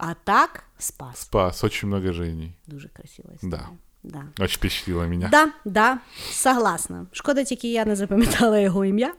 А 0.00 0.14
так 0.14 0.62
спас. 0.78 1.18
Спас 1.20 1.64
очень 1.64 1.88
много 1.88 2.12
жизней. 2.12 2.52
Дуже 2.66 2.88
красива 2.88 3.28
історія. 3.34 3.68
Да. 4.02 4.24
Очень 4.38 4.56
впечатлило 4.56 5.06
меня. 5.06 5.28
Да, 5.28 5.48
да, 5.64 5.98
согласна. 6.30 7.06
Шкода, 7.12 7.44
тільки 7.44 7.68
я 7.72 7.84
не 7.84 7.96
запам'ятала 7.96 8.58
його 8.58 8.84
ім'я. 8.84 9.14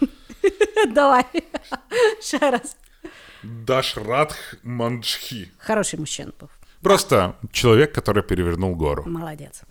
Давай. 0.93 1.23
Ще 2.21 2.37
раз. 2.51 2.75
Дашрадх 3.43 4.55
Манджхи. 4.63 5.49
Хороший 5.67 5.99
мужчина 5.99 6.31
був. 6.39 6.49
Просто 6.81 7.33
человек, 7.51 7.97
который 7.97 8.21
перевернул 8.21 8.73
гору. 8.75 9.03
Молодець. 9.07 9.63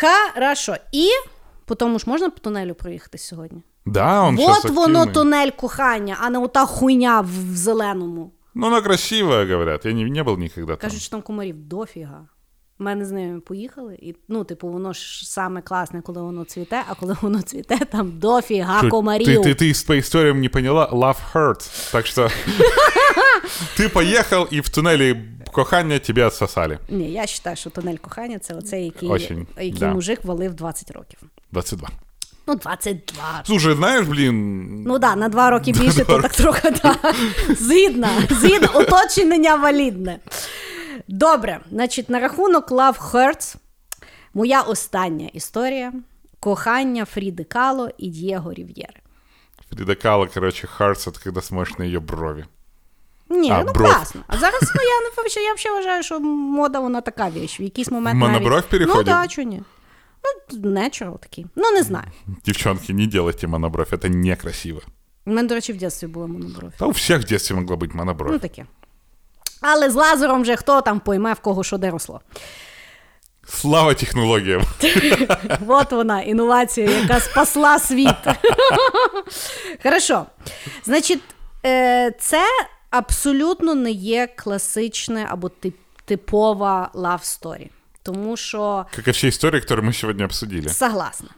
Хорошо. 0.00 0.76
І 0.92 1.08
по 1.64 1.74
тому 1.74 1.98
ж 1.98 2.04
можна 2.10 2.30
по 2.30 2.38
тунелю 2.38 2.74
проїхати 2.74 3.18
сьогодні? 3.18 3.62
Да, 3.86 4.22
он 4.22 4.38
От 4.38 4.40
сейчас 4.40 4.64
воно 4.64 4.98
активный. 5.04 5.12
тунель 5.12 5.50
кохання, 5.50 6.16
а 6.20 6.30
не 6.30 6.38
ота 6.38 6.66
хуйня 6.66 7.20
в, 7.20 7.26
в 7.52 7.56
зеленому. 7.56 8.30
Ну, 8.56 8.66
она 8.66 8.80
красивая, 8.80 9.46
говорят. 9.46 9.84
Я 9.84 9.92
не, 9.92 10.04
не 10.04 10.22
был 10.22 10.38
никогда 10.38 10.76
там. 10.76 10.80
Кажуть, 10.90 11.02
що 11.02 11.10
там 11.10 11.22
комарів 11.22 11.56
дофіга. 11.56 12.26
У 12.80 12.84
мене 12.84 13.04
з 13.04 13.10
ними 13.10 13.40
поїхали, 13.40 13.94
і 14.02 14.14
ну, 14.28 14.44
типу, 14.44 14.68
воно 14.68 14.92
ж 14.92 15.30
саме 15.30 15.62
класне, 15.62 16.02
коли 16.02 16.22
воно 16.22 16.44
цвіте, 16.44 16.82
а 16.88 16.94
коли 16.94 17.16
воно 17.22 17.42
цвіте, 17.42 17.78
там 17.78 18.18
дофіга 18.18 18.80
Чуть- 18.80 18.90
комарів. 18.90 19.28
Ты, 19.28 19.46
ты, 19.46 19.54
ты 19.62 19.86
по 19.86 19.98
историям 19.98 20.40
не 20.40 20.48
поняла, 20.48 20.90
love 20.92 21.16
hurts. 21.34 21.92
Так 21.92 22.06
что 22.06 22.28
ты 23.76 23.88
поехал, 23.88 24.48
и 24.52 24.60
в 24.60 24.68
туннеле 24.68 25.16
кохання 25.52 25.98
тебя 25.98 26.26
отсосали. 26.26 26.78
Ні, 26.88 27.12
я 27.12 27.20
вважаю, 27.20 27.56
що 27.56 27.70
тунель 27.70 27.96
кохання 27.96 28.38
це 28.38 28.54
оцей, 28.54 28.84
який, 28.84 29.08
Очень, 29.08 29.46
який 29.56 29.72
да. 29.72 29.94
мужик 29.94 30.24
валив 30.24 30.54
20 30.54 30.90
років. 30.90 31.18
22. 31.52 31.88
Ну, 32.47 32.55
22. 32.55 33.43
Слушай, 33.45 33.75
знаешь, 33.75 34.05
блин, 34.07 34.83
Ну 34.83 34.99
так, 34.99 35.01
да, 35.01 35.15
на 35.15 35.29
два 35.29 35.49
роки 35.49 35.71
більше, 35.79 36.05
то 36.05 36.21
так 36.21 36.31
трохи 36.31 36.71
да. 36.83 36.95
згідно, 37.49 38.07
згідно, 38.29 38.69
уточнення 38.81 39.55
валідне. 39.55 40.19
Добре, 41.07 41.59
значить, 41.71 42.09
на 42.09 42.19
рахунок 42.19 42.71
Love 42.71 43.11
Hurts, 43.11 43.55
моя 44.33 44.61
остання 44.61 45.29
історія 45.33 45.93
кохання 46.39 47.05
Фріди 47.05 47.43
Кало 47.43 47.89
і 47.97 48.07
Дієго 48.07 48.53
Рів'єри. 48.53 48.99
Фрида 49.69 49.95
Кало, 49.95 50.25
hurts, 50.25 51.07
это 51.07 51.23
когда 51.23 51.41
смотришь 51.41 51.77
на 51.77 51.85
ее 51.85 51.99
брови. 51.99 52.45
Ні, 53.29 53.51
А, 53.51 53.63
ну 53.63 53.73
бров. 53.73 53.93
класно. 53.93 54.21
А 54.27 54.37
зараз 54.37 54.61
ну, 54.75 54.81
я 54.81 55.01
не 55.01 55.43
я 55.43 55.53
взагалі 55.53 55.77
вважаю, 55.77 56.03
що 56.03 56.19
мода 56.19 56.79
вона 56.79 57.01
така 57.01 57.29
віч. 57.29 57.59
В 57.59 57.61
якийсь 57.61 57.91
момент 57.91 58.19
монобров 58.19 58.51
навіть... 58.51 58.65
переходить? 58.65 59.07
Ну 59.07 59.13
так, 59.13 59.31
чого 59.31 59.47
ні. 59.47 59.61
Ну, 60.51 60.69
natural 60.71 61.19
такий. 61.19 61.45
Ну, 61.55 61.71
не 61.71 61.83
знаю. 61.83 62.05
Девчонки, 62.45 62.93
не 62.93 63.05
делайте 63.07 63.47
монобровь, 63.47 63.93
это 63.93 64.09
некрасиво. 64.09 64.81
У 65.25 65.31
мене, 65.31 65.47
до 65.47 65.55
речі, 65.55 65.71
в 65.73 65.75
дитинстві 65.75 66.07
була 66.07 66.27
монобровь. 66.27 66.71
Да 66.79 66.85
у 66.85 66.89
всех 66.89 67.21
в 67.21 67.25
детстве 67.25 67.55
могла 67.55 67.75
быть 67.75 67.95
монобровь. 67.95 68.31
Ну 68.31 68.39
таке. 68.39 68.65
Але 69.61 69.89
з 69.89 69.95
лазером 69.95 70.41
вже 70.41 70.55
хто 70.55 70.81
там 70.81 70.99
пойме, 70.99 71.33
в 71.33 71.39
кого 71.39 71.63
що 71.63 71.77
де 71.77 71.91
росло. 71.91 72.21
Слава 73.49 73.93
технологиям. 73.93 74.61
От 75.67 75.91
вона, 75.91 76.21
інновація, 76.21 76.89
яка 76.89 77.19
спасла 77.19 77.79
світ. 77.79 78.15
Хорошо. 79.83 80.25
Значить, 80.85 81.21
е, 81.65 82.11
це 82.19 82.41
абсолютно 82.89 83.75
не 83.75 83.91
є 83.91 84.27
класичне 84.35 85.25
або 85.29 85.47
тип- 85.47 85.73
типова 86.05 86.91
love 86.93 87.21
story. 87.21 87.69
Тому 88.07 88.37
що 88.37 88.85
Как 88.95 89.07
и 89.07 89.11
все 89.11 89.27
истории, 89.27 89.59
которые 89.59 89.81
мы 89.81 89.93
сегодня 89.93 90.25
обсудили. 90.25 90.69
Согласна. 90.69 91.29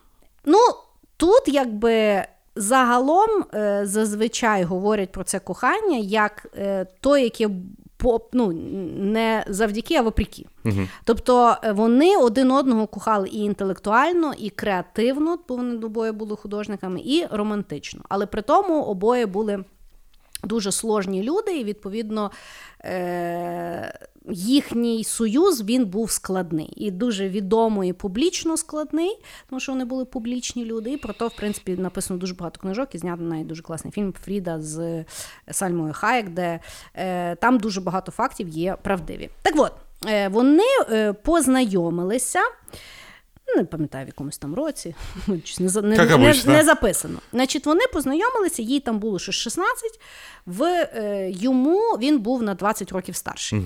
Ну, 0.45 0.59
тут 1.17 1.47
якби 1.47 2.23
загалом 2.55 3.29
е, 3.53 3.81
зазвичай 3.85 4.63
говорять 4.63 5.11
про 5.11 5.23
це 5.23 5.39
кохання 5.39 5.97
як 5.97 6.47
е, 6.57 6.85
то, 7.01 7.17
яке 7.17 7.49
ну, 8.33 8.51
не 8.97 9.43
завдяки, 9.47 9.95
а 9.95 10.01
вопреки. 10.01 10.45
Тобто 11.03 11.55
е, 11.63 11.71
вони 11.71 12.17
один 12.17 12.51
одного 12.51 12.87
кохали 12.87 13.29
і 13.29 13.37
інтелектуально, 13.37 14.33
і 14.37 14.49
креативно, 14.49 15.39
бо 15.47 15.55
вони 15.55 15.85
обоє 15.85 16.11
були 16.11 16.35
художниками, 16.35 17.01
і 17.05 17.25
романтично. 17.31 18.01
Але 18.09 18.25
при 18.25 18.41
тому 18.41 18.83
обоє 18.83 19.25
були 19.25 19.63
дуже 20.43 20.71
сложні 20.71 21.23
люди, 21.23 21.59
і 21.59 21.63
відповідно 21.63 22.31
е- 22.85 23.99
їхній 24.31 25.03
союз 25.03 25.63
він 25.63 25.85
був 25.85 26.11
складний 26.11 26.73
і 26.75 26.91
дуже 26.91 27.29
відомо 27.29 27.83
і 27.83 27.93
публічно 27.93 28.57
складний, 28.57 29.19
тому 29.49 29.59
що 29.59 29.71
вони 29.71 29.85
були 29.85 30.05
публічні 30.05 30.65
люди. 30.65 30.91
І 30.91 30.97
про 30.97 31.13
то, 31.13 31.27
в 31.27 31.35
принципі, 31.35 31.71
написано 31.77 32.19
дуже 32.19 32.33
багато 32.33 32.59
книжок 32.59 32.95
і 32.95 32.97
знято 32.97 33.23
навіть 33.23 33.47
дуже 33.47 33.61
класний 33.63 33.91
фільм 33.93 34.13
Фріда 34.23 34.61
з 34.61 35.05
Сальмою 35.51 35.93
Хаєк, 35.93 36.29
де 36.29 36.59
е- 36.95 37.35
там 37.35 37.57
дуже 37.57 37.81
багато 37.81 38.11
фактів 38.11 38.47
є 38.47 38.77
правдиві. 38.83 39.29
Так 39.41 39.53
от, 39.57 39.71
е- 40.07 40.27
вони 40.27 40.63
е- 40.91 41.13
познайомилися. 41.13 42.39
Не 43.55 43.63
пам'ятаю 43.63 44.05
в 44.05 44.07
якомусь 44.07 44.37
там 44.37 44.55
році, 44.55 44.95
не, 45.27 45.37
не, 45.81 45.95
не, 46.17 46.33
не 46.53 46.63
записано. 46.63 47.19
Значить, 47.31 47.65
вони 47.65 47.81
познайомилися, 47.93 48.61
їй 48.61 48.79
там 48.79 48.99
було 48.99 49.19
щось 49.19 49.35
16, 49.35 49.99
в, 50.45 50.63
е, 50.63 51.29
йому 51.31 51.79
він 51.99 52.19
був 52.19 52.43
на 52.43 52.53
20 52.53 52.91
років 52.91 53.15
старший. 53.15 53.59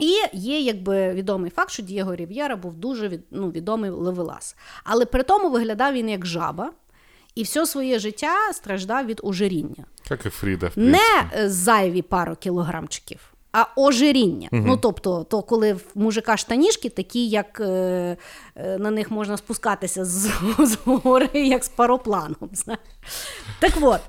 І 0.00 0.16
є 0.32 0.60
якби 0.60 1.12
відомий 1.12 1.50
факт, 1.50 1.70
що 1.70 1.82
Дієго 1.82 2.14
Рів'єра 2.14 2.56
був 2.56 2.74
дуже 2.74 3.08
від, 3.08 3.20
ну, 3.30 3.50
відомий 3.50 3.90
левелас. 3.90 4.56
Але 4.84 5.06
при 5.06 5.22
тому 5.22 5.50
виглядав 5.50 5.92
він 5.94 6.08
як 6.08 6.26
жаба, 6.26 6.72
і 7.34 7.42
все 7.42 7.66
своє 7.66 7.98
життя 7.98 8.52
страждав 8.52 9.06
від 9.06 9.20
ожиріння. 9.22 9.84
Как 10.08 10.26
и 10.26 10.30
Фрида, 10.30 10.66
в. 10.66 10.78
Не 10.78 11.28
е, 11.34 11.50
зайві 11.50 12.02
пару 12.02 12.36
кілограмчиків, 12.36 13.20
а 13.52 13.66
ожиріння. 13.76 14.48
Ну, 14.52 14.76
тобто, 14.76 15.24
то 15.24 15.42
коли 15.42 15.72
в 15.72 15.84
мужика 15.94 16.36
штанішки, 16.36 16.88
такі, 16.88 17.28
як 17.28 17.60
е, 17.60 18.16
е, 18.56 18.78
на 18.78 18.90
них 18.90 19.10
можна 19.10 19.36
спускатися 19.36 20.04
з, 20.04 20.30
з 20.58 20.78
гори, 20.84 21.28
як 21.34 21.64
з 21.64 21.68
паропланом. 21.68 22.50
Знаєш. 22.52 22.80
Так 23.60 23.72
от. 23.80 24.00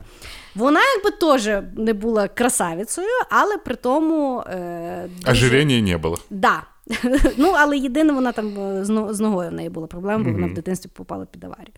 Вона 0.55 0.79
якби 0.95 1.11
теж 1.11 1.63
не 1.77 1.93
була 1.93 2.27
красавицею, 2.27 3.07
але 3.29 3.57
при 3.57 3.75
тому. 3.75 4.39
Е, 4.47 5.09
дуже- 5.17 5.31
Ожирения 5.31 5.81
не 5.81 5.97
было. 5.97 6.17
Да. 6.29 6.63
Ну, 7.37 7.53
але 7.57 7.77
єдине, 7.77 8.13
вона 8.13 8.31
там 8.31 8.59
е, 8.59 8.85
з 9.13 9.19
ногою 9.19 9.49
в 9.49 9.53
неї 9.53 9.69
була 9.69 9.87
проблема, 9.87 10.23
бо 10.23 10.31
вона 10.31 10.47
в 10.47 10.53
дитинстві 10.53 10.89
попала 10.93 11.25
під 11.25 11.43
аварію. 11.43 11.73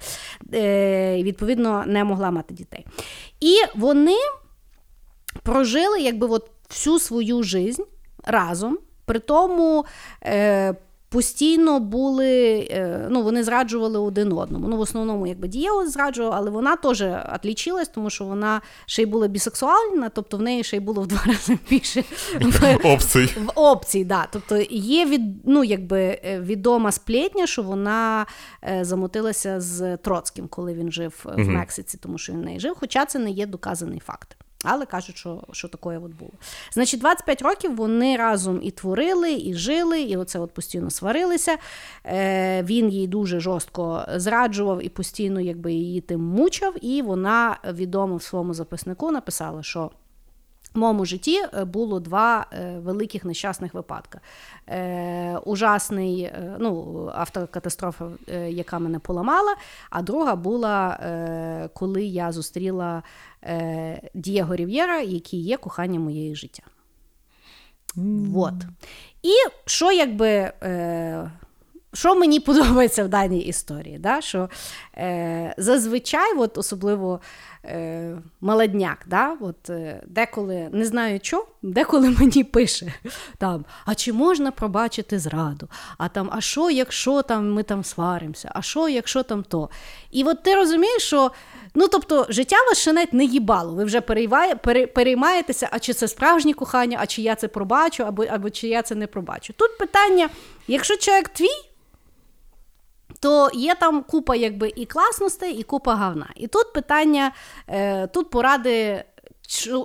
Е, 0.53 1.23
відповідно, 1.23 1.83
не 1.87 2.03
могла 2.03 2.31
мати 2.31 2.53
дітей. 2.53 2.85
І 3.39 3.55
вони 3.75 4.15
прожили 5.43 6.01
якби 6.01 6.27
от 6.27 6.49
всю 6.69 6.99
свою 6.99 7.43
жизнь 7.43 7.83
разом. 8.23 8.77
При 9.05 9.19
тому 9.19 9.85
е, 10.25 10.75
постійно 11.13 11.79
були, 11.79 12.67
е, 12.71 13.07
ну, 13.09 13.23
вони 13.23 13.43
зраджували 13.43 13.99
один 13.99 14.33
одному. 14.33 14.67
Ну, 14.67 14.77
в 14.77 14.79
основному, 14.79 15.27
якби 15.27 15.47
Дієго 15.47 15.89
зраджував, 15.89 16.33
але 16.33 16.49
вона 16.49 16.75
теж 16.75 17.03
відлічилась, 17.33 17.87
тому 17.87 18.09
що 18.09 18.25
вона 18.25 18.61
ще 18.85 19.01
й 19.01 19.05
була 19.05 19.27
бісексуальна, 19.27 20.09
тобто 20.09 20.37
в 20.37 20.41
неї 20.41 20.63
ще 20.63 20.77
й 20.77 20.79
було 20.79 21.01
в 21.01 21.07
два 21.07 21.21
рази 21.25 21.57
більше 21.69 22.03
Опций. 22.83 23.25
в 23.25 23.51
опції, 23.59 24.05
да. 24.05 24.27
Тобто 24.31 24.57
є 24.69 25.05
від, 25.05 25.21
ну, 25.47 25.63
якби, 25.63 25.99
е, 25.99 26.39
відома 26.39 26.91
сплетня, 26.91 27.47
що 27.47 27.63
вона 27.63 28.25
е, 28.63 28.85
замотилася 28.85 29.61
з 29.61 29.97
Троцьким, 29.97 30.47
коли 30.47 30.73
він 30.73 30.91
жив 30.91 31.25
в 31.37 31.47
Мексиці, 31.47 31.97
тому 31.97 32.17
що 32.17 32.33
він 32.33 32.39
в 32.39 32.43
неї 32.43 32.59
жив. 32.59 32.75
Хоча 32.79 33.05
це 33.05 33.19
не 33.19 33.31
є 33.31 33.45
доказаний 33.45 33.99
факт. 33.99 34.37
Але 34.63 34.85
кажуть, 34.85 35.17
що, 35.17 35.43
що 35.51 35.67
таке 35.67 35.97
от 35.97 36.13
було. 36.13 36.31
Значить, 36.71 36.99
25 36.99 37.41
років 37.41 37.75
вони 37.75 38.17
разом 38.17 38.59
і 38.63 38.71
творили, 38.71 39.33
і 39.33 39.53
жили, 39.53 40.01
і 40.01 40.17
оце 40.17 40.39
от 40.39 40.51
постійно 40.51 40.89
сварилися. 40.89 41.57
Е, 42.05 42.63
він 42.63 42.89
їй 42.89 43.07
дуже 43.07 43.39
жорстко 43.39 44.05
зраджував 44.15 44.85
і 44.85 44.89
постійно 44.89 45.41
якби, 45.41 45.73
її 45.73 46.01
тим 46.01 46.21
мучав. 46.21 46.85
І 46.85 47.01
вона 47.01 47.57
відомо 47.73 48.15
в 48.15 48.23
своєму 48.23 48.53
записнику 48.53 49.11
написала, 49.11 49.63
що 49.63 49.91
В 50.73 50.79
моєму 50.79 51.05
житті 51.05 51.39
е, 51.53 51.65
було 51.65 51.99
два 51.99 52.45
е, 52.53 52.79
великих 52.79 53.25
нещасних 53.25 53.73
випадки. 53.73 54.19
Е, 54.67 55.37
Ужасний 55.37 56.21
е, 56.21 56.57
ну, 56.59 57.11
автокатастрофа, 57.15 58.05
яка 58.47 58.79
мене 58.79 58.99
поламала, 58.99 59.55
а 59.89 60.01
друга 60.01 60.35
була, 60.35 60.89
е, 60.89 61.69
коли 61.73 62.03
я 62.03 62.31
зустріла 62.31 63.03
е, 63.43 64.09
Дієго 64.13 64.55
Рів'єра, 64.55 64.99
який 65.01 65.39
є 65.39 65.57
коханням 65.57 66.01
моєї 66.01 66.35
життя. 66.35 66.63
Вот. 67.95 68.53
І 69.23 69.31
що 69.65 69.91
якби. 69.91 70.27
Е, 70.63 71.31
що 71.93 72.15
мені 72.15 72.39
подобається 72.39 73.03
в 73.03 73.07
даній 73.07 73.39
історії? 73.39 73.97
Да? 73.99 74.21
Що 74.21 74.49
е, 74.97 75.55
Зазвичай, 75.57 76.37
от 76.37 76.57
особливо 76.57 77.19
е, 77.65 78.15
молодняк, 78.41 79.05
да? 79.07 79.37
от, 79.39 79.69
е, 79.69 80.01
деколи 80.07 80.69
не 80.71 80.85
знаю 80.85 81.19
що, 81.23 81.45
деколи 81.61 82.09
мені 82.19 82.43
пише, 82.43 82.93
там, 83.37 83.65
а 83.85 83.95
чи 83.95 84.13
можна 84.13 84.51
пробачити 84.51 85.19
зраду? 85.19 85.67
А 85.97 86.09
там, 86.09 86.29
а 86.31 86.41
що, 86.41 86.69
якщо 86.69 87.21
там 87.21 87.53
ми 87.53 87.63
там 87.63 87.83
сваримося, 87.83 88.51
а 88.55 88.61
що, 88.61 88.89
якщо 88.89 89.23
там 89.23 89.43
то? 89.43 89.69
І 90.11 90.23
от 90.23 90.43
ти 90.43 90.55
розумієш, 90.55 91.03
що 91.03 91.31
ну, 91.75 91.87
тобто, 91.87 92.25
життя 92.29 92.55
вас 92.69 92.77
ще 92.77 92.93
навіть 92.93 93.13
не 93.13 93.25
їбало. 93.25 93.73
Ви 93.73 93.83
вже 93.83 94.01
переймає, 94.01 94.55
пере, 94.55 94.87
переймаєтеся, 94.87 95.69
а 95.71 95.79
чи 95.79 95.93
це 95.93 96.07
справжнє 96.07 96.53
кохання, 96.53 96.97
а 97.01 97.05
чи 97.05 97.21
я 97.21 97.35
це 97.35 97.47
пробачу, 97.47 98.03
або, 98.03 98.23
або 98.23 98.49
чи 98.49 98.67
я 98.67 98.81
це 98.81 98.95
не 98.95 99.07
пробачу. 99.07 99.53
Тут 99.53 99.77
питання: 99.77 100.29
якщо 100.67 100.97
чоловік 100.97 101.29
твій 101.29 101.73
то 103.23 103.49
є 103.53 103.75
там 103.75 104.03
купа 104.03 104.35
якби 104.35 104.73
і 104.75 104.85
класностей, 104.85 105.53
і 105.53 105.63
купа 105.63 105.95
гавна. 105.95 106.29
І 106.35 106.47
тут 106.47 106.73
питання, 106.73 107.31
е, 107.67 108.07
тут 108.07 108.29
поради 108.29 109.03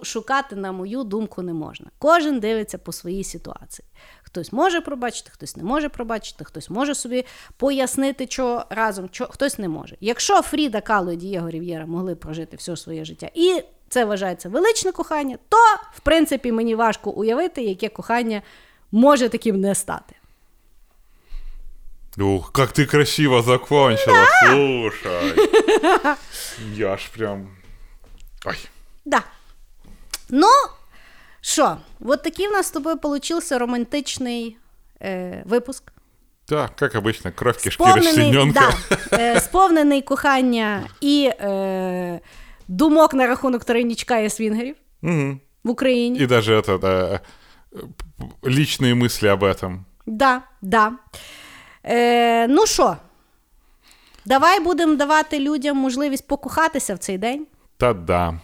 шукати, 0.02 0.56
на 0.56 0.72
мою 0.72 1.04
думку, 1.04 1.42
не 1.42 1.52
можна. 1.52 1.86
Кожен 1.98 2.40
дивиться 2.40 2.78
по 2.78 2.92
своїй 2.92 3.24
ситуації. 3.24 3.88
Хтось 4.22 4.52
може 4.52 4.80
пробачити, 4.80 5.30
хтось 5.34 5.56
не 5.56 5.62
може 5.62 5.88
пробачити, 5.88 6.44
хтось 6.44 6.70
може 6.70 6.94
собі 6.94 7.24
пояснити, 7.56 8.26
що 8.30 8.64
разом, 8.70 9.08
що 9.12 9.26
хтось 9.26 9.58
не 9.58 9.68
може. 9.68 9.96
Якщо 10.00 10.42
Фріда 10.42 10.80
Кало 10.80 11.12
і 11.12 11.16
Дієго 11.16 11.50
Рів'єра 11.50 11.86
могли 11.86 12.14
прожити 12.14 12.56
все 12.56 12.76
своє 12.76 13.04
життя, 13.04 13.30
і 13.34 13.62
це 13.88 14.04
вважається 14.04 14.48
величне 14.48 14.92
кохання, 14.92 15.38
то 15.48 15.58
в 15.92 16.00
принципі 16.00 16.52
мені 16.52 16.74
важко 16.74 17.10
уявити, 17.10 17.62
яке 17.62 17.88
кохання 17.88 18.42
може 18.92 19.28
таким 19.28 19.60
не 19.60 19.74
стати. 19.74 20.17
Ух, 22.17 22.51
как 22.51 22.73
ты 22.73 22.85
красиво 22.85 23.41
закончила, 23.41 24.27
да! 24.41 24.49
слушай. 24.49 26.17
Я 26.75 26.97
ж 26.97 27.09
прям... 27.13 27.47
Ой. 28.45 28.55
Да. 29.05 29.23
Ну, 30.29 30.47
що, 31.41 31.77
от 31.99 32.23
такий 32.23 32.47
в 32.47 32.51
нас 32.51 32.67
з 32.67 32.71
тобою 32.71 32.97
получився 32.97 33.57
романтичний 33.57 34.57
е, 35.01 35.43
випуск. 35.45 35.83
Так, 36.45 36.81
як 36.81 36.95
обычно, 36.95 37.31
кров 37.31 37.57
кишки 37.57 37.83
розчлененка. 37.83 38.73
Да, 38.91 39.17
е, 39.17 39.39
сповнений 39.39 40.01
кохання 40.01 40.83
і 41.01 41.31
е, 41.39 42.19
думок 42.67 43.13
на 43.13 43.27
рахунок 43.27 43.63
Таринічка 43.63 44.17
і 44.17 44.29
свінгерів 44.29 44.75
угу. 45.03 45.37
в 45.63 45.69
Україні. 45.69 46.19
І 46.19 46.27
навіть 46.27 46.47
это, 46.47 46.79
да, 46.79 47.19
личные 48.41 48.93
мысли 48.93 49.33
об 49.33 49.43
этом. 49.43 49.79
Да, 50.05 50.41
да. 50.61 50.91
Е, 51.87 52.47
Ну 52.47 52.65
що, 52.67 52.97
давай 54.25 54.59
будемо 54.59 54.95
давати 54.95 55.39
людям 55.39 55.77
можливість 55.77 56.27
покохатися 56.27 56.95
в 56.95 56.97
цей 56.97 57.17
день. 57.17 57.47
Та-да. 57.77 58.39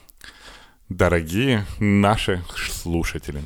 Дорогие 0.90 1.66
наши 1.80 2.42
слушатели, 2.72 3.44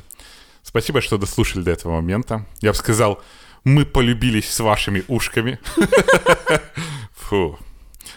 спасибо, 0.62 1.00
что 1.00 1.18
дослушали 1.18 1.62
до 1.64 1.70
этого 1.70 1.92
момента. 1.92 2.44
Я 2.62 2.70
бы 2.70 2.74
сказал, 2.76 3.18
мы 3.64 3.84
полюбились 3.84 4.48
с 4.48 4.60
вашими 4.60 5.02
ушками. 5.08 5.58
Фу. 7.16 7.58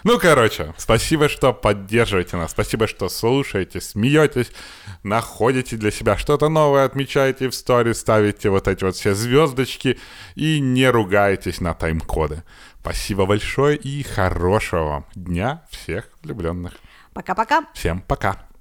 Ну, 0.04 0.18
короче, 0.18 0.74
спасибо, 0.78 1.28
что 1.28 1.52
поддерживаете 1.52 2.36
нас, 2.36 2.50
спасибо, 2.50 2.88
что 2.88 3.08
слушаете, 3.08 3.80
смеетесь, 3.80 4.50
находите 5.02 5.76
для 5.76 5.90
себя 5.90 6.16
что-то 6.16 6.48
новое, 6.48 6.84
отмечаете 6.84 7.48
в 7.48 7.54
сторис, 7.54 8.00
ставите 8.00 8.50
вот 8.50 8.66
эти 8.68 8.82
вот 8.82 8.96
все 8.96 9.14
звездочки 9.14 9.98
и 10.34 10.60
не 10.60 10.90
ругаетесь 10.90 11.60
на 11.60 11.74
тайм-коды. 11.74 12.42
Спасибо 12.80 13.26
большое 13.26 13.76
и 13.76 14.02
хорошего 14.02 14.84
вам 14.84 15.06
дня 15.14 15.64
всех 15.70 16.08
влюбленных. 16.22 16.72
Пока-пока. 17.12 17.66
Всем 17.74 18.00
пока. 18.00 18.51